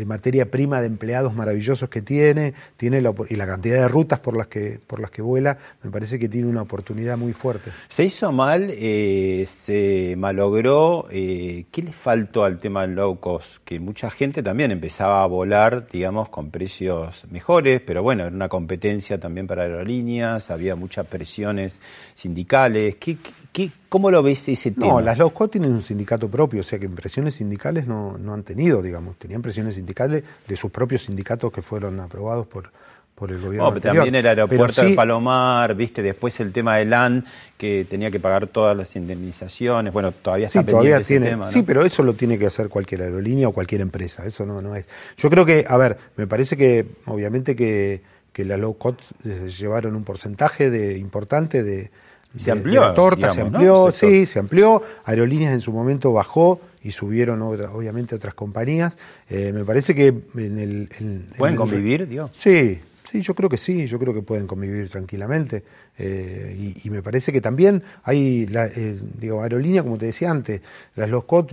materia 0.06 0.49
prima 0.49 0.80
de 0.80 0.88
empleados 0.88 1.36
maravillosos 1.36 1.89
que 1.89 2.02
tiene, 2.02 2.54
tiene 2.78 3.02
la, 3.02 3.13
y 3.30 3.36
la 3.36 3.45
cantidad 3.45 3.82
de 3.82 3.88
rutas 3.88 4.19
por 4.19 4.38
las 4.38 4.47
que 4.47 4.80
por 4.88 4.99
las 4.99 5.12
que 5.12 5.21
vuela, 5.21 5.58
me 5.84 5.91
parece 5.91 6.17
que 6.17 6.30
tiene 6.30 6.47
una 6.47 6.62
oportunidad 6.62 7.17
muy 7.17 7.34
fuerte. 7.34 7.71
Se 7.89 8.06
hizo 8.06 8.32
mal, 8.32 8.69
eh, 8.71 9.45
se 9.47 10.15
malogró, 10.17 11.08
eh, 11.12 11.65
¿qué 11.71 11.82
le 11.84 11.91
faltó 11.91 12.45
al 12.45 12.58
tema 12.58 12.82
del 12.82 12.95
low 12.95 13.19
cost? 13.19 13.58
Que 13.65 13.80
mucha 13.80 14.10
gente 14.10 14.41
también 14.41 14.71
empezaba 14.71 15.23
a 15.23 15.28
volar, 15.28 15.88
digamos, 15.91 16.30
con 16.30 16.49
precios 16.49 17.25
mejores, 17.30 17.82
pero 17.82 18.02
bueno, 18.02 18.25
era 18.25 18.36
una 18.36 18.49
competencia 18.49 19.19
también 19.19 19.47
para 19.47 19.63
aerolíneas, 19.63 20.49
había 20.52 20.75
muchas 20.75 21.06
presiones 21.08 21.82
sindicales. 22.13 22.95
¿Qué, 22.95 23.17
qué, 23.17 23.32
¿Cómo 23.90 24.12
lo 24.12 24.22
ves 24.22 24.48
ese 24.48 24.72
tema? 24.72 24.88
No, 24.88 25.02
las 25.02 25.18
low 25.18 25.32
cost 25.32 25.54
tienen 25.54 25.72
un 25.72 25.84
sindicato 25.84 26.30
propio, 26.30 26.62
o 26.62 26.64
sea 26.64 26.78
que 26.78 26.88
presiones 26.88 27.36
sindicales 27.36 27.88
no, 27.88 28.18
no 28.18 28.34
han 28.34 28.44
tenido, 28.44 28.82
digamos, 28.82 29.18
tenían 29.18 29.42
presiones 29.42 29.76
sindicales 29.76 30.24
de 30.48 30.56
sus 30.56 30.72
propios 30.72 31.04
sindicatos 31.04 31.52
que 31.52 31.62
fueron 31.62 32.00
aprobados 32.00 32.46
por, 32.48 32.72
por 33.16 33.32
el 33.32 33.42
gobierno. 33.42 33.66
No, 33.66 33.74
pero 33.74 33.82
también 33.82 34.16
el 34.16 34.26
aeropuerto 34.26 34.82
sí, 34.82 34.92
de 34.92 34.96
Palomar, 34.96 35.76
viste, 35.76 36.02
después 36.02 36.40
el 36.40 36.52
tema 36.52 36.78
de 36.78 36.86
LAN, 36.86 37.26
que 37.58 37.86
tenía 37.90 38.12
que 38.12 38.20
pagar 38.20 38.48
todas 38.48 38.78
las 38.78 38.96
indemnizaciones, 38.96 39.92
bueno, 39.92 40.12
todavía 40.12 40.48
está 40.48 40.62
sí, 40.62 40.66
pendiente 40.66 40.89
todavía 40.89 41.02
ese 41.02 41.14
tiene, 41.16 41.30
tema, 41.32 41.45
¿no? 41.47 41.52
Sí, 41.52 41.64
pero 41.64 41.84
eso 41.84 42.04
lo 42.04 42.14
tiene 42.14 42.38
que 42.38 42.45
hacer 42.45 42.70
cualquier 42.70 43.02
aerolínea 43.02 43.47
o 43.50 43.52
cualquier 43.52 43.82
empresa, 43.82 44.26
eso 44.26 44.45
no, 44.45 44.62
no 44.62 44.76
es. 44.76 44.86
Yo 45.18 45.30
creo 45.30 45.45
que, 45.45 45.66
a 45.68 45.76
ver, 45.78 45.97
me 46.16 46.28
parece 46.28 46.56
que, 46.56 46.86
obviamente 47.08 47.56
que, 47.56 48.02
que 48.32 48.45
la 48.45 48.56
low 48.56 48.78
cost 48.78 49.02
llevaron 49.24 49.95
un 49.95 50.04
porcentaje 50.04 50.70
de 50.70 50.97
importante 50.97 51.64
de 51.64 51.91
se 52.38 52.51
amplió. 52.51 52.82
De 52.82 52.88
la 52.88 52.93
torta 52.93 53.15
digamos, 53.32 53.36
se 53.36 53.41
amplió, 53.41 53.86
¿no? 53.88 53.91
sí, 53.91 54.25
se 54.25 54.39
amplió. 54.39 54.84
Aerolíneas 55.05 55.53
en 55.53 55.61
su 55.61 55.71
momento 55.71 56.13
bajó 56.13 56.61
y 56.84 56.91
subieron 56.91 57.41
obviamente 57.41 58.15
otras 58.15 58.34
compañías. 58.34 58.97
Eh, 59.30 59.51
me 59.53 59.65
parece 59.65 59.95
que 59.95 60.07
en 60.07 60.59
el... 60.59 61.25
¿Pueden 61.38 61.55
convivir, 61.55 62.07
Dios? 62.07 62.32
Sí, 62.34 62.80
sí, 63.09 63.21
yo 63.21 63.34
creo 63.36 63.49
que 63.49 63.57
sí, 63.57 63.88
yo 63.88 63.99
creo 63.99 64.13
que 64.13 64.21
pueden 64.21 64.47
convivir 64.47 64.89
tranquilamente. 64.89 65.63
Eh, 65.97 66.73
y, 66.82 66.89
me 66.89 67.01
parece 67.01 67.34
que 67.34 67.41
también 67.41 67.84
hay, 68.03 68.47
la, 68.47 68.67
eh, 68.67 68.97
digo, 69.19 69.41
aerolínea, 69.41 69.84
como 69.84 69.97
te 69.97 70.05
decía 70.05 70.32
antes, 70.32 70.61
las 70.95 71.09
low 71.09 71.25
cost 71.25 71.51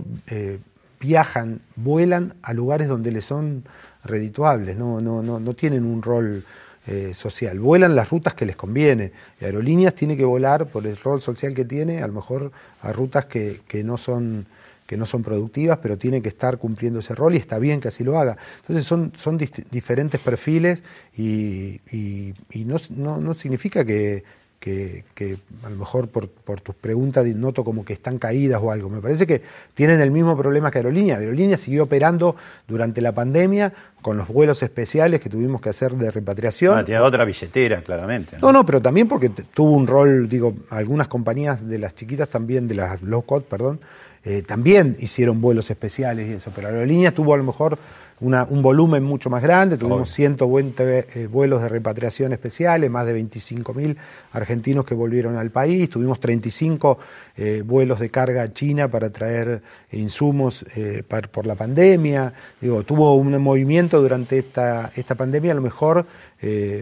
viajan, 0.99 1.59
vuelan 1.75 2.33
a 2.41 2.53
lugares 2.53 2.87
donde 2.87 3.11
les 3.11 3.25
son 3.25 3.63
redituables, 4.03 4.77
no, 4.77 5.01
no, 5.01 5.21
no, 5.21 5.39
no 5.39 5.53
tienen 5.53 5.83
un 5.83 6.01
rol 6.01 6.43
eh, 6.87 7.13
social. 7.13 7.59
Vuelan 7.59 7.95
las 7.95 8.09
rutas 8.09 8.33
que 8.33 8.45
les 8.45 8.55
conviene. 8.55 9.11
Aerolíneas 9.41 9.93
tiene 9.93 10.15
que 10.15 10.25
volar 10.25 10.67
por 10.67 10.87
el 10.87 10.95
rol 10.97 11.21
social 11.21 11.53
que 11.53 11.65
tiene, 11.65 12.01
a 12.01 12.07
lo 12.07 12.13
mejor 12.13 12.51
a 12.81 12.91
rutas 12.93 13.25
que, 13.25 13.59
que 13.67 13.83
no 13.83 13.97
son 13.97 14.45
que 14.87 14.95
no 14.95 15.05
son 15.05 15.21
productivas, 15.21 15.79
pero 15.79 15.97
tiene 15.97 16.21
que 16.21 16.29
estar 16.29 16.57
cumpliendo 16.57 16.99
ese 16.99 17.13
rol 17.13 17.35
y 17.35 17.37
está 17.37 17.59
bien 17.59 17.81
que 17.81 17.89
así 17.89 18.05
lo 18.05 18.17
haga. 18.17 18.37
Entonces 18.61 18.85
son, 18.85 19.11
son 19.17 19.37
diferentes 19.37 20.21
perfiles 20.21 20.81
y, 21.15 21.81
y, 21.91 22.63
no, 22.63 22.77
no, 22.91 23.17
no, 23.19 23.33
significa 23.33 23.83
que, 23.83 24.23
que, 24.59 25.37
a 25.63 25.69
lo 25.69 25.75
mejor 25.75 26.07
por, 26.07 26.27
por, 26.27 26.61
tus 26.61 26.75
preguntas 26.75 27.25
noto 27.25 27.63
como 27.63 27.85
que 27.85 27.93
están 27.93 28.17
caídas 28.17 28.61
o 28.61 28.71
algo. 28.71 28.89
Me 28.89 28.99
parece 28.99 29.25
que 29.25 29.41
tienen 29.73 30.01
el 30.01 30.11
mismo 30.11 30.35
problema 30.37 30.71
que 30.71 30.79
Aerolínea. 30.79 31.17
Aerolínea 31.17 31.57
siguió 31.57 31.83
operando 31.83 32.35
durante 32.67 33.01
la 33.01 33.13
pandemia 33.13 33.71
con 34.01 34.17
los 34.17 34.27
vuelos 34.27 34.63
especiales 34.63 35.21
que 35.21 35.29
tuvimos 35.29 35.61
que 35.61 35.69
hacer 35.69 35.93
de 35.93 36.11
repatriación. 36.11 36.77
Ah, 36.77 36.83
tiene 36.83 36.99
otra 37.01 37.23
billetera, 37.23 37.81
claramente. 37.81 38.37
¿no? 38.41 38.51
no, 38.51 38.65
pero 38.65 38.81
también 38.81 39.07
porque 39.07 39.29
tuvo 39.29 39.71
un 39.71 39.87
rol, 39.87 40.27
digo, 40.27 40.53
algunas 40.69 41.07
compañías 41.07 41.65
de 41.67 41.77
las 41.77 41.95
chiquitas 41.95 42.29
también, 42.29 42.67
de 42.67 42.75
las 42.75 43.01
low 43.01 43.21
cost, 43.21 43.47
perdón, 43.47 43.79
eh, 44.23 44.41
también 44.41 44.97
hicieron 44.99 45.39
vuelos 45.39 45.69
especiales 45.69 46.27
y 46.27 46.33
eso, 46.33 46.51
pero 46.53 46.67
Aerolínea 46.67 47.11
tuvo 47.11 47.33
a 47.33 47.37
lo 47.37 47.43
mejor 47.43 47.77
un 48.19 48.61
volumen 48.63 49.03
mucho 49.03 49.29
más 49.29 49.43
grande, 49.43 49.77
tuvimos 49.77 50.09
120 50.11 51.07
eh, 51.13 51.27
vuelos 51.27 51.61
de 51.61 51.69
repatriación 51.69 52.33
especiales, 52.33 52.89
más 52.89 53.05
de 53.05 53.21
25.000 53.21 53.95
argentinos 54.31 54.85
que 54.85 54.95
volvieron 54.95 55.35
al 55.37 55.51
país, 55.51 55.87
tuvimos 55.87 56.19
35 56.19 56.97
eh, 57.37 57.61
vuelos 57.63 57.99
de 57.99 58.09
carga 58.09 58.41
a 58.41 58.53
China 58.53 58.87
para 58.87 59.11
traer 59.11 59.61
insumos 59.91 60.65
eh, 60.75 61.03
por 61.31 61.45
la 61.45 61.53
pandemia, 61.53 62.33
digo, 62.59 62.81
tuvo 62.83 63.15
un 63.15 63.37
movimiento 63.39 64.01
durante 64.01 64.39
esta, 64.39 64.91
esta 64.95 65.13
pandemia 65.13 65.51
a 65.51 65.55
lo 65.55 65.61
mejor 65.61 66.05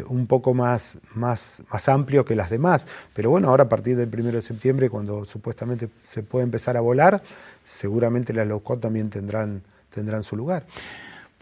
un 0.10 0.28
poco 0.28 0.54
más, 0.54 0.98
más, 1.14 1.64
más 1.72 1.88
amplio 1.88 2.26
que 2.26 2.36
las 2.36 2.50
demás, 2.50 2.86
pero 3.14 3.30
bueno, 3.30 3.48
ahora 3.48 3.64
a 3.64 3.70
partir 3.70 3.96
del 3.96 4.10
1 4.14 4.34
de 4.34 4.42
septiembre, 4.42 4.90
cuando 4.90 5.24
supuestamente 5.24 5.88
se 6.04 6.24
puede 6.24 6.44
empezar 6.44 6.76
a 6.76 6.82
volar, 6.82 7.24
seguramente 7.66 8.34
las 8.34 8.48
low 8.48 8.62
cost 8.62 8.82
también 8.82 9.10
tendrán, 9.10 9.62
tendrán 9.94 10.24
su 10.24 10.36
lugar. 10.36 10.66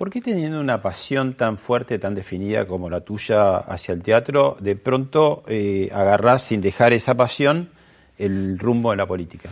¿Por 0.03 0.09
qué 0.09 0.19
teniendo 0.19 0.59
una 0.59 0.81
pasión 0.81 1.33
tan 1.33 1.57
fuerte, 1.57 1.97
tan 1.97 2.13
definida 2.13 2.67
como 2.67 2.89
la 2.89 2.99
tuya 2.99 3.55
hacia 3.55 3.93
el 3.93 4.03
teatro, 4.03 4.57
de 4.59 4.75
pronto 4.75 5.43
eh, 5.47 5.89
agarrás 5.93 6.43
sin 6.43 6.59
dejar 6.59 6.91
esa 6.91 7.15
pasión 7.15 7.69
el 8.17 8.59
rumbo 8.59 8.91
de 8.91 8.97
la 8.97 9.05
política? 9.05 9.47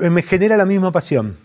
Eh, 0.00 0.08
me 0.08 0.22
genera 0.22 0.56
la 0.56 0.64
misma 0.64 0.92
pasión. 0.92 1.36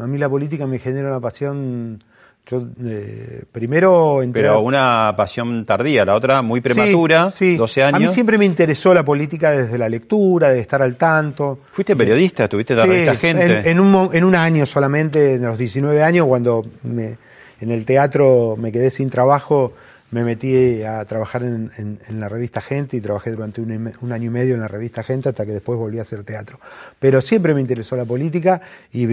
A 0.00 0.06
mí 0.06 0.16
la 0.16 0.30
política 0.30 0.66
me 0.66 0.78
genera 0.78 1.08
una 1.08 1.20
pasión 1.20 2.02
yo 2.48 2.62
eh, 2.84 3.42
primero 3.50 4.20
Pero 4.32 4.60
una 4.60 5.12
pasión 5.16 5.64
tardía, 5.66 6.04
la 6.04 6.14
otra 6.14 6.42
muy 6.42 6.60
prematura, 6.60 7.32
12 7.38 7.82
años. 7.82 7.96
A 7.96 7.98
mí 7.98 8.08
siempre 8.08 8.38
me 8.38 8.44
interesó 8.44 8.94
la 8.94 9.04
política 9.04 9.50
desde 9.50 9.76
la 9.76 9.88
lectura, 9.88 10.50
de 10.50 10.60
estar 10.60 10.80
al 10.80 10.96
tanto. 10.96 11.58
¿Fuiste 11.72 11.96
periodista? 11.96 12.44
¿Estuviste 12.44 12.74
en 12.74 12.78
la 12.78 12.86
revista 12.86 13.14
Gente? 13.16 13.68
En, 13.68 13.80
un, 13.80 14.10
en 14.14 14.22
un 14.22 14.34
año 14.36 14.64
solamente, 14.64 15.34
en 15.34 15.42
los 15.42 15.58
19 15.58 16.02
años, 16.04 16.28
cuando 16.28 16.64
en 16.84 17.70
el 17.70 17.84
teatro 17.84 18.54
me 18.56 18.70
quedé 18.70 18.90
sin 18.90 19.10
trabajo, 19.10 19.72
me 20.10 20.22
metí 20.22 20.82
a 20.82 21.04
trabajar 21.04 21.42
en, 21.42 21.98
la 22.10 22.28
revista 22.28 22.60
Gente 22.60 22.96
y 22.96 23.00
trabajé 23.00 23.32
durante 23.32 23.60
un, 23.60 24.12
año 24.12 24.26
y 24.26 24.30
medio 24.30 24.54
en 24.54 24.60
la 24.60 24.68
revista 24.68 25.02
Gente 25.02 25.28
hasta 25.28 25.44
que 25.44 25.52
después 25.52 25.78
volví 25.78 25.98
a 25.98 26.02
hacer 26.02 26.22
teatro. 26.22 26.60
Pero 26.98 27.20
siempre 27.20 27.54
me 27.54 27.60
interesó 27.60 27.96
la 27.96 28.04
política 28.04 28.60
y, 28.92 29.06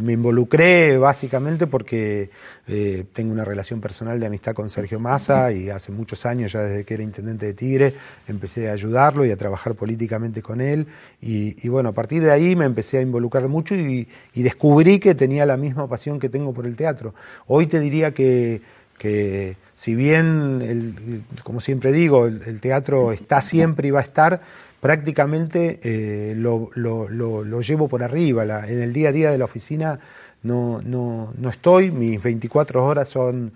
me 0.00 0.12
involucré 0.12 0.98
básicamente 0.98 1.66
porque 1.66 2.30
eh, 2.66 3.04
tengo 3.12 3.32
una 3.32 3.44
relación 3.44 3.80
personal 3.80 4.18
de 4.18 4.26
amistad 4.26 4.52
con 4.54 4.70
Sergio 4.70 4.98
Massa 4.98 5.52
y 5.52 5.70
hace 5.70 5.92
muchos 5.92 6.26
años, 6.26 6.52
ya 6.52 6.62
desde 6.62 6.84
que 6.84 6.94
era 6.94 7.02
intendente 7.02 7.46
de 7.46 7.54
Tigre, 7.54 7.94
empecé 8.26 8.68
a 8.68 8.72
ayudarlo 8.72 9.24
y 9.24 9.30
a 9.30 9.36
trabajar 9.36 9.74
políticamente 9.74 10.42
con 10.42 10.60
él. 10.60 10.86
Y, 11.20 11.68
bueno, 11.68 11.90
a 11.90 11.92
partir 11.92 12.22
de 12.22 12.32
ahí 12.32 12.56
me 12.56 12.64
empecé 12.64 12.98
a 12.98 13.02
involucrar 13.02 13.46
mucho 13.48 13.74
y, 13.76 14.08
descubrí 14.34 14.98
que 14.98 15.14
tenía 15.14 15.46
la 15.46 15.56
misma 15.56 15.86
pasión 15.86 16.18
que 16.18 16.28
tengo 16.28 16.52
por 16.52 16.66
el 16.66 16.74
teatro. 16.74 17.14
Hoy 17.46 17.66
te 17.66 17.78
diría 17.78 18.12
que 18.12 18.60
si 19.80 19.94
bien, 19.94 20.60
el, 20.60 21.22
como 21.42 21.62
siempre 21.62 21.90
digo, 21.90 22.26
el, 22.26 22.60
teatro 22.60 23.12
está 23.12 23.40
siempre 23.40 23.88
y 23.88 23.90
va 23.90 24.00
a 24.00 24.02
estar, 24.02 24.42
prácticamente 24.78 25.80
eh, 25.82 26.34
lo, 26.36 26.68
lo, 26.74 27.60
llevo 27.62 27.88
por 27.88 28.02
arriba. 28.02 28.44
en 28.68 28.82
el 28.82 28.92
día 28.92 29.08
a 29.08 29.12
día 29.12 29.30
de 29.30 29.38
la 29.38 29.46
oficina 29.46 29.98
no, 30.42 30.82
no, 30.82 31.32
no 31.34 31.48
estoy, 31.48 31.92
mis 31.92 32.22
24 32.22 32.84
horas 32.84 33.08
son 33.08 33.52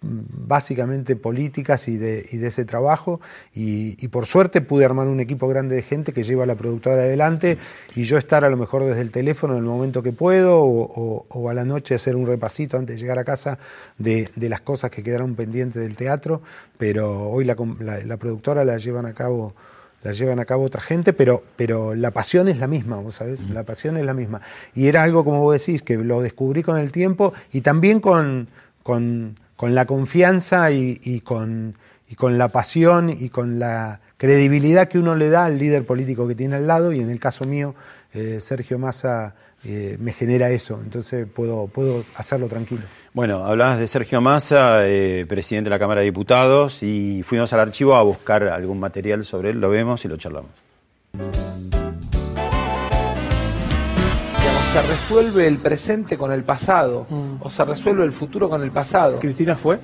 básicamente 0.00 1.16
políticas 1.16 1.88
y 1.88 1.96
de, 1.96 2.24
y 2.30 2.36
de 2.36 2.48
ese 2.48 2.64
trabajo. 2.64 3.20
Y, 3.54 4.08
por 4.08 4.26
suerte 4.26 4.60
pude 4.60 4.84
armar 4.84 5.06
un 5.06 5.20
equipo 5.20 5.48
grande 5.48 5.76
de 5.76 5.82
gente 5.82 6.12
que 6.12 6.22
lleva 6.22 6.46
la 6.46 6.54
productora 6.54 7.02
adelante 7.02 7.58
y 7.94 8.04
yo 8.04 8.16
estar 8.16 8.44
a 8.44 8.48
lo 8.48 8.56
mejor 8.56 8.84
desde 8.84 9.02
el 9.02 9.10
teléfono 9.10 9.54
en 9.54 9.60
el 9.60 9.64
momento 9.66 10.02
que 10.02 10.12
puedo 10.12 10.62
o, 10.62 11.50
a 11.50 11.54
la 11.54 11.64
noche 11.64 11.94
hacer 11.94 12.16
un 12.16 12.26
repasito 12.26 12.78
antes 12.78 12.96
de 12.96 13.00
llegar 13.00 13.18
a 13.18 13.24
casa 13.24 13.58
de, 13.98 14.30
las 14.36 14.60
cosas 14.62 14.90
que 14.90 15.02
quedaron 15.02 15.34
pendientes 15.34 15.82
del 15.82 15.94
teatro, 15.94 16.40
pero 16.78 17.28
hoy 17.28 17.44
la, 17.44 17.54
la, 18.06 18.16
productora 18.16 18.64
la 18.64 18.78
llevan 18.78 19.04
a 19.04 19.12
cabo 19.12 19.54
la 20.02 20.12
llevan 20.12 20.38
a 20.38 20.44
cabo 20.44 20.64
otra 20.64 20.80
gente, 20.80 21.12
pero, 21.12 21.42
pero 21.56 21.94
la 21.94 22.12
pasión 22.12 22.48
es 22.48 22.58
la 22.58 22.68
misma, 22.68 22.96
vos 22.96 23.16
sabés, 23.16 23.50
la 23.50 23.64
pasión 23.64 23.96
es 23.96 24.06
la 24.06 24.14
misma. 24.14 24.40
Y 24.74 24.86
era 24.86 25.02
algo, 25.02 25.24
como 25.24 25.40
vos 25.40 25.58
decís, 25.58 25.82
que 25.82 25.96
lo 25.96 26.22
descubrí 26.22 26.62
con 26.62 26.78
el 26.78 26.92
tiempo 26.92 27.34
y 27.52 27.62
también 27.62 28.00
con, 28.00 28.48
con 28.84 29.34
con 29.58 29.74
la 29.74 29.86
confianza 29.86 30.70
y, 30.70 31.20
con, 31.24 31.74
la 32.38 32.48
pasión 32.48 33.10
y 33.10 33.28
con 33.28 33.58
la 33.58 33.98
credibilidad 34.16 34.86
que 34.86 35.00
uno 35.00 35.16
le 35.16 35.30
da 35.30 35.46
al 35.46 35.58
líder 35.58 35.84
político 35.84 36.28
que 36.28 36.36
tiene 36.36 36.54
al 36.54 36.68
lado, 36.68 36.92
y 36.92 37.00
en 37.00 37.10
el 37.10 37.18
caso 37.18 37.44
mío, 37.44 37.74
eh, 38.14 38.38
Sergio 38.40 38.78
Massa 38.78 39.34
eh, 39.64 39.96
me 39.98 40.12
genera 40.12 40.48
eso, 40.50 40.78
entonces 40.80 41.26
puedo, 41.26 41.66
puedo 41.66 42.04
hacerlo 42.14 42.46
tranquilo. 42.46 42.82
Bueno, 43.12 43.44
hablabas 43.44 43.80
de 43.80 43.88
Sergio 43.88 44.20
Massa, 44.20 44.86
eh, 44.86 45.26
presidente 45.28 45.70
de 45.70 45.74
la 45.74 45.80
Cámara 45.80 46.02
de 46.02 46.04
Diputados, 46.04 46.84
y 46.84 47.24
fuimos 47.24 47.52
al 47.52 47.58
archivo 47.58 47.96
a 47.96 48.02
buscar 48.04 48.44
algún 48.44 48.78
material 48.78 49.24
sobre 49.24 49.50
él, 49.50 49.60
lo 49.60 49.70
vemos 49.70 50.04
y 50.04 50.08
lo 50.08 50.16
charlamos. 50.16 50.52
Se 54.72 54.82
resuelve 54.82 55.46
el 55.46 55.56
presente 55.56 56.18
con 56.18 56.30
el 56.30 56.44
pasado 56.44 57.06
mm. 57.08 57.36
o 57.40 57.48
se 57.48 57.64
resuelve 57.64 58.04
el 58.04 58.12
futuro 58.12 58.50
con 58.50 58.62
el 58.62 58.70
pasado. 58.70 59.18
¿Cristina 59.18 59.56
fue? 59.56 59.78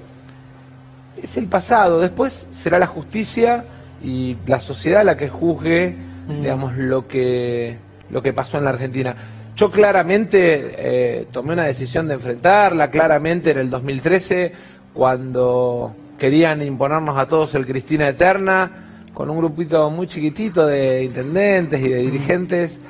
Es 1.22 1.38
el 1.38 1.46
pasado, 1.46 2.00
después 2.00 2.46
será 2.50 2.78
la 2.78 2.86
justicia 2.86 3.64
y 4.02 4.36
la 4.46 4.60
sociedad 4.60 5.02
la 5.02 5.16
que 5.16 5.30
juzgue, 5.30 5.96
mm. 6.28 6.42
digamos, 6.42 6.76
lo 6.76 7.08
que, 7.08 7.78
lo 8.10 8.20
que 8.20 8.34
pasó 8.34 8.58
en 8.58 8.64
la 8.64 8.70
Argentina. 8.70 9.16
Yo 9.56 9.70
claramente 9.70 10.74
eh, 10.76 11.28
tomé 11.32 11.54
una 11.54 11.64
decisión 11.64 12.06
de 12.06 12.14
enfrentarla, 12.14 12.90
claramente 12.90 13.52
en 13.52 13.58
el 13.58 13.70
2013, 13.70 14.52
cuando 14.92 15.94
querían 16.18 16.60
imponernos 16.60 17.16
a 17.16 17.26
todos 17.26 17.54
el 17.54 17.66
Cristina 17.66 18.06
Eterna, 18.06 18.70
con 19.14 19.30
un 19.30 19.38
grupito 19.38 19.88
muy 19.88 20.06
chiquitito 20.06 20.66
de 20.66 21.04
intendentes 21.04 21.80
y 21.80 21.88
de 21.88 21.98
dirigentes 22.02 22.80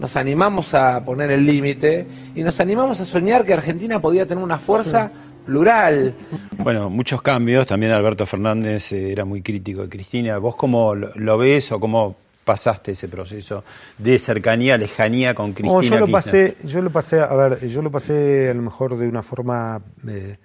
nos 0.00 0.16
animamos 0.16 0.72
a 0.72 1.04
poner 1.04 1.30
el 1.30 1.44
límite 1.44 2.06
y 2.34 2.42
nos 2.42 2.58
animamos 2.58 2.98
a 3.00 3.04
soñar 3.04 3.44
que 3.44 3.52
Argentina 3.52 4.00
podía 4.00 4.26
tener 4.26 4.42
una 4.42 4.58
fuerza 4.58 5.10
plural. 5.44 6.14
Bueno, 6.56 6.88
muchos 6.88 7.20
cambios. 7.20 7.66
También 7.66 7.92
Alberto 7.92 8.24
Fernández 8.24 8.92
eh, 8.92 9.12
era 9.12 9.26
muy 9.26 9.42
crítico 9.42 9.82
de 9.82 9.90
Cristina. 9.90 10.38
¿Vos 10.38 10.56
cómo 10.56 10.94
lo 10.94 11.38
ves 11.38 11.70
o 11.72 11.78
cómo 11.78 12.16
pasaste 12.44 12.92
ese 12.92 13.08
proceso 13.08 13.62
de 13.98 14.18
cercanía, 14.18 14.78
lejanía 14.78 15.34
con 15.34 15.52
Cristina? 15.52 15.82
yo 15.82 16.06
lo 16.06 16.10
pasé, 16.10 16.56
yo 16.64 16.80
lo 16.80 16.90
pasé, 16.90 17.20
a 17.20 17.34
ver, 17.34 17.66
yo 17.68 17.82
lo 17.82 17.90
pasé 17.90 18.48
a 18.50 18.54
lo 18.54 18.62
mejor 18.62 18.96
de 18.96 19.06
una 19.06 19.22
forma 19.22 19.82
eh, 20.08 20.38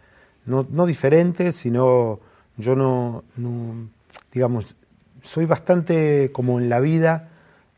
no, 0.46 0.68
no, 0.70 0.86
diferente, 0.86 1.54
sino 1.54 2.20
yo 2.58 2.76
no, 2.76 3.24
no, 3.38 3.88
digamos, 4.34 4.76
soy 5.24 5.46
bastante 5.46 6.30
como 6.34 6.60
en 6.60 6.68
la 6.68 6.82
vida 6.82 7.30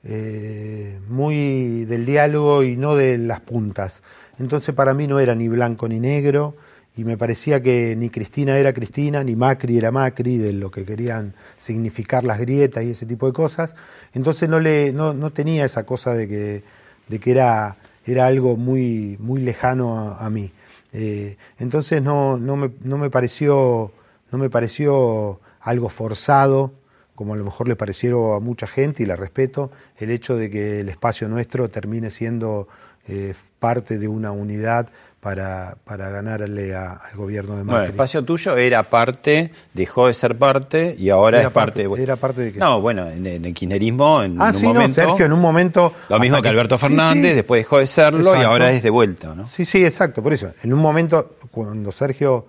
eh, 0.04 1.00
muy 1.10 1.86
del 1.86 2.06
diálogo 2.06 2.64
y 2.64 2.76
no 2.76 2.96
de 2.96 3.18
las 3.18 3.42
puntas. 3.42 4.02
Entonces 4.40 4.74
para 4.76 4.94
mí 4.94 5.08
no 5.08 5.20
era 5.20 5.36
ni 5.36 5.48
blanco 5.48 5.88
ni 5.88 6.00
negro 6.00 6.56
y 6.96 7.04
me 7.04 7.18
parecía 7.18 7.62
que 7.62 7.96
ni 7.96 8.10
Cristina 8.10 8.58
era 8.58 8.74
Cristina, 8.74 9.24
ni 9.24 9.36
Macri 9.36 9.78
era 9.78 9.92
Macri, 9.92 10.38
de 10.38 10.54
lo 10.54 10.72
que 10.72 10.86
querían 10.86 11.34
significar 11.58 12.24
las 12.24 12.40
grietas 12.40 12.84
y 12.84 12.92
ese 12.92 13.06
tipo 13.06 13.28
de 13.28 13.34
cosas. 13.34 13.76
Entonces 14.14 14.50
no, 14.50 14.60
le, 14.60 14.92
no, 14.94 15.14
no 15.14 15.32
tenía 15.32 15.66
esa 15.66 15.86
cosa 15.86 16.14
de 16.14 16.28
que, 16.28 16.64
de 17.08 17.20
que 17.20 17.32
era 17.32 17.78
era 18.08 18.26
algo 18.26 18.56
muy, 18.56 19.18
muy 19.20 19.42
lejano 19.42 20.16
a, 20.18 20.30
mí. 20.30 20.52
Eh, 20.94 21.38
entonces 21.60 22.02
no, 22.02 22.38
no, 22.38 22.56
me, 22.56 22.72
no, 22.84 22.98
me 22.98 23.10
pareció, 23.10 23.92
no 24.32 24.38
me 24.38 24.50
pareció 24.50 25.40
algo 25.60 25.90
forzado, 25.90 26.72
como 27.18 27.34
a 27.34 27.38
lo 27.38 27.44
mejor 27.44 27.68
le 27.68 27.76
pareció 27.76 28.36
a 28.36 28.40
mucha 28.40 28.68
gente, 28.68 29.02
y 29.02 29.08
la 29.08 29.16
respeto, 29.16 29.72
el 29.98 30.12
hecho 30.12 30.36
de 30.38 30.52
que 30.52 30.80
el 30.82 30.90
espacio 30.90 31.28
nuestro 31.28 31.68
termine 31.68 32.12
siendo 32.12 32.68
eh, 33.08 33.34
parte 33.58 33.98
de 33.98 34.08
una 34.08 34.32
unidad 34.32 34.88
para, 35.20 35.78
para 35.84 36.10
ganarle 36.12 36.76
a- 36.76 36.92
al 36.94 37.16
gobierno 37.18 37.54
de 37.56 37.64
Bueno, 37.64 37.72
Macri. 37.72 37.86
el 37.86 37.92
espacio 37.92 38.24
tuyo 38.24 38.56
era 38.56 38.84
parte, 38.84 39.52
dejó 39.74 40.08
de 40.08 40.14
ser 40.14 40.38
parte 40.38 40.96
y 40.96 41.10
ahora 41.10 41.40
Era 41.40 41.48
es 41.48 41.54
parte. 41.54 41.88
parte- 41.90 42.04
era 42.04 42.16
parte 42.18 42.42
de 42.42 42.54
qué? 42.54 42.60
No, 42.60 42.80
bueno, 42.82 43.08
en, 43.10 43.26
en 43.26 43.44
el 43.46 43.54
kirchnerismo 43.54 44.22
en 44.22 44.40
Ah, 44.40 44.50
un 44.50 44.54
sí, 44.54 44.68
no, 44.68 44.74
momento. 44.76 44.94
Sergio, 44.94 45.26
en 45.26 45.34
un 45.34 45.42
momento... 45.42 45.94
Lo 46.10 46.20
mismo 46.20 46.40
que 46.42 46.50
Alberto 46.50 46.78
Fernández, 46.78 47.32
sí. 47.32 47.36
después 47.36 47.60
dejó 47.62 47.80
de 47.80 47.88
serlo 47.88 48.36
y 48.40 48.44
ahora 48.44 48.72
es 48.72 48.84
de 48.84 48.90
vuelta, 48.92 49.34
¿no? 49.34 49.48
Sí, 49.48 49.66
sí, 49.66 49.84
exacto, 49.84 50.22
por 50.22 50.34
eso. 50.34 50.52
En 50.62 50.72
un 50.72 50.80
momento, 50.80 51.38
cuando 51.50 51.92
Sergio 51.92 52.46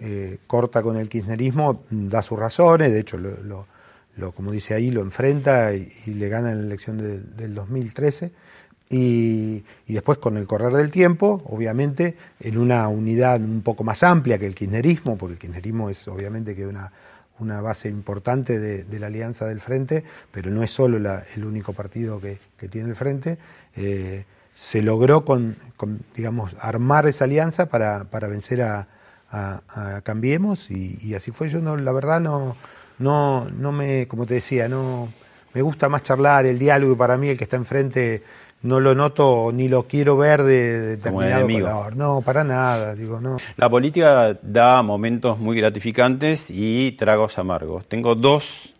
eh, 0.00 0.38
corta 0.46 0.82
con 0.82 0.96
el 0.96 1.08
kirchnerismo, 1.08 1.82
da 1.90 2.20
sus 2.22 2.36
razones, 2.38 2.92
de 2.92 2.98
hecho, 3.00 3.16
lo, 3.16 3.30
lo- 3.44 3.66
lo- 4.18 4.32
como 4.32 4.52
dice 4.52 4.74
ahí, 4.74 4.90
lo 4.90 5.00
enfrenta 5.02 5.72
y, 5.74 5.90
le 6.06 6.28
gana 6.28 6.50
en 6.52 6.58
la 6.58 6.64
elección 6.66 6.98
del- 6.98 7.36
del 7.36 7.54
2013. 7.54 8.32
Y, 8.90 9.64
y 9.86 9.92
después, 9.94 10.18
con 10.18 10.36
el 10.38 10.46
correr 10.46 10.72
del 10.72 10.90
tiempo, 10.90 11.42
obviamente, 11.46 12.16
en 12.40 12.56
una 12.58 12.88
unidad 12.88 13.40
un 13.40 13.60
poco 13.62 13.84
más 13.84 14.02
amplia 14.02 14.38
que 14.38 14.46
el 14.46 14.54
kirchnerismo, 14.54 15.18
porque 15.18 15.34
el 15.34 15.38
kirchnerismo 15.38 15.90
es 15.90 16.08
obviamente 16.08 16.56
que 16.56 16.66
una, 16.66 16.90
una 17.38 17.60
base 17.60 17.88
importante 17.90 18.58
de, 18.58 18.84
de 18.84 18.98
la 18.98 19.08
alianza 19.08 19.46
del 19.46 19.60
Frente, 19.60 20.04
pero 20.32 20.50
no 20.50 20.62
es 20.62 20.70
solo 20.70 20.96
el 21.36 21.44
único 21.44 21.74
partido 21.74 22.18
que, 22.20 22.38
tiene 22.70 22.88
el 22.88 22.96
Frente, 22.96 23.36
eh, 23.76 24.24
se 24.54 24.80
logró 24.82 25.24
con, 25.24 25.54
digamos, 26.16 26.52
armar 26.58 27.06
esa 27.06 27.24
alianza 27.24 27.66
para, 27.66 28.04
para 28.04 28.26
vencer 28.26 28.62
a, 28.62 28.88
a- 29.30 29.62
a 29.96 30.00
Cambiemos 30.00 30.70
y, 30.70 30.98
y 31.02 31.14
así 31.14 31.30
fue. 31.30 31.48
Yo 31.50 31.60
no, 31.60 31.76
la 31.76 31.92
verdad 31.92 32.20
no, 32.20 32.56
no, 32.98 33.48
no 33.50 33.72
me, 33.72 34.06
como 34.08 34.26
te 34.26 34.34
decía, 34.34 34.68
no 34.68 35.08
me 35.54 35.62
gusta 35.62 35.88
más 35.88 36.02
charlar, 36.02 36.46
el 36.46 36.58
diálogo 36.58 36.92
y 36.92 36.96
para 36.96 37.16
mí 37.16 37.28
el 37.28 37.38
que 37.38 37.44
está 37.44 37.56
enfrente 37.56 38.22
no 38.62 38.80
lo 38.80 38.94
noto 38.94 39.52
ni 39.52 39.68
lo 39.68 39.84
quiero 39.84 40.16
ver 40.16 40.42
de, 40.42 40.96
determinado 40.96 41.46
color. 41.46 41.96
No, 41.96 42.22
para 42.22 42.42
nada, 42.44 42.94
digo, 42.94 43.20
no. 43.20 43.36
La 43.56 43.68
política 43.68 44.36
da 44.42 44.82
momentos 44.82 45.38
muy 45.38 45.56
gratificantes 45.56 46.48
y 46.50 46.92
tragos 46.92 47.38
amargos. 47.38 47.86
Tengo 47.86 48.14
dos 48.14 48.74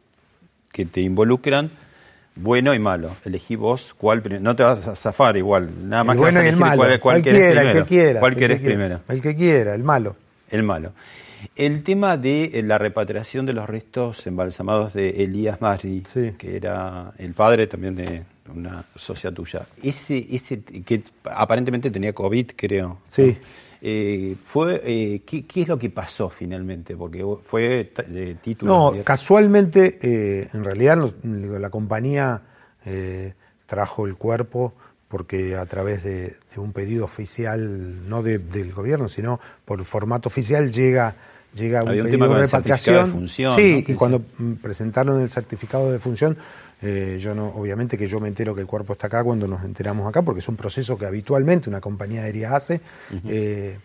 que 0.73 0.85
te 0.85 1.01
involucran, 1.01 1.71
bueno 2.35 2.75
y 2.75 2.79
malo. 2.79 3.11
Elegí 3.25 3.57
vos 3.57 3.95
cuál 3.97 4.21
primero. 4.21 4.43
No 4.43 4.57
te 4.57 4.65
vas 4.65 4.87
a 4.87 4.97
zafar 4.97 5.37
igual. 5.37 5.71
Nada 5.89 6.05
más 6.05 6.17
el 6.17 6.21
que 6.21 6.25
vas 6.25 6.35
bueno 6.35 6.41
a 6.41 6.43
y 6.43 6.49
el 6.49 6.55
elegir 6.55 6.67
malo. 6.67 6.77
cuál, 6.77 7.01
cuál 7.01 7.23
querés 7.23 7.41
Cualquiera, 7.41 7.61
el 7.61 7.67
primero. 7.67 7.85
que 7.85 7.89
quiera. 7.89 8.21
¿Cuál 8.21 8.33
el 8.33 8.39
que 8.39 8.47
quiera. 8.47 8.63
primero? 8.63 9.01
El 9.09 9.23
que 9.23 9.37
quiera, 9.37 9.75
el 9.75 9.85
malo. 9.85 10.17
El 10.51 10.63
malo. 10.65 10.93
El 11.57 11.83
tema 11.83 12.17
de 12.17 12.45
eh, 12.55 12.63
la 12.63 12.79
repatriación 12.79 13.47
de 13.47 13.53
los 13.53 13.69
restos 13.69 14.27
embalsamados 14.27 14.93
de 14.93 15.23
Elías 15.23 15.61
Mari, 15.61 16.03
que 16.37 16.57
era 16.57 17.13
el 17.19 17.35
padre 17.35 17.67
también 17.67 17.95
de 17.95 18.25
una 18.55 18.85
socia 18.95 19.31
tuya. 19.33 19.67
Ese, 19.83 20.27
ese 20.31 20.63
que 20.63 21.03
aparentemente 21.25 21.91
tenía 21.91 22.13
COVID, 22.13 22.53
creo. 22.57 22.99
Sí. 23.09 23.37
Eh, 23.81 24.37
fue, 24.43 24.83
eh, 24.85 25.23
¿qué, 25.25 25.47
qué 25.47 25.63
es 25.63 25.69
lo 25.69 25.79
que 25.79 25.91
pasó 25.91 26.29
finalmente? 26.29 26.97
Porque 26.97 27.25
fue 27.43 27.93
de 28.09 28.35
título. 28.37 28.93
No, 28.93 29.05
casualmente, 29.05 29.99
eh, 30.03 30.49
en 30.53 30.65
realidad 30.65 30.99
la 31.23 31.71
compañía 31.71 32.43
eh, 32.85 33.35
trajo 33.67 34.07
el 34.07 34.17
cuerpo 34.17 34.75
porque 35.09 35.57
a 35.57 35.65
través 35.67 36.05
de, 36.05 36.37
de 36.55 36.61
un 36.61 36.73
pedido 36.73 37.05
oficial, 37.05 38.09
no 38.09 38.23
de- 38.23 38.39
del 38.39 38.73
gobierno, 38.73 39.09
sino 39.09 39.41
por 39.65 39.83
formato 39.85 40.29
oficial 40.29 40.71
llega 40.73 41.15
llega 41.55 41.83
un 41.83 41.89
Había 41.89 42.03
un 42.05 42.11
pedido 42.11 42.29
de 42.35 42.41
el 42.43 42.47
certificado 42.47 42.61
repatriación. 42.99 43.07
de 43.07 43.11
función, 43.13 43.57
Sí, 43.57 43.85
¿no? 43.87 43.93
y 43.93 43.97
cuando 43.97 44.23
presentaron 44.61 45.21
el 45.23 45.31
certificado 45.31 45.91
de 45.91 45.99
función, 45.99 46.37
eh, 46.83 47.17
yo 47.19 47.35
no, 47.35 47.49
obviamente 47.49 47.97
que 47.97 48.07
yo 48.07 48.21
me 48.21 48.29
entero 48.29 48.55
que 48.55 48.61
el 48.61 48.67
cuerpo 48.67 48.93
está 48.93 49.07
acá 49.09 49.25
cuando 49.25 49.49
nos 49.49 49.65
enteramos 49.65 50.07
acá, 50.07 50.21
porque 50.23 50.41
es 50.41 50.49
un 50.49 50.57
proceso 50.57 50.97
que 50.99 51.07
habitualmente 51.07 51.69
una 51.71 51.81
compañía 51.81 52.23
aérea 52.23 52.55
hace. 52.55 52.81
eh, 53.27 53.79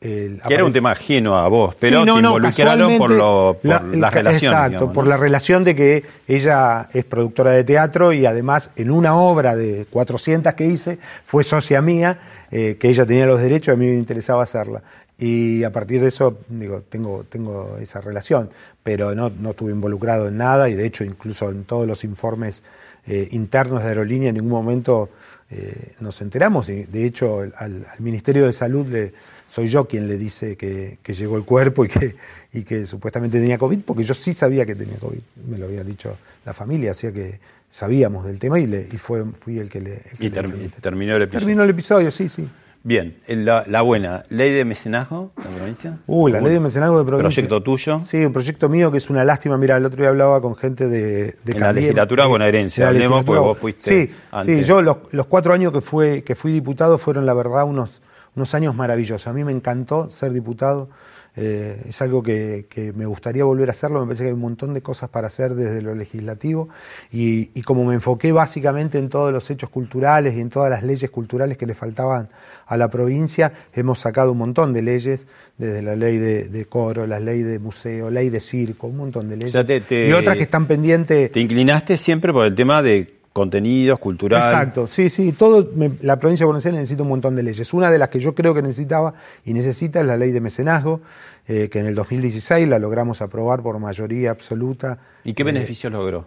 el- 0.00 0.40
que 0.46 0.54
era 0.54 0.64
un 0.64 0.72
tema 0.72 0.92
ajeno 0.92 1.36
a 1.36 1.46
vos, 1.48 1.74
pero 1.78 2.00
Sí, 2.00 2.06
no, 2.06 2.16
te 2.16 2.22
no, 2.22 2.28
involucraron 2.36 2.96
por, 2.98 3.10
lo, 3.10 3.58
por 3.60 3.70
la- 3.70 3.82
la, 3.92 4.08
el- 4.08 4.14
relación. 4.14 4.52
Exacto, 4.54 4.70
digamos, 4.70 4.94
por 4.94 5.06
la 5.06 5.16
relación 5.18 5.64
de 5.64 5.74
que 5.74 6.02
ella 6.26 6.88
es 6.94 7.04
productora 7.04 7.50
de 7.50 7.64
teatro 7.64 8.12
y 8.12 8.24
además 8.24 8.70
en 8.76 8.90
una 8.90 9.14
obra 9.16 9.54
de 9.56 9.86
400 9.90 10.54
que 10.54 10.66
hice 10.66 10.98
fue 11.26 11.44
socia 11.44 11.82
mía, 11.82 12.18
eh, 12.50 12.76
que 12.80 12.88
ella 12.88 13.04
tenía 13.04 13.26
los 13.26 13.40
derechos 13.40 13.68
y 13.68 13.76
a 13.76 13.76
mí 13.78 13.86
me 13.86 13.96
interesaba 13.98 14.42
hacerla. 14.42 14.82
Y 15.18 15.64
a 15.64 15.70
partir 15.70 16.00
de 16.00 16.08
eso, 16.08 16.38
digo, 16.48 16.82
tengo, 16.88 17.24
tengo 17.28 17.76
esa 17.78 18.00
relación, 18.00 18.48
pero 18.82 19.14
no, 19.14 19.30
no 19.38 19.50
estuve 19.50 19.70
involucrado 19.72 20.28
en 20.28 20.38
nada 20.38 20.70
y 20.70 20.74
de 20.74 20.86
hecho 20.86 21.04
incluso 21.04 21.50
en 21.50 21.64
todos 21.64 21.86
los 21.86 22.04
informes 22.04 22.62
eh, 23.06 23.28
internos 23.32 23.82
de 23.82 23.90
aerolínea 23.90 24.30
en 24.30 24.36
ningún 24.36 24.52
momento 24.52 25.10
eh, 25.50 25.92
nos 26.00 26.22
enteramos. 26.22 26.68
De 26.68 27.04
hecho, 27.04 27.40
al 27.58 27.84
Ministerio 27.98 28.46
de 28.46 28.52
Salud 28.54 28.86
le, 28.86 29.12
soy 29.50 29.66
yo 29.68 29.86
quien 29.86 30.06
le 30.08 30.16
dice 30.16 30.56
que, 30.56 30.98
que 31.02 31.12
llegó 31.12 31.36
el 31.36 31.44
cuerpo 31.44 31.84
y 31.84 31.88
que, 31.88 32.14
y 32.52 32.62
que 32.62 32.86
supuestamente 32.86 33.38
tenía 33.40 33.58
COVID, 33.58 33.80
porque 33.84 34.04
yo 34.04 34.14
sí 34.14 34.32
sabía 34.32 34.64
que 34.64 34.74
tenía 34.74 34.96
COVID. 34.96 35.20
Me 35.50 35.58
lo 35.58 35.66
había 35.66 35.82
dicho 35.84 36.16
la 36.46 36.52
familia, 36.54 36.92
así 36.92 37.10
que 37.12 37.40
sabíamos 37.70 38.24
del 38.24 38.38
tema 38.38 38.58
y, 38.60 38.66
le, 38.66 38.80
y 38.90 38.96
fue, 38.96 39.24
fui 39.24 39.58
el 39.58 39.68
que 39.68 39.80
le. 39.80 39.94
el 39.94 40.18
que 40.18 40.26
Y 40.26 40.30
le- 40.30 40.40
termi- 40.42 40.70
terminó 40.80 41.16
el 41.16 41.22
episodio. 41.22 41.40
Terminó 41.46 41.62
el 41.64 41.70
episodio, 41.70 42.10
sí, 42.10 42.28
sí. 42.28 42.48
Bien, 42.82 43.14
la, 43.28 43.64
la 43.66 43.82
buena, 43.82 44.24
ley 44.30 44.52
de 44.52 44.64
mecenazgo 44.64 45.32
de 45.36 45.54
provincia. 45.54 45.98
Uh, 46.06 46.28
la 46.28 46.40
ley 46.40 46.52
de 46.54 46.60
mecenazgo 46.60 46.98
de 46.98 47.04
provincia. 47.04 47.28
Proyecto 47.28 47.62
tuyo. 47.62 48.00
Sí, 48.06 48.24
un 48.24 48.32
proyecto 48.32 48.70
mío 48.70 48.90
que 48.90 48.96
es 48.96 49.10
una 49.10 49.22
lástima. 49.22 49.58
Mira, 49.58 49.76
el 49.76 49.84
otro 49.84 50.00
día 50.00 50.08
hablaba 50.08 50.40
con 50.40 50.56
gente 50.56 50.88
de, 50.88 51.34
de 51.44 51.52
En 51.52 51.60
la 51.60 51.74
legislatura 51.74 52.24
bonaerense, 52.24 52.82
hablemos, 52.82 53.22
porque 53.24 53.40
vos 53.40 53.58
fuiste 53.58 54.06
Sí, 54.06 54.12
antes. 54.30 54.60
sí, 54.60 54.64
yo 54.64 54.80
los, 54.80 54.96
los 55.10 55.26
cuatro 55.26 55.52
años 55.52 55.74
que, 55.74 55.82
fue, 55.82 56.22
que 56.22 56.34
fui 56.34 56.52
diputado 56.52 56.96
fueron, 56.96 57.26
la 57.26 57.34
verdad, 57.34 57.64
unos, 57.64 58.00
unos 58.40 58.54
años 58.54 58.74
maravillosos. 58.74 59.26
A 59.26 59.32
mí 59.32 59.44
me 59.44 59.52
encantó 59.52 60.08
ser 60.10 60.32
diputado. 60.32 60.88
eh, 61.36 61.84
es 61.88 62.02
algo 62.02 62.22
que, 62.24 62.66
que 62.68 62.92
me 62.92 63.06
gustaría 63.06 63.44
volver 63.44 63.68
a 63.68 63.72
hacerlo. 63.72 64.00
Me 64.00 64.06
parece 64.06 64.24
que 64.24 64.28
hay 64.30 64.34
un 64.34 64.40
montón 64.40 64.74
de 64.74 64.80
cosas 64.82 65.08
para 65.10 65.28
hacer 65.28 65.54
desde 65.54 65.80
lo 65.80 65.94
legislativo. 65.94 66.68
Y, 67.12 67.50
y 67.54 67.62
como 67.62 67.84
me 67.84 67.94
enfoqué 67.94 68.32
básicamente 68.32 68.98
en 68.98 69.08
todos 69.08 69.32
los 69.32 69.48
hechos 69.48 69.70
culturales 69.70 70.34
y 70.34 70.40
en 70.40 70.48
todas 70.50 70.70
las 70.70 70.82
leyes 70.82 71.08
culturales 71.10 71.56
que 71.56 71.66
le 71.66 71.74
faltaban 71.74 72.28
a 72.66 72.76
la 72.76 72.88
provincia, 72.88 73.52
hemos 73.74 74.00
sacado 74.00 74.32
un 74.32 74.38
montón 74.38 74.72
de 74.72 74.82
leyes, 74.82 75.26
desde 75.56 75.82
la 75.82 75.94
ley 75.94 76.18
de, 76.18 76.48
de 76.48 76.64
coro, 76.64 77.06
la 77.06 77.20
ley 77.20 77.42
de 77.42 77.58
museo, 77.60 78.10
ley 78.10 78.28
de 78.28 78.40
circo, 78.40 78.88
un 78.88 78.96
montón 78.96 79.28
de 79.28 79.36
leyes. 79.36 79.52
sea, 79.52 79.64
te- 79.64 79.80
te- 79.82 80.08
y 80.08 80.12
otras 80.12 80.36
que 80.36 80.42
están 80.44 80.66
pendientes. 80.66 81.30
Te 81.30 81.40
inclinaste 81.40 81.96
siempre 81.96 82.32
por 82.32 82.44
el 82.46 82.54
tema 82.56 82.82
de 82.82 83.19
contenidos, 83.32 83.98
cultural. 83.98 84.42
Exacto, 84.42 84.86
sí, 84.86 85.08
sí, 85.08 85.32
todo, 85.32 85.68
me- 85.74 85.92
la 86.02 86.18
provincia 86.18 86.44
de 86.44 86.46
Buenos 86.46 86.64
Aires 86.66 86.80
necesita 86.80 87.02
un 87.02 87.08
montón 87.10 87.36
de 87.36 87.42
leyes. 87.42 87.72
Una 87.72 87.90
de 87.90 87.98
las 87.98 88.08
que 88.08 88.20
yo 88.20 88.34
creo 88.34 88.54
que 88.54 88.62
necesitaba 88.62 89.14
y 89.44 89.52
necesita 89.54 90.00
es 90.00 90.06
la 90.06 90.16
ley 90.16 90.32
de 90.32 90.40
mecenazgo, 90.40 91.00
eh, 91.46 91.68
que 91.70 91.78
en 91.80 91.86
el 91.86 91.94
2016 91.94 92.68
la 92.68 92.78
logramos 92.78 93.22
aprobar 93.22 93.62
por 93.62 93.78
mayoría 93.78 94.30
absoluta. 94.32 94.98
¿Y 95.24 95.32
qué 95.34 95.42
Eh, 95.42 95.46
beneficios 95.46 95.92
logró? 95.92 96.26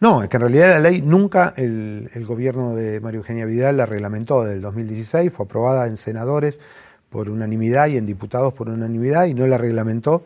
No, 0.00 0.22
es 0.22 0.30
que 0.30 0.36
en 0.38 0.40
realidad 0.40 0.70
la 0.70 0.78
ley 0.78 1.02
nunca 1.02 1.52
el, 1.58 2.08
el 2.14 2.24
gobierno 2.24 2.74
de 2.74 3.00
María 3.00 3.18
Eugenia 3.18 3.44
Vidal 3.44 3.76
la 3.76 3.84
reglamentó 3.84 4.44
del 4.44 4.62
2016, 4.62 5.30
fue 5.30 5.44
aprobada 5.44 5.86
en 5.86 5.98
senadores 5.98 6.58
por 7.10 7.28
unanimidad 7.28 7.88
y 7.88 7.98
en 7.98 8.06
diputados 8.06 8.54
por 8.54 8.70
unanimidad 8.70 9.26
y 9.26 9.34
no 9.34 9.46
la 9.46 9.58
reglamentó, 9.58 10.24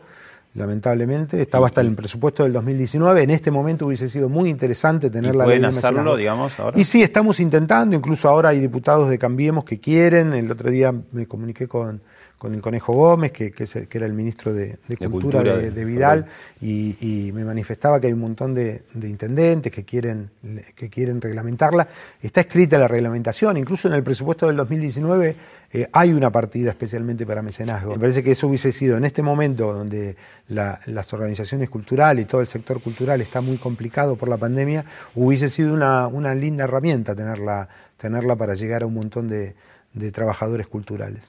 lamentablemente. 0.55 1.41
Estaba 1.41 1.67
hasta 1.67 1.81
en 1.81 1.87
el 1.87 1.95
presupuesto 1.95 2.43
del 2.43 2.53
2019. 2.53 3.23
En 3.23 3.29
este 3.29 3.51
momento 3.51 3.85
hubiese 3.85 4.09
sido 4.09 4.29
muy 4.29 4.49
interesante 4.49 5.09
tener 5.09 5.33
¿Y 5.35 5.37
la 5.37 5.43
pueden 5.43 5.61
ley 5.61 5.69
hacerlo, 5.69 6.15
digamos, 6.15 6.59
ahora? 6.59 6.79
Y 6.79 6.83
sí, 6.83 7.01
estamos 7.03 7.39
intentando, 7.39 7.95
incluso 7.95 8.29
ahora 8.29 8.49
hay 8.49 8.59
diputados 8.59 9.09
de 9.09 9.17
Cambiemos 9.19 9.63
que 9.65 9.79
quieren. 9.79 10.33
El 10.33 10.49
otro 10.51 10.69
día 10.71 10.93
me 11.11 11.27
comuniqué 11.27 11.67
con, 11.67 12.01
con 12.37 12.53
el 12.53 12.61
Conejo 12.61 12.93
Gómez, 12.93 13.31
que, 13.31 13.51
que, 13.51 13.63
es 13.65 13.75
el- 13.75 13.87
que 13.87 13.97
era 13.97 14.07
el 14.07 14.13
ministro 14.13 14.53
de, 14.53 14.65
de 14.65 14.77
De 14.87 14.97
Cultura, 14.97 15.39
Cultura 15.39 15.55
de, 15.57 15.63
de- 15.63 15.71
de 15.71 15.85
Vidal, 15.85 16.25
y, 16.61 16.95
y 17.27 17.31
me 17.31 17.43
manifestaba 17.45 17.99
que 17.99 18.07
hay 18.07 18.13
un 18.13 18.19
montón 18.19 18.53
de, 18.53 18.83
de 18.93 19.09
intendentes 19.09 19.71
que 19.71 19.83
quieren, 19.83 20.29
que 20.75 20.89
quieren 20.89 21.21
reglamentarla. 21.21 21.87
Está 22.21 22.41
escrita 22.41 22.77
la 22.77 22.87
reglamentación, 22.87 23.57
incluso 23.57 23.87
en 23.87 23.93
el 23.93 24.03
presupuesto 24.03 24.47
del 24.47 24.55
2019 24.57 25.35
eh, 25.73 25.87
hay 25.91 26.13
una 26.13 26.29
partida 26.31 26.69
especialmente 26.71 27.25
para 27.25 27.41
mecenazgo. 27.41 27.91
Me 27.93 27.99
parece 27.99 28.23
que 28.23 28.31
eso 28.31 28.47
hubiese 28.47 28.71
sido 28.71 28.97
en 28.97 29.05
este 29.05 29.21
momento 29.21 29.73
donde 29.73 30.15
la- 30.47 30.79
las 30.85 31.11
organizaciones 31.13 31.69
culturales 31.69 32.23
y 32.23 32.27
todo 32.27 32.41
el 32.41 32.47
sector 32.47 32.81
cultural 32.81 33.21
está 33.21 33.41
muy 33.41 33.57
complicado 33.57 34.15
por 34.15 34.29
la 34.29 34.37
pandemia, 34.37 34.85
hubiese 35.15 35.49
sido 35.49 35.73
una, 35.73 36.07
una 36.07 36.33
linda 36.35 36.63
herramienta 36.65 37.15
tenerla, 37.15 37.67
tenerla 37.97 38.35
para 38.35 38.53
llegar 38.55 38.83
a 38.83 38.85
un 38.85 38.93
montón 38.93 39.27
de, 39.27 39.55
de 39.93 40.11
trabajadores 40.11 40.67
culturales. 40.67 41.23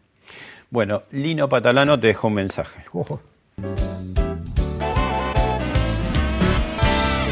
Bueno, 0.71 1.03
Lino 1.13 1.49
Patalano 1.49 1.99
te 1.99 2.09
dejó 2.09 2.29
un 2.29 2.35
mensaje. 2.35 2.81
Ojo. 2.93 3.21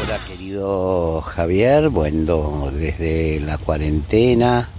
Hola 0.03 0.19
querido 0.27 1.21
Javier, 1.21 1.89
bueno, 1.89 2.69
desde 2.71 3.39
la 3.41 3.57
cuarentena 3.57 4.69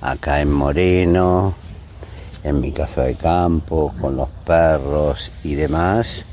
acá 0.00 0.40
en 0.40 0.52
Moreno, 0.52 1.54
en 2.42 2.60
mi 2.60 2.72
casa 2.72 3.04
de 3.04 3.14
campo, 3.14 3.94
con 4.00 4.16
los 4.16 4.28
perros 4.46 5.30
y 5.44 5.54
demás, 5.54 6.24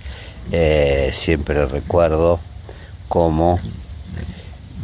eh, 0.51 1.11
siempre 1.13 1.65
recuerdo 1.65 2.39
cómo 3.07 3.59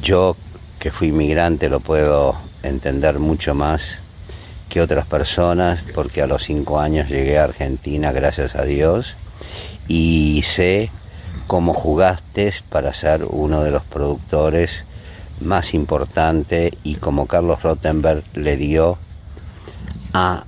yo, 0.02 0.36
que 0.80 0.92
fui 0.92 1.10
inmigrante, 1.10 1.70
lo 1.70 1.80
puedo 1.80 2.36
entender 2.62 3.20
mucho 3.20 3.56
más 3.56 4.00
que 4.68 4.82
otras 4.82 5.06
personas, 5.06 5.82
porque 5.94 6.22
a 6.22 6.28
los 6.28 6.44
cinco 6.44 6.80
años 6.80 7.08
llegué 7.08 7.38
a 7.38 7.46
Argentina, 7.46 8.12
gracias 8.12 8.56
a 8.56 8.64
Dios, 8.64 9.16
y 9.88 10.42
sé 10.46 10.90
cómo 11.48 11.74
jugaste 11.74 12.54
para 12.70 12.94
ser 12.94 13.26
uno 13.30 13.64
de 13.64 13.72
los 13.72 13.84
productores 13.84 14.84
más 15.44 15.74
importantes 15.74 16.72
y 16.84 16.96
como 16.96 17.28
Carlos 17.28 17.62
Rottenberg 17.62 18.24
le 18.34 18.58
dio 18.58 18.98
a 20.14 20.46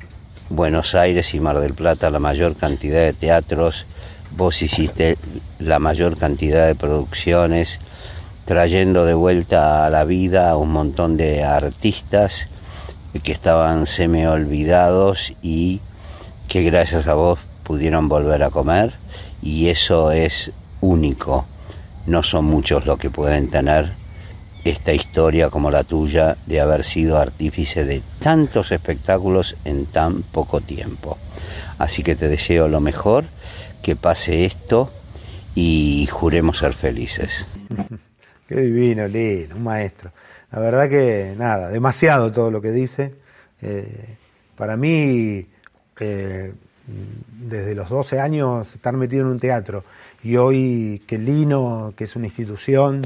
Buenos 0.50 0.96
Aires 0.96 1.34
y 1.34 1.39
Mar 1.39 1.60
del 1.60 1.74
Plata 1.74 2.10
la 2.10 2.20
mayor 2.20 2.56
cantidad 2.56 3.00
de 3.00 3.14
teatros, 3.14 3.86
vos 4.36 4.62
hiciste 4.62 5.18
la 5.60 5.80
mayor 5.80 6.18
cantidad 6.18 6.68
de 6.68 6.76
producciones, 6.76 7.80
trayendo 8.46 9.06
de 9.06 9.16
vuelta 9.16 9.86
a 9.86 9.89
la 9.89 10.04
vida 10.04 10.52
a 10.52 10.58
un 10.58 10.72
montón 10.72 11.18
de 11.18 11.43
artistas 11.43 12.48
que 13.24 13.32
estaban 13.32 13.88
semi 13.88 14.26
olvidados 14.26 15.34
y 15.41 15.82
que 16.48 16.64
gracias 16.64 17.08
a 17.08 17.14
vos 17.16 17.39
pudieron 17.64 18.08
volver 18.08 18.43
a 18.43 18.50
comer 18.50 18.93
y 19.41 19.70
eso 19.70 20.12
es 20.12 20.52
único. 20.82 21.46
No 22.06 22.22
son 22.22 22.46
muchos 22.46 22.86
los 22.86 23.00
que 23.00 23.10
pueden 23.10 23.50
tener 23.50 23.93
esta 24.66 24.93
historia 24.93 25.51
como 25.51 25.70
la 25.70 25.84
tuya 25.84 26.38
de 26.47 26.59
haber 26.59 26.84
sido 26.84 27.20
artífice 27.20 27.86
de 27.86 28.01
tantos 28.20 28.72
espectáculos 28.72 29.55
en 29.63 29.86
tan 29.86 30.24
poco 30.24 30.59
tiempo. 30.59 31.20
Así 31.78 32.01
que 32.01 32.16
te 32.16 32.28
deseo 32.28 32.68
lo 32.68 32.82
mejor, 32.82 33.26
que 33.84 33.95
pase 33.95 34.45
esto 34.45 34.91
y 35.53 36.09
juremos 36.11 36.57
ser 36.57 36.74
felices. 36.74 37.45
Qué 38.47 38.55
divino, 38.55 39.07
lindo, 39.07 39.55
un 39.55 39.63
maestro. 39.63 40.11
La 40.51 40.59
verdad 40.59 40.89
que 40.89 41.36
nada, 41.38 41.70
demasiado 41.70 42.32
todo 42.32 42.49
lo 42.49 42.59
que 42.59 42.72
dice. 42.72 43.13
Eh, 43.61 44.18
para 44.55 44.78
mí, 44.78 45.45
eh, 45.99 46.53
desde 46.88 47.76
los 47.76 47.89
12 47.89 48.20
años, 48.20 48.74
estar 48.74 48.93
metido 48.95 49.22
en 49.22 49.28
un 49.28 49.39
teatro 49.39 49.84
y 50.24 50.38
hoy 50.38 51.03
que 51.05 51.20
Lino, 51.20 51.93
que 51.95 52.05
es 52.05 52.16
una 52.16 52.26
institución 52.26 53.03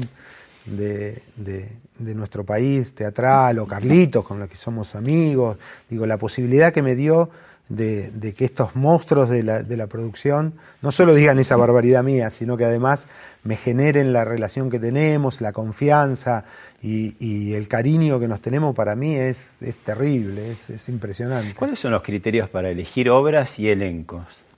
de, 0.66 1.22
nuestro 1.98 2.44
país 2.44 2.94
teatral, 2.94 3.58
o 3.58 3.66
Carlitos, 3.66 4.24
con 4.24 4.38
los 4.38 4.48
que 4.48 4.56
somos 4.56 4.94
amigos, 4.94 5.56
digo, 5.88 6.06
la 6.06 6.16
posibilidad 6.16 6.72
que 6.72 6.82
me 6.82 6.94
dio 6.94 7.30
de, 7.68 8.34
que 8.36 8.44
estos 8.44 8.74
monstruos 8.74 9.30
de 9.30 9.42
la, 9.42 9.62
de 9.62 9.76
la, 9.76 9.86
producción 9.86 10.54
no 10.82 10.90
solo 10.90 11.14
digan 11.14 11.38
esa 11.38 11.56
barbaridad 11.56 12.02
mía, 12.02 12.30
sino 12.30 12.56
que 12.56 12.64
además 12.64 13.06
me 13.44 13.56
generen 13.56 14.12
la 14.12 14.24
relación 14.24 14.70
que 14.70 14.78
tenemos, 14.78 15.40
la 15.40 15.52
confianza 15.52 16.44
y, 16.82 17.52
el 17.54 17.68
cariño 17.68 18.18
que 18.18 18.28
nos 18.28 18.40
tenemos, 18.40 18.74
para 18.74 18.96
mí 18.96 19.14
es, 19.14 19.62
es 19.62 19.78
terrible, 19.78 20.50
es, 20.50 20.70
es 20.70 20.88
impresionante. 20.88 21.54
¿Cuáles 21.54 21.78
son 21.78 21.92
los 21.92 22.02
criterios 22.02 22.48
para 22.48 22.70
elegir 22.70 23.08
obras 23.08 23.58
y 23.58 23.68
elencos? 23.68 24.49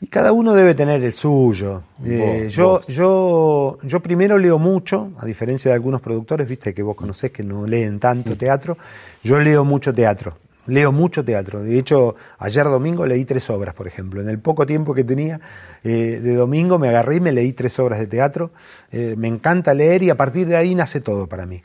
Y 0.00 0.06
cada 0.08 0.32
uno 0.32 0.54
debe 0.54 0.74
tener 0.74 1.02
el 1.02 1.12
suyo. 1.12 1.82
Eh, 2.04 2.48
yo, 2.50 2.82
yo, 2.88 3.78
yo 3.82 4.00
primero 4.00 4.38
leo 4.38 4.58
mucho, 4.58 5.12
a 5.18 5.24
diferencia 5.24 5.70
de 5.70 5.76
algunos 5.76 6.00
productores, 6.00 6.48
viste 6.48 6.74
que 6.74 6.82
vos 6.82 6.96
conocés 6.96 7.30
que 7.30 7.42
no 7.42 7.66
leen 7.66 8.00
tanto 8.00 8.32
mm. 8.32 8.36
teatro. 8.36 8.76
Yo 9.22 9.38
leo 9.38 9.64
mucho 9.64 9.92
teatro. 9.92 10.34
Leo 10.66 10.92
mucho 10.92 11.24
teatro. 11.24 11.62
De 11.62 11.78
hecho, 11.78 12.16
ayer 12.38 12.64
domingo 12.64 13.06
leí 13.06 13.24
tres 13.24 13.48
obras, 13.50 13.74
por 13.74 13.86
ejemplo. 13.86 14.20
En 14.20 14.28
el 14.28 14.38
poco 14.38 14.66
tiempo 14.66 14.94
que 14.94 15.04
tenía 15.04 15.40
eh, 15.84 16.20
de 16.22 16.34
domingo 16.34 16.78
me 16.78 16.88
agarré 16.88 17.16
y 17.16 17.20
me 17.20 17.32
leí 17.32 17.52
tres 17.52 17.78
obras 17.78 17.98
de 17.98 18.06
teatro. 18.06 18.50
Eh, 18.90 19.14
me 19.16 19.28
encanta 19.28 19.74
leer 19.74 20.02
y 20.02 20.10
a 20.10 20.16
partir 20.16 20.46
de 20.46 20.56
ahí 20.56 20.74
nace 20.74 21.00
todo 21.00 21.28
para 21.28 21.46
mí. 21.46 21.62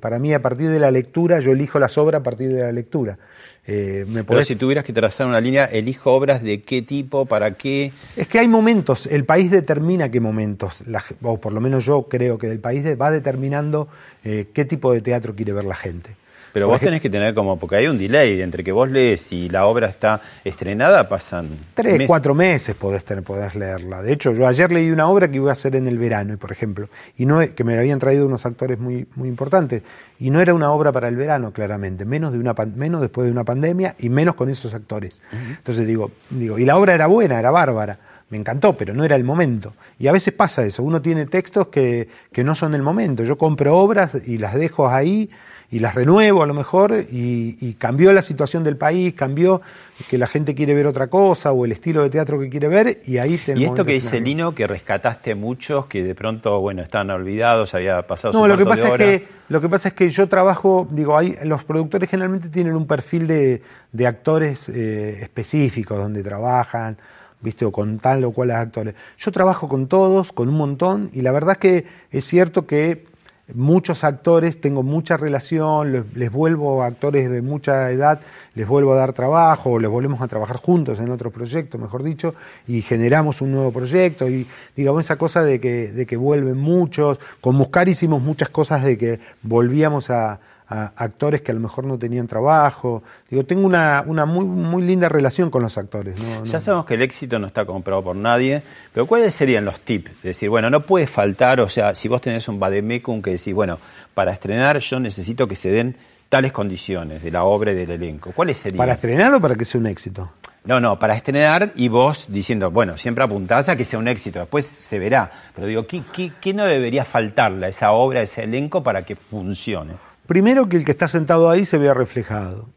para 0.00 0.18
mí, 0.18 0.32
a 0.32 0.42
partir 0.42 0.70
de 0.70 0.80
la 0.80 0.90
lectura, 0.90 1.38
yo 1.40 1.52
elijo 1.52 1.78
las 1.78 1.98
obras 1.98 2.20
a 2.20 2.22
partir 2.22 2.52
de 2.52 2.62
la 2.62 2.72
lectura. 2.72 3.18
Eh, 3.66 4.06
Pero 4.26 4.42
si 4.42 4.56
tuvieras 4.56 4.84
que 4.84 4.92
trazar 4.92 5.26
una 5.26 5.40
línea, 5.40 5.64
elijo 5.66 6.12
obras 6.12 6.42
de 6.42 6.62
qué 6.62 6.82
tipo, 6.82 7.26
para 7.26 7.52
qué. 7.54 7.92
Es 8.16 8.26
que 8.26 8.38
hay 8.38 8.48
momentos, 8.48 9.06
el 9.06 9.24
país 9.24 9.50
determina 9.50 10.10
qué 10.10 10.18
momentos, 10.18 10.82
o 11.22 11.40
por 11.40 11.52
lo 11.52 11.60
menos 11.60 11.84
yo 11.84 12.08
creo 12.08 12.38
que 12.38 12.50
el 12.50 12.58
país 12.58 12.84
va 13.00 13.10
determinando 13.10 13.88
eh, 14.24 14.48
qué 14.52 14.64
tipo 14.64 14.92
de 14.92 15.02
teatro 15.02 15.34
quiere 15.36 15.52
ver 15.52 15.64
la 15.64 15.76
gente. 15.76 16.16
Pero 16.52 16.68
vos 16.68 16.80
tenés 16.80 17.00
que 17.00 17.10
tener 17.10 17.34
como, 17.34 17.58
porque 17.58 17.76
hay 17.76 17.86
un 17.86 17.98
delay 17.98 18.40
entre 18.42 18.64
que 18.64 18.72
vos 18.72 18.90
lees 18.90 19.32
y 19.32 19.48
la 19.48 19.66
obra 19.66 19.88
está 19.88 20.20
estrenada, 20.44 21.08
pasan... 21.08 21.48
Tres, 21.74 22.02
cuatro 22.06 22.34
meses 22.34 22.74
podés, 22.74 23.04
tener, 23.04 23.22
podés 23.22 23.54
leerla. 23.54 24.02
De 24.02 24.12
hecho, 24.12 24.32
yo 24.32 24.46
ayer 24.46 24.70
leí 24.72 24.90
una 24.90 25.08
obra 25.08 25.30
que 25.30 25.36
iba 25.36 25.50
a 25.50 25.52
hacer 25.52 25.76
en 25.76 25.86
el 25.86 25.98
verano, 25.98 26.36
por 26.38 26.52
ejemplo, 26.52 26.88
y 27.16 27.26
no 27.26 27.40
que 27.54 27.64
me 27.64 27.78
habían 27.78 27.98
traído 27.98 28.26
unos 28.26 28.44
actores 28.46 28.78
muy, 28.78 29.06
muy 29.16 29.28
importantes, 29.28 29.82
y 30.18 30.30
no 30.30 30.40
era 30.40 30.54
una 30.54 30.72
obra 30.72 30.92
para 30.92 31.08
el 31.08 31.16
verano, 31.16 31.52
claramente, 31.52 32.04
menos, 32.04 32.32
de 32.32 32.38
una, 32.38 32.54
menos 32.74 33.00
después 33.00 33.26
de 33.26 33.32
una 33.32 33.44
pandemia 33.44 33.94
y 33.98 34.08
menos 34.08 34.34
con 34.34 34.50
esos 34.50 34.74
actores. 34.74 35.22
Entonces 35.32 35.86
digo, 35.86 36.10
digo, 36.30 36.58
y 36.58 36.64
la 36.64 36.76
obra 36.76 36.94
era 36.94 37.06
buena, 37.06 37.38
era 37.38 37.50
bárbara 37.50 37.98
me 38.30 38.38
encantó, 38.38 38.76
pero 38.76 38.94
no 38.94 39.04
era 39.04 39.16
el 39.16 39.24
momento. 39.24 39.74
Y 39.98 40.06
a 40.06 40.12
veces 40.12 40.32
pasa 40.32 40.64
eso, 40.64 40.82
uno 40.82 41.02
tiene 41.02 41.26
textos 41.26 41.66
que, 41.66 42.08
que 42.32 42.44
no 42.44 42.54
son 42.54 42.74
el 42.74 42.82
momento. 42.82 43.24
Yo 43.24 43.36
compro 43.36 43.76
obras 43.76 44.16
y 44.24 44.38
las 44.38 44.54
dejo 44.54 44.88
ahí 44.88 45.28
y 45.72 45.78
las 45.78 45.94
renuevo 45.94 46.42
a 46.42 46.46
lo 46.46 46.54
mejor 46.54 47.06
y, 47.10 47.74
cambió 47.78 48.12
la 48.12 48.22
situación 48.22 48.64
del 48.64 48.76
país, 48.76 49.14
cambió 49.14 49.62
que 50.08 50.18
la 50.18 50.26
gente 50.26 50.54
quiere 50.54 50.74
ver 50.74 50.86
otra 50.86 51.06
cosa 51.06 51.52
o 51.52 51.64
el 51.64 51.72
estilo 51.72 52.02
de 52.02 52.10
teatro 52.10 52.40
que 52.40 52.48
quiere 52.48 52.68
ver 52.68 53.00
y 53.06 53.18
ahí 53.18 53.38
te 53.38 53.56
Y 53.56 53.64
esto 53.64 53.84
que 53.84 53.92
dice 53.92 54.20
Lino, 54.20 54.54
que 54.54 54.66
rescataste 54.66 55.34
muchos 55.34 55.86
que 55.86 56.02
de 56.02 56.14
pronto, 56.14 56.60
bueno, 56.60 56.82
están 56.82 57.10
olvidados, 57.10 57.74
había 57.74 58.06
pasado 58.06 58.32
no, 58.38 58.48
lo 58.48 58.58
que 58.58 58.64
pasa 58.64 58.88
es 58.88 58.94
que 58.94 59.40
lo 59.48 59.60
que 59.60 59.68
pasa 59.68 59.88
es 59.88 59.94
que 59.94 60.08
yo 60.10 60.28
trabajo, 60.28 60.86
digo, 60.90 61.16
hay, 61.16 61.36
los 61.42 61.64
productores 61.64 62.08
generalmente 62.08 62.48
tienen 62.48 62.74
un 62.76 62.86
perfil 62.86 63.26
de, 63.26 63.62
de 63.90 64.06
actores 64.06 64.68
eh, 64.68 65.18
específicos 65.22 65.98
donde 65.98 66.22
trabajan, 66.22 66.96
¿viste? 67.40 67.64
O 67.64 67.72
con 67.72 67.98
tal 67.98 68.22
o 68.24 68.30
cual 68.30 68.52
actores. 68.52 68.94
Yo 69.18 69.32
trabajo 69.32 69.66
con 69.68 69.88
todos, 69.88 70.32
con 70.32 70.48
un 70.48 70.56
montón, 70.56 71.10
y 71.12 71.22
la 71.22 71.32
verdad 71.32 71.52
es 71.52 71.58
que 71.58 71.86
es 72.12 72.24
cierto 72.24 72.66
que 72.66 73.09
muchos 73.54 74.04
actores, 74.04 74.60
tengo 74.60 74.82
mucha 74.82 75.16
relación, 75.16 76.06
les, 76.14 76.32
vuelvo 76.32 76.82
a 76.82 76.86
actores 76.86 77.30
de 77.30 77.42
mucha 77.42 77.90
edad, 77.90 78.20
les 78.54 78.66
vuelvo 78.66 78.92
a 78.92 78.96
dar 78.96 79.12
trabajo, 79.12 79.78
les 79.78 79.90
volvemos 79.90 80.20
a 80.22 80.28
trabajar 80.28 80.56
juntos 80.56 80.98
en 80.98 81.10
otro 81.10 81.30
proyecto, 81.30 81.78
mejor 81.78 82.02
dicho, 82.02 82.34
y 82.66 82.82
generamos 82.82 83.40
un 83.40 83.52
nuevo 83.52 83.72
proyecto, 83.72 84.28
y 84.28 84.46
digamos 84.76 85.04
esa 85.04 85.16
cosa 85.16 85.42
de 85.42 85.60
que, 85.60 85.88
de 85.92 86.06
que 86.06 86.16
vuelven 86.16 86.58
muchos, 86.58 87.18
con 87.40 87.56
Muscar 87.56 87.88
hicimos 87.88 88.22
muchas 88.22 88.48
cosas 88.50 88.84
de 88.84 88.96
que 88.98 89.20
volvíamos 89.42 90.10
a, 90.10 90.40
actores 90.70 91.40
que 91.40 91.50
a 91.50 91.54
lo 91.54 91.60
mejor 91.60 91.84
no 91.84 91.98
tenían 91.98 92.28
trabajo. 92.28 93.02
Digo, 93.28 93.44
tengo 93.44 93.66
una, 93.66 94.04
una 94.06 94.24
muy, 94.24 94.44
muy 94.44 94.82
linda 94.82 95.08
relación 95.08 95.50
con 95.50 95.62
los 95.62 95.76
actores. 95.76 96.14
Ya 96.44 96.60
sabemos 96.60 96.86
que 96.86 96.94
el 96.94 97.02
éxito 97.02 97.38
no 97.38 97.48
está 97.48 97.64
comprado 97.64 98.04
por 98.04 98.14
nadie, 98.14 98.62
pero 98.92 99.06
¿cuáles 99.06 99.34
serían 99.34 99.64
los 99.64 99.80
tips? 99.80 100.10
Es 100.10 100.22
decir, 100.22 100.48
bueno, 100.48 100.70
no 100.70 100.82
puede 100.82 101.08
faltar, 101.08 101.60
o 101.60 101.68
sea, 101.68 101.94
si 101.94 102.06
vos 102.06 102.20
tenés 102.20 102.46
un 102.46 102.60
Bademecum 102.60 103.20
que 103.20 103.32
decís, 103.32 103.52
bueno, 103.52 103.78
para 104.14 104.32
estrenar 104.32 104.78
yo 104.78 105.00
necesito 105.00 105.48
que 105.48 105.56
se 105.56 105.70
den 105.70 105.96
tales 106.28 106.52
condiciones 106.52 107.22
de 107.22 107.32
la 107.32 107.42
obra 107.42 107.72
y 107.72 107.74
del 107.74 107.90
elenco. 107.90 108.30
¿Cuáles 108.32 108.58
serían? 108.58 108.78
¿Para 108.78 108.92
estrenar 108.92 109.34
o 109.34 109.40
para 109.40 109.56
que 109.56 109.64
sea 109.64 109.80
un 109.80 109.88
éxito? 109.88 110.30
No, 110.62 110.78
no, 110.78 110.98
para 110.98 111.16
estrenar 111.16 111.72
y 111.74 111.88
vos 111.88 112.26
diciendo, 112.28 112.70
bueno, 112.70 112.96
siempre 112.96 113.24
apuntás 113.24 113.68
a 113.68 113.76
que 113.76 113.84
sea 113.84 113.98
un 113.98 114.06
éxito, 114.06 114.38
después 114.38 114.66
se 114.66 114.98
verá. 115.00 115.32
Pero 115.54 115.66
digo, 115.66 115.86
¿qué, 115.86 116.02
qué, 116.12 116.32
qué 116.40 116.54
no 116.54 116.64
debería 116.64 117.04
faltarle 117.04 117.66
a 117.66 117.68
esa 117.70 117.90
obra, 117.92 118.20
a 118.20 118.22
ese 118.22 118.44
elenco 118.44 118.82
para 118.84 119.04
que 119.04 119.16
funcione? 119.16 120.09
Primero 120.30 120.68
que 120.68 120.76
el 120.76 120.84
que 120.84 120.92
está 120.92 121.08
sentado 121.08 121.50
ahí 121.50 121.64
se 121.64 121.76
vea 121.76 121.92
reflejado. 121.92 122.68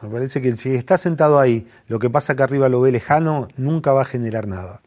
Me 0.00 0.08
parece 0.08 0.40
que 0.40 0.56
si 0.56 0.74
está 0.74 0.96
sentado 0.96 1.38
ahí, 1.38 1.68
lo 1.86 1.98
que 1.98 2.08
pasa 2.08 2.32
acá 2.32 2.44
arriba 2.44 2.70
lo 2.70 2.80
ve 2.80 2.92
lejano, 2.92 3.46
nunca 3.58 3.92
va 3.92 4.00
a 4.00 4.04
generar 4.06 4.48
nada. 4.48 4.80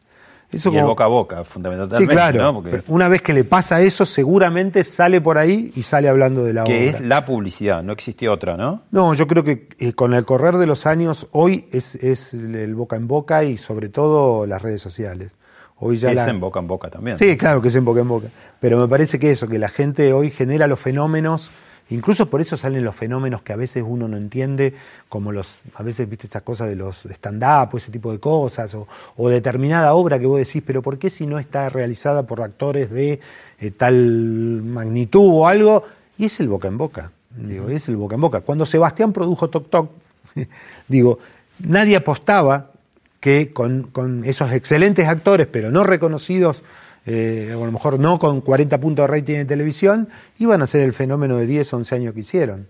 Eso 0.52 0.74
y 0.74 0.78
el 0.78 0.86
boca 0.86 1.04
a 1.04 1.10
boca, 1.10 1.44
fundamentalmente. 1.44 2.12
Sí, 2.12 2.18
claro. 2.18 2.64
Una 2.88 3.08
vez 3.08 3.22
que 3.22 3.34
le 3.34 3.44
pasa 3.44 3.82
eso, 3.82 4.04
seguramente 4.08 4.84
sale 4.84 5.22
por 5.22 5.38
ahí 5.38 5.72
y 5.76 5.84
sale 5.84 6.10
hablando 6.10 6.44
de 6.44 6.54
la 6.54 6.64
obra. 6.64 6.74
Que 6.74 6.88
es 6.88 7.02
la 7.02 7.24
publicidad, 7.24 7.84
no 7.84 7.94
existe 7.94 8.28
otra, 8.28 8.58
¿no? 8.58 8.82
No, 8.90 9.14
yo 9.14 9.28
creo 9.28 9.44
que 9.44 9.70
eh, 9.78 9.94
con 9.94 10.16
el 10.16 10.26
correr 10.26 10.58
de 10.58 10.66
los 10.66 10.88
años, 10.88 11.28
hoy 11.34 11.68
es, 11.72 11.94
es, 11.94 12.34
el 12.34 12.74
boca 12.74 12.96
en 12.96 13.08
boca 13.08 13.44
y 13.44 13.58
sobre 13.58 13.90
todo 13.90 14.48
las 14.48 14.64
redes 14.64 14.82
sociales. 14.82 15.34
Hoy 15.76 16.00
ya 16.00 16.14
es 16.14 16.26
en 16.26 16.40
boca 16.40 16.60
en 16.60 16.66
boca 16.66 16.90
también. 16.90 17.16
Sí, 17.20 17.38
claro 17.38 17.62
que 17.62 17.68
es 17.68 17.76
en 17.76 17.86
boca 17.86 18.02
en 18.02 18.08
boca. 18.08 18.28
Pero 18.60 18.80
me 18.80 18.88
parece 18.88 19.20
que 19.20 19.30
eso, 19.30 19.48
que 19.48 19.60
la 19.60 19.70
gente 19.70 20.14
hoy 20.14 20.32
genera 20.32 20.66
los 20.66 20.80
fenómenos 20.80 21.52
Incluso 21.90 22.30
por 22.30 22.42
eso 22.42 22.58
salen 22.58 22.84
los 22.84 22.96
fenómenos 22.96 23.42
que 23.42 23.54
a 23.54 23.56
veces 23.56 23.84
uno 23.86 24.08
no 24.08 24.18
entiende, 24.18 24.74
como 25.08 25.32
los, 25.32 25.60
a 25.76 25.84
veces 25.84 26.10
viste 26.10 26.28
esas 26.28 26.42
cosas 26.42 26.68
de 26.68 26.76
los 26.76 27.06
stand-up 27.06 27.70
o 27.74 27.78
ese 27.78 27.92
tipo 27.92 28.12
de 28.12 28.20
cosas, 28.20 28.76
o, 28.76 29.30
determinada 29.30 29.94
obra 29.94 30.20
que 30.20 30.26
vos 30.26 30.38
decís, 30.38 30.62
pero 30.66 30.82
¿por 30.82 31.00
qué 31.00 31.10
si 31.10 31.26
no 31.26 31.40
está 31.40 31.70
realizada 31.70 32.24
por 32.24 32.42
actores 32.42 32.90
de 32.90 33.20
eh, 33.60 33.72
tal 33.72 33.96
magnitud 34.64 35.30
o 35.32 35.48
algo? 35.48 35.86
Y 36.18 36.26
es 36.26 36.40
el 36.40 36.50
boca 36.50 36.68
en 36.68 36.78
boca. 36.78 37.12
Digo, 37.30 37.70
es 37.70 37.88
el 37.88 37.96
boca 37.96 38.16
en 38.16 38.22
boca. 38.22 38.42
Cuando 38.42 38.66
Sebastián 38.66 39.14
produjo 39.14 39.50
Toc 39.50 39.70
Toc, 39.70 39.92
digo, 40.88 41.20
nadie 41.60 41.96
apostaba 41.96 42.72
que 43.20 43.54
con, 43.54 43.84
con 43.84 44.26
esos 44.26 44.52
excelentes 44.52 45.08
actores, 45.08 45.48
pero 45.48 45.72
no 45.72 45.84
reconocidos, 45.84 46.64
eh, 47.08 47.54
o 47.56 47.64
a 47.64 47.66
lo 47.66 47.72
mejor 47.72 48.00
no 48.00 48.20
con 48.20 48.42
40 48.42 48.80
puntos 48.80 49.04
de 49.04 49.08
rating 49.08 49.36
en 49.36 49.48
televisión, 49.48 50.10
iban 50.38 50.62
a 50.62 50.68
ser 50.68 50.82
el 50.82 50.94
fenómeno 50.94 51.38
de 51.38 51.48
10, 51.48 51.74
11 51.74 51.96
años 51.96 52.14
que 52.14 52.20
hicieron. 52.20 52.68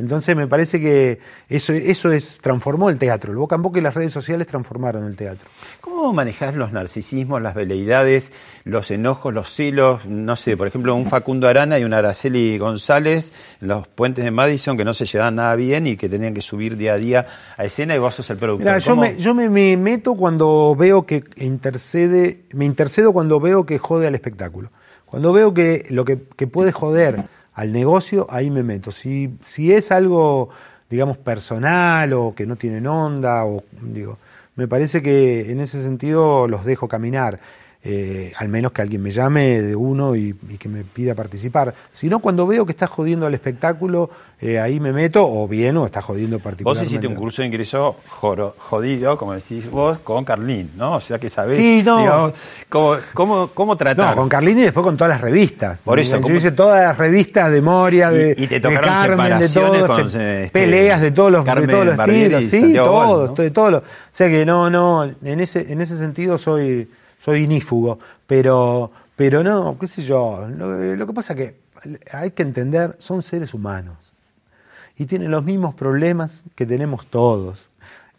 Entonces 0.00 0.34
me 0.34 0.46
parece 0.46 0.80
que 0.80 1.20
eso, 1.48 1.72
eso 1.74 2.10
es, 2.10 2.38
transformó 2.40 2.88
el 2.90 2.98
teatro. 2.98 3.30
El 3.32 3.38
boca 3.38 3.54
en 3.54 3.62
boca 3.62 3.78
y 3.78 3.82
las 3.82 3.94
redes 3.94 4.12
sociales 4.12 4.46
transformaron 4.46 5.04
el 5.04 5.14
teatro. 5.14 5.48
¿Cómo 5.80 6.12
manejas 6.12 6.54
los 6.54 6.72
narcisismos, 6.72 7.42
las 7.42 7.54
veleidades, 7.54 8.32
los 8.64 8.90
enojos, 8.90 9.34
los 9.34 9.52
celos? 9.54 10.06
No 10.06 10.36
sé, 10.36 10.56
por 10.56 10.66
ejemplo, 10.68 10.94
un 10.94 11.06
Facundo 11.06 11.46
Arana 11.48 11.78
y 11.78 11.84
un 11.84 11.92
Araceli 11.92 12.56
González 12.58 13.32
los 13.60 13.86
puentes 13.86 14.24
de 14.24 14.30
Madison 14.30 14.76
que 14.76 14.84
no 14.84 14.94
se 14.94 15.04
llevaban 15.04 15.36
nada 15.36 15.54
bien 15.54 15.86
y 15.86 15.96
que 15.96 16.08
tenían 16.08 16.32
que 16.34 16.40
subir 16.40 16.76
día 16.76 16.94
a 16.94 16.96
día 16.96 17.26
a 17.56 17.64
escena 17.64 17.94
y 17.94 17.98
vos 17.98 18.14
sos 18.14 18.30
el 18.30 18.38
productor. 18.38 18.64
Mira, 18.66 18.78
yo, 18.78 18.92
¿Cómo- 18.92 19.02
me, 19.02 19.16
yo 19.18 19.34
me, 19.34 19.48
me 19.50 19.76
meto 19.76 20.14
cuando 20.14 20.74
veo 20.74 21.04
que 21.04 21.22
intercede, 21.36 22.40
me 22.52 22.64
intercedo 22.64 23.12
cuando 23.12 23.38
veo 23.38 23.66
que 23.66 23.78
jode 23.78 24.06
al 24.06 24.14
espectáculo. 24.14 24.70
Cuando 25.04 25.32
veo 25.32 25.52
que 25.52 25.86
lo 25.90 26.04
que, 26.04 26.18
que 26.36 26.46
puede 26.46 26.72
joder 26.72 27.24
al 27.60 27.72
negocio, 27.72 28.26
ahí 28.30 28.50
me 28.50 28.62
meto. 28.62 28.90
Si, 28.90 29.36
si 29.42 29.70
es 29.70 29.92
algo, 29.92 30.48
digamos, 30.88 31.18
personal 31.18 32.10
o 32.14 32.34
que 32.34 32.46
no 32.46 32.56
tienen 32.56 32.86
onda, 32.86 33.44
o 33.44 33.62
digo, 33.82 34.16
me 34.56 34.66
parece 34.66 35.02
que 35.02 35.50
en 35.50 35.60
ese 35.60 35.82
sentido 35.82 36.48
los 36.48 36.64
dejo 36.64 36.88
caminar. 36.88 37.38
Eh, 37.82 38.32
al 38.36 38.48
menos 38.48 38.72
que 38.72 38.82
alguien 38.82 39.02
me 39.02 39.10
llame 39.10 39.62
de 39.62 39.74
uno 39.74 40.14
y, 40.14 40.34
y 40.50 40.58
que 40.58 40.68
me 40.68 40.84
pida 40.84 41.14
participar. 41.14 41.74
Si 41.92 42.08
no, 42.10 42.18
cuando 42.20 42.46
veo 42.46 42.66
que 42.66 42.72
está 42.72 42.86
jodiendo 42.86 43.26
al 43.26 43.32
espectáculo, 43.32 44.10
eh, 44.42 44.58
ahí 44.58 44.80
me 44.80 44.92
meto, 44.92 45.26
o 45.26 45.46
bien, 45.48 45.76
o 45.78 45.86
está 45.86 46.00
jodiendo 46.02 46.36
Vos 46.36 46.42
particularmente. 46.44 46.86
hiciste 46.86 47.06
un 47.06 47.14
curso 47.14 47.40
de 47.42 47.48
ingreso 47.48 47.96
joro- 48.08 48.54
jodido, 48.58 49.16
como 49.18 49.32
decís 49.34 49.70
vos, 49.70 49.98
con 49.98 50.24
Carlín, 50.24 50.70
¿no? 50.76 50.96
O 50.96 51.00
sea 51.00 51.18
que 51.18 51.28
sabés 51.30 51.56
Sí, 51.56 51.82
no. 51.84 51.98
digamos, 51.98 52.32
cómo, 52.68 52.96
cómo, 53.14 53.48
cómo 53.48 53.76
tratar. 53.76 54.10
No, 54.10 54.16
con 54.20 54.28
Carlini 54.28 54.60
y 54.60 54.64
después 54.64 54.84
con 54.84 54.96
todas 54.96 55.10
las 55.12 55.20
revistas. 55.20 55.80
Por 55.80 55.98
eso, 56.00 56.16
Yo 56.16 56.22
¿cómo- 56.22 56.34
hice 56.36 56.52
todas 56.52 56.82
las 56.82 56.96
revistas 56.98 57.50
de 57.50 57.60
Moria, 57.62 58.10
de, 58.10 58.34
Y- 58.36 58.44
y 58.44 58.46
te 58.46 58.60
de 58.60 58.74
Carmen, 58.74 59.38
de 59.38 59.48
separaciones 59.48 59.52
todo, 59.52 59.86
con, 59.86 60.10
se- 60.10 60.44
este, 60.44 60.52
peleas 60.58 61.00
de 61.00 61.10
todos 61.12 61.32
los, 61.32 61.44
de 61.44 61.66
todos 61.66 61.86
los 61.86 61.98
estilos, 61.98 62.44
sí, 62.44 62.60
Santiago 62.60 62.86
todo, 62.88 63.16
Gol, 63.18 63.26
¿no? 63.28 63.34
de 63.42 63.50
todo 63.50 63.70
lo- 63.70 63.78
o 63.78 63.82
sea 64.12 64.28
que 64.28 64.44
no, 64.46 64.68
no, 64.70 65.04
en 65.04 65.40
ese, 65.40 65.72
en 65.72 65.80
ese 65.82 65.96
sentido 65.98 66.36
soy, 66.38 66.88
soy 67.20 67.44
inífugo, 67.44 67.98
pero, 68.26 68.90
pero 69.14 69.44
no, 69.44 69.78
qué 69.78 69.86
sé 69.86 70.02
yo, 70.02 70.48
lo, 70.48 71.06
que 71.06 71.12
pasa 71.12 71.34
que 71.34 71.60
hay 72.12 72.32
que 72.32 72.42
entender, 72.42 72.96
son 72.98 73.22
seres 73.22 73.54
humanos 73.54 73.96
y 74.96 75.06
tienen 75.06 75.30
los 75.30 75.44
mismos 75.44 75.74
problemas 75.74 76.42
que 76.54 76.66
tenemos 76.66 77.06
todos. 77.06 77.68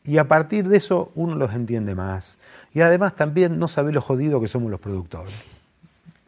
Y 0.03 0.17
a 0.17 0.27
partir 0.27 0.67
de 0.67 0.77
eso 0.77 1.11
uno 1.13 1.35
los 1.35 1.53
entiende 1.53 1.93
más. 1.93 2.39
Y 2.73 2.81
además 2.81 3.15
también 3.15 3.59
no 3.59 3.67
sabe 3.67 3.91
lo 3.91 4.01
jodido 4.01 4.41
que 4.41 4.47
somos 4.47 4.71
los 4.71 4.79
productores. 4.79 5.33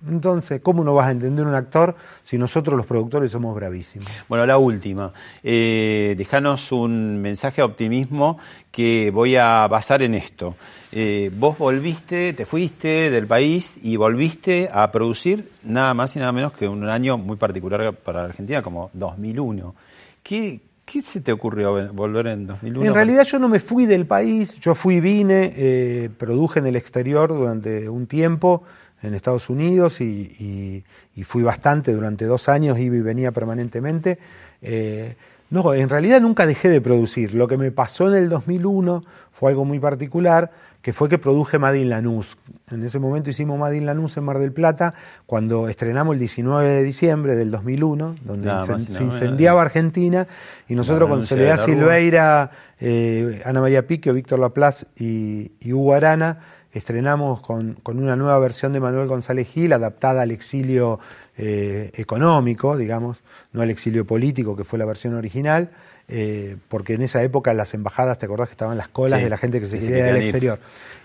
Entonces, 0.07 0.61
¿cómo 0.61 0.83
no 0.83 0.93
vas 0.93 1.07
a 1.07 1.11
entender 1.11 1.47
un 1.47 1.55
actor 1.55 1.95
si 2.23 2.37
nosotros 2.37 2.75
los 2.75 2.85
productores 2.85 3.31
somos 3.31 3.55
bravísimos? 3.55 4.07
Bueno, 4.27 4.45
la 4.45 4.57
última. 4.57 5.13
Eh, 5.41 6.13
dejanos 6.17 6.71
un 6.71 7.21
mensaje 7.21 7.57
de 7.57 7.63
optimismo 7.63 8.37
que 8.69 9.11
voy 9.11 9.37
a 9.37 9.67
basar 9.67 10.03
en 10.03 10.13
esto. 10.13 10.55
Eh, 10.95 11.31
vos 11.35 11.57
volviste, 11.57 12.33
te 12.33 12.45
fuiste 12.45 13.09
del 13.09 13.25
país 13.25 13.79
y 13.81 13.95
volviste 13.95 14.69
a 14.71 14.91
producir 14.91 15.49
nada 15.63 15.95
más 15.95 16.15
y 16.15 16.19
nada 16.19 16.31
menos 16.31 16.53
que 16.53 16.67
un 16.67 16.87
año 16.87 17.17
muy 17.17 17.35
particular 17.35 17.95
para 17.95 18.25
Argentina, 18.25 18.61
como 18.61 18.91
2001. 18.93 19.73
¿Qué, 20.21 20.61
qué 20.85 21.01
se 21.01 21.21
te 21.21 21.31
ocurrió 21.31 21.91
volver 21.93 22.27
en 22.27 22.45
2001? 22.45 22.85
En 22.85 22.93
realidad 22.93 23.23
yo 23.23 23.39
no 23.39 23.49
me 23.49 23.59
fui 23.59 23.87
del 23.87 24.05
país, 24.05 24.59
yo 24.59 24.75
fui, 24.75 24.99
vine, 24.99 25.51
eh, 25.55 26.11
produje 26.15 26.59
en 26.59 26.67
el 26.67 26.75
exterior 26.75 27.29
durante 27.29 27.89
un 27.89 28.05
tiempo, 28.05 28.61
en 29.01 29.15
Estados 29.15 29.49
Unidos, 29.49 29.99
y 29.99 30.83
fui 31.23 31.41
bastante 31.41 31.91
durante 31.91 32.25
dos 32.25 32.47
años, 32.47 32.77
iba 32.77 32.95
y 32.95 33.01
venía 33.01 33.31
permanentemente. 33.31 34.19
Eh, 34.61 35.15
no, 35.49 35.73
en 35.73 35.87
realidad 35.87 36.19
nunca 36.19 36.47
dejé 36.47 36.69
de 36.69 36.81
producir. 36.81 37.35
Lo 37.35 37.47
que 37.47 37.57
me 37.57 37.71
pasó 37.71 38.07
en 38.07 38.15
el 38.15 38.29
2001 38.29 39.03
fue 39.31 39.51
algo 39.51 39.65
muy 39.65 39.77
particular, 39.79 40.51
que 40.83 40.91
fue 40.91 41.07
que 41.07 41.17
produje 41.17 41.57
Madin 41.57 41.89
Lanús. 41.89 42.37
En 42.69 42.83
ese 42.83 42.99
momento 42.99 43.29
hicimos 43.29 43.57
Madin 43.57 43.85
Lanús 43.85 44.17
en 44.17 44.25
Mar 44.25 44.37
del 44.37 44.51
Plata, 44.51 44.93
cuando 45.25 45.69
estrenamos 45.69 46.13
el 46.13 46.19
19 46.19 46.69
de 46.69 46.83
diciembre 46.83 47.35
del 47.35 47.51
2001, 47.51 48.17
donde 48.21 48.51
se, 48.85 49.01
incendiaba 49.01 49.61
Argentina, 49.61 50.27
y 50.67 50.75
nosotros 50.75 51.09
con 51.09 51.25
Soledad. 51.25 51.57
Silveira, 51.63 52.51
eh, 52.81 53.41
Ana 53.45 53.61
María 53.61 53.87
Piquio, 53.87 54.13
Víctor 54.13 54.39
Laplace 54.39 54.85
y, 54.97 55.53
y 55.61 55.71
Hugo 55.71 55.93
Arana, 55.93 56.39
estrenamos 56.73 57.39
con, 57.39 57.75
con 57.75 57.97
una 57.97 58.17
nueva 58.17 58.37
versión 58.39 58.73
de 58.73 58.81
Manuel 58.81 59.07
González 59.07 59.47
Gil, 59.47 59.71
adaptada 59.71 60.23
al 60.23 60.31
exilio 60.31 60.99
eh, 61.37 61.91
económico, 61.95 62.75
digamos, 62.75 63.17
no 63.53 63.61
al 63.61 63.69
exilio 63.69 64.05
político, 64.05 64.57
que 64.57 64.65
fue 64.65 64.77
la 64.79 64.85
versión 64.85 65.13
original, 65.13 65.69
eh, 66.15 66.57
porque 66.69 66.93
en 66.93 67.01
esa 67.01 67.23
época 67.23 67.53
las 67.55 67.73
embajadas, 67.73 68.19
¿te 68.19 68.25
acordás 68.27 68.47
que 68.47 68.53
estaban 68.53 68.77
las 68.77 68.87
colas 68.87 69.17
Sí, 69.19 69.23
de 69.23 69.29
la 69.31 69.37
gente 69.37 69.59
que 69.59 69.65
se 69.65 69.79
que 69.79 69.87
quería 69.87 70.09
ir. 70.17 70.23
exterior? 70.23 70.59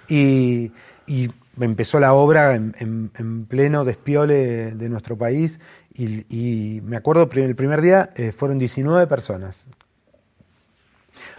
Y, 0.07 0.71
y 1.07 1.31
empezó 1.61 1.99
la 1.99 2.13
obra 2.13 2.55
en, 2.55 2.75
en- 2.79 3.11
en 3.17 3.47
pleno 3.47 3.85
despiole 3.85 4.73
de 4.75 4.89
nuestro 4.91 5.17
país 5.17 5.59
y, 5.95 6.25
y 6.29 6.81
me 6.83 6.97
acuerdo 6.97 7.29
el 7.33 7.57
primer 7.57 7.81
día 7.81 8.11
eh, 8.17 8.33
fueron 8.33 8.59
19 8.59 9.07
personas. 9.07 9.67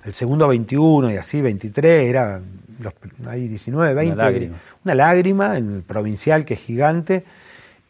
El 0.03 0.13
segundo 0.13 0.47
21 0.47 1.11
y 1.11 1.17
así 1.17 1.41
23, 1.41 2.09
era 2.09 2.41
los, 2.79 2.93
ahí 3.27 3.47
19, 3.47 3.93
20. 3.93 4.15
lágrima. 4.15 4.57
Una 4.83 4.95
lágrima 4.95 5.57
en 5.57 5.75
el 5.75 5.81
provincial 5.83 6.43
que 6.45 6.55
es 6.55 6.59
gigante 6.61 7.23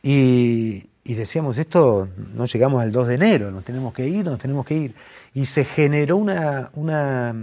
y, 0.01 0.87
y 1.03 1.13
decíamos, 1.15 1.57
esto 1.57 2.07
no 2.35 2.45
llegamos 2.45 2.81
al 2.81 2.91
2 2.91 3.07
de 3.07 3.15
enero, 3.15 3.51
nos 3.51 3.63
tenemos 3.63 3.93
que 3.93 4.07
ir, 4.07 4.25
nos 4.25 4.39
tenemos 4.39 4.65
que 4.65 4.75
ir. 4.75 4.95
Y 5.33 5.45
se 5.45 5.63
generó 5.63 6.17
una, 6.17 6.71
una, 6.75 7.35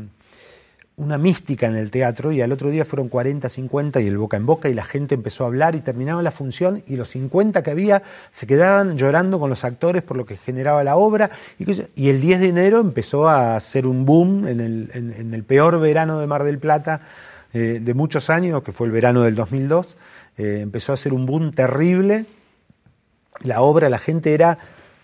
una 0.96 1.18
mística 1.18 1.66
en 1.66 1.76
el 1.76 1.90
teatro 1.90 2.32
y 2.32 2.40
al 2.40 2.52
otro 2.52 2.70
día 2.70 2.84
fueron 2.84 3.08
40, 3.08 3.48
50 3.48 4.00
y 4.00 4.06
el 4.06 4.16
boca 4.18 4.36
en 4.36 4.46
boca 4.46 4.68
y 4.68 4.74
la 4.74 4.84
gente 4.84 5.14
empezó 5.14 5.44
a 5.44 5.48
hablar 5.48 5.74
y 5.74 5.80
terminaba 5.80 6.22
la 6.22 6.30
función 6.30 6.82
y 6.86 6.96
los 6.96 7.08
50 7.10 7.62
que 7.62 7.70
había 7.70 8.02
se 8.30 8.46
quedaban 8.46 8.96
llorando 8.96 9.38
con 9.38 9.50
los 9.50 9.64
actores 9.64 10.02
por 10.02 10.16
lo 10.16 10.24
que 10.26 10.36
generaba 10.36 10.82
la 10.84 10.96
obra 10.96 11.30
y, 11.58 12.08
el 12.08 12.20
10 12.20 12.40
de 12.40 12.48
enero 12.48 12.80
empezó 12.80 13.28
a 13.28 13.56
hacer 13.56 13.86
un 13.86 14.04
boom 14.06 14.48
en 14.48 14.60
el, 14.60 14.90
en- 14.94 15.12
en 15.12 15.34
el 15.34 15.44
peor 15.44 15.78
verano 15.80 16.18
de 16.18 16.26
Mar 16.26 16.44
del 16.44 16.58
Plata 16.58 17.02
eh, 17.52 17.78
de 17.80 17.94
muchos 17.94 18.28
años, 18.28 18.62
que 18.62 18.72
fue 18.72 18.86
el 18.86 18.92
verano 18.92 19.22
del 19.22 19.34
2002, 19.34 19.96
eh, 20.38 20.58
empezó 20.62 20.92
a 20.92 20.94
hacer 20.94 21.12
un 21.14 21.24
boom 21.26 21.52
terrible 21.52 22.26
la 23.42 23.60
obra, 23.60 23.88
la 23.90 23.98
gente 23.98 24.32
era 24.34 24.58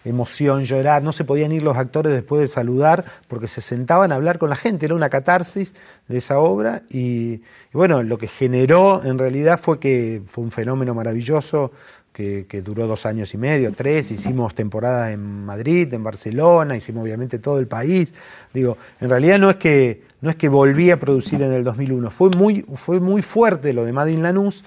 emoción, 0.05 0.65
llorar, 0.65 1.03
no 1.03 1.13
se 1.13 1.25
podían 1.25 1.53
ir 1.53 1.63
los 1.63 1.77
actores 1.77 2.13
después 2.13 2.41
de 2.41 2.49
saludar 2.49 3.05
porque 3.29 3.47
se 3.47 3.61
sentaban 3.61 4.13
a 4.13 4.17
hablar 4.17 4.39
con 4.39 4.51
la 4.51 4.57
gente, 4.57 4.87
era 4.87 4.95
una 4.95 5.11
catarsis 5.11 5.75
de 6.09 6.19
esa 6.19 6.39
obra 6.39 6.83
y, 6.91 7.43
bueno, 7.73 8.03
lo 8.03 8.19
que 8.19 8.29
generó 8.29 9.03
en 9.05 9.19
realidad 9.19 9.61
fue 9.61 9.79
que 9.79 10.23
fue 10.27 10.45
un 10.45 10.51
fenómeno 10.51 10.95
maravilloso 10.95 11.73
que, 12.13 12.47
que 12.47 12.61
duró 12.61 12.87
dos 12.87 13.07
años 13.07 13.33
y 13.33 13.39
medio, 13.39 13.73
tres, 13.73 14.11
hicimos 14.11 14.55
temporadas 14.55 15.13
en 15.13 15.47
Madrid, 15.47 15.93
en 15.95 16.05
Barcelona, 16.05 16.77
hicimos 16.77 17.05
obviamente 17.05 17.39
todo 17.39 17.59
el 17.59 17.67
país, 17.67 18.13
digo, 18.53 18.77
en 19.01 19.09
realidad 19.09 19.39
no 19.39 19.49
es 19.49 19.57
que, 19.57 20.03
no 20.21 20.29
es 20.29 20.37
que 20.37 20.49
volví 20.49 20.91
a 20.91 21.01
producir 21.01 21.41
en 21.41 21.53
el 21.53 21.65
2001, 21.65 22.11
fue 22.11 22.29
muy, 22.37 22.63
fue 22.75 23.01
muy 23.01 23.23
fuerte 23.23 23.73
lo 23.73 23.85
de 23.85 23.93
Madin 23.93 24.23
Lanús, 24.23 24.63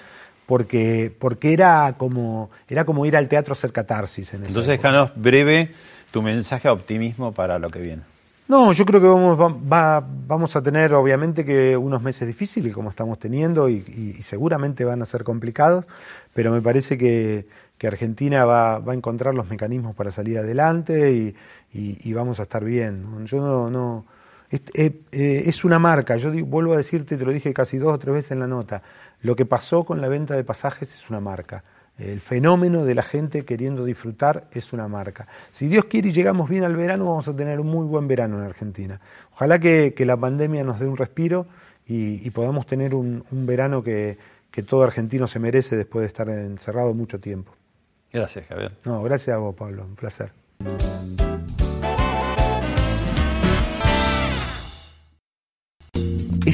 porque, 0.45 1.13
porque 1.17 1.53
era, 1.53 1.95
como, 1.97 2.49
era 2.67 2.85
como 2.85 3.05
ir 3.05 3.17
al 3.17 3.27
teatro 3.27 3.51
a 3.51 3.55
hacer 3.55 3.71
catarsis. 3.71 4.33
En 4.33 4.45
Entonces, 4.45 4.73
época. 4.73 4.89
déjanos 4.89 5.11
breve 5.15 5.71
tu 6.11 6.21
mensaje 6.21 6.67
de 6.67 6.73
optimismo 6.73 7.33
para 7.33 7.59
lo 7.59 7.69
que 7.69 7.79
viene. 7.81 8.03
No, 8.47 8.71
yo 8.73 8.85
creo 8.85 9.01
que 9.01 9.07
vamos, 9.07 9.39
va- 9.39 9.57
va- 9.99 10.07
vamos 10.27 10.55
a 10.55 10.61
tener 10.61 10.93
obviamente 10.93 11.43
que 11.43 11.75
unos 11.75 12.03
meses 12.03 12.27
difíciles 12.27 12.73
como 12.75 12.91
estamos 12.91 13.17
teniendo 13.17 13.67
y, 13.69 13.83
y- 13.87 14.15
y 14.19 14.21
seguramente 14.21 14.85
van 14.85 15.01
a 15.01 15.07
ser 15.07 15.23
complicados, 15.23 15.85
pero 16.33 16.51
me 16.51 16.61
parece 16.61 16.95
que, 16.95 17.47
que 17.79 17.87
Argentina 17.87 18.45
va, 18.45 18.77
va 18.77 18.91
a 18.91 18.95
encontrar 18.95 19.33
los 19.33 19.49
mecanismos 19.49 19.95
para 19.95 20.11
salir 20.11 20.37
adelante 20.37 21.11
y, 21.11 21.35
y- 21.73 21.97
y 22.07 22.13
vamos 22.13 22.39
a 22.39 22.43
estar 22.43 22.63
bien. 22.63 23.25
Yo 23.25 23.39
no... 23.39 23.69
no 23.71 24.05
es, 24.51 24.61
eh, 24.75 24.99
eh, 25.11 25.43
es 25.47 25.65
una 25.65 25.79
marca, 25.79 26.15
yo 26.17 26.29
digo- 26.29 26.45
vuelvo 26.45 26.73
a 26.73 26.77
decirte, 26.77 27.17
te 27.17 27.25
lo 27.25 27.31
dije 27.31 27.51
casi 27.51 27.79
dos 27.79 27.95
o 27.95 27.97
tres 27.97 28.13
veces 28.13 28.31
en 28.31 28.39
la 28.41 28.47
nota, 28.47 28.83
lo 29.21 29.35
que 29.35 29.45
pasó 29.45 29.83
con 29.85 30.01
la 30.01 30.07
venta 30.07 30.35
de 30.35 30.43
pasajes 30.43 30.93
es 30.93 31.09
una 31.09 31.19
marca. 31.19 31.63
El 31.97 32.19
fenómeno 32.19 32.83
de 32.83 32.93
la 32.93 33.03
gente 33.03 33.45
queriendo 33.45 33.85
disfrutar 33.85 34.47
es 34.51 34.73
una 34.73 34.87
marca. 34.87 35.27
Si 35.51 35.67
Dios 35.67 35.85
quiere 35.85 36.09
y 36.09 36.11
llegamos 36.11 36.49
bien 36.49 36.63
al 36.63 36.75
verano, 36.75 37.05
vamos 37.05 37.27
a 37.27 37.35
tener 37.35 37.59
un 37.59 37.67
muy 37.67 37.85
buen 37.85 38.07
verano 38.07 38.37
en 38.37 38.43
Argentina. 38.43 38.99
Ojalá 39.31 39.59
que, 39.59 39.93
que 39.95 40.05
la 40.05 40.17
pandemia 40.17 40.63
nos 40.63 40.79
dé 40.79 40.87
un 40.87 40.97
respiro 40.97 41.47
y, 41.87 42.25
y 42.25 42.29
podamos 42.31 42.65
tener 42.65 42.93
un, 42.93 43.23
un 43.31 43.45
verano 43.45 43.81
que, 43.81 44.17
que 44.51 44.63
todo 44.63 44.83
argentino 44.83 45.27
se 45.27 45.39
merece 45.39 45.77
después 45.77 46.01
de 46.01 46.07
estar 46.07 46.29
encerrado 46.29 46.93
mucho 46.93 47.19
tiempo. 47.19 47.53
Gracias, 48.11 48.45
Javier. 48.47 48.73
No, 48.85 49.03
gracias 49.03 49.35
a 49.35 49.39
vos, 49.39 49.55
Pablo. 49.55 49.83
Un 49.83 49.95
placer. 49.95 50.31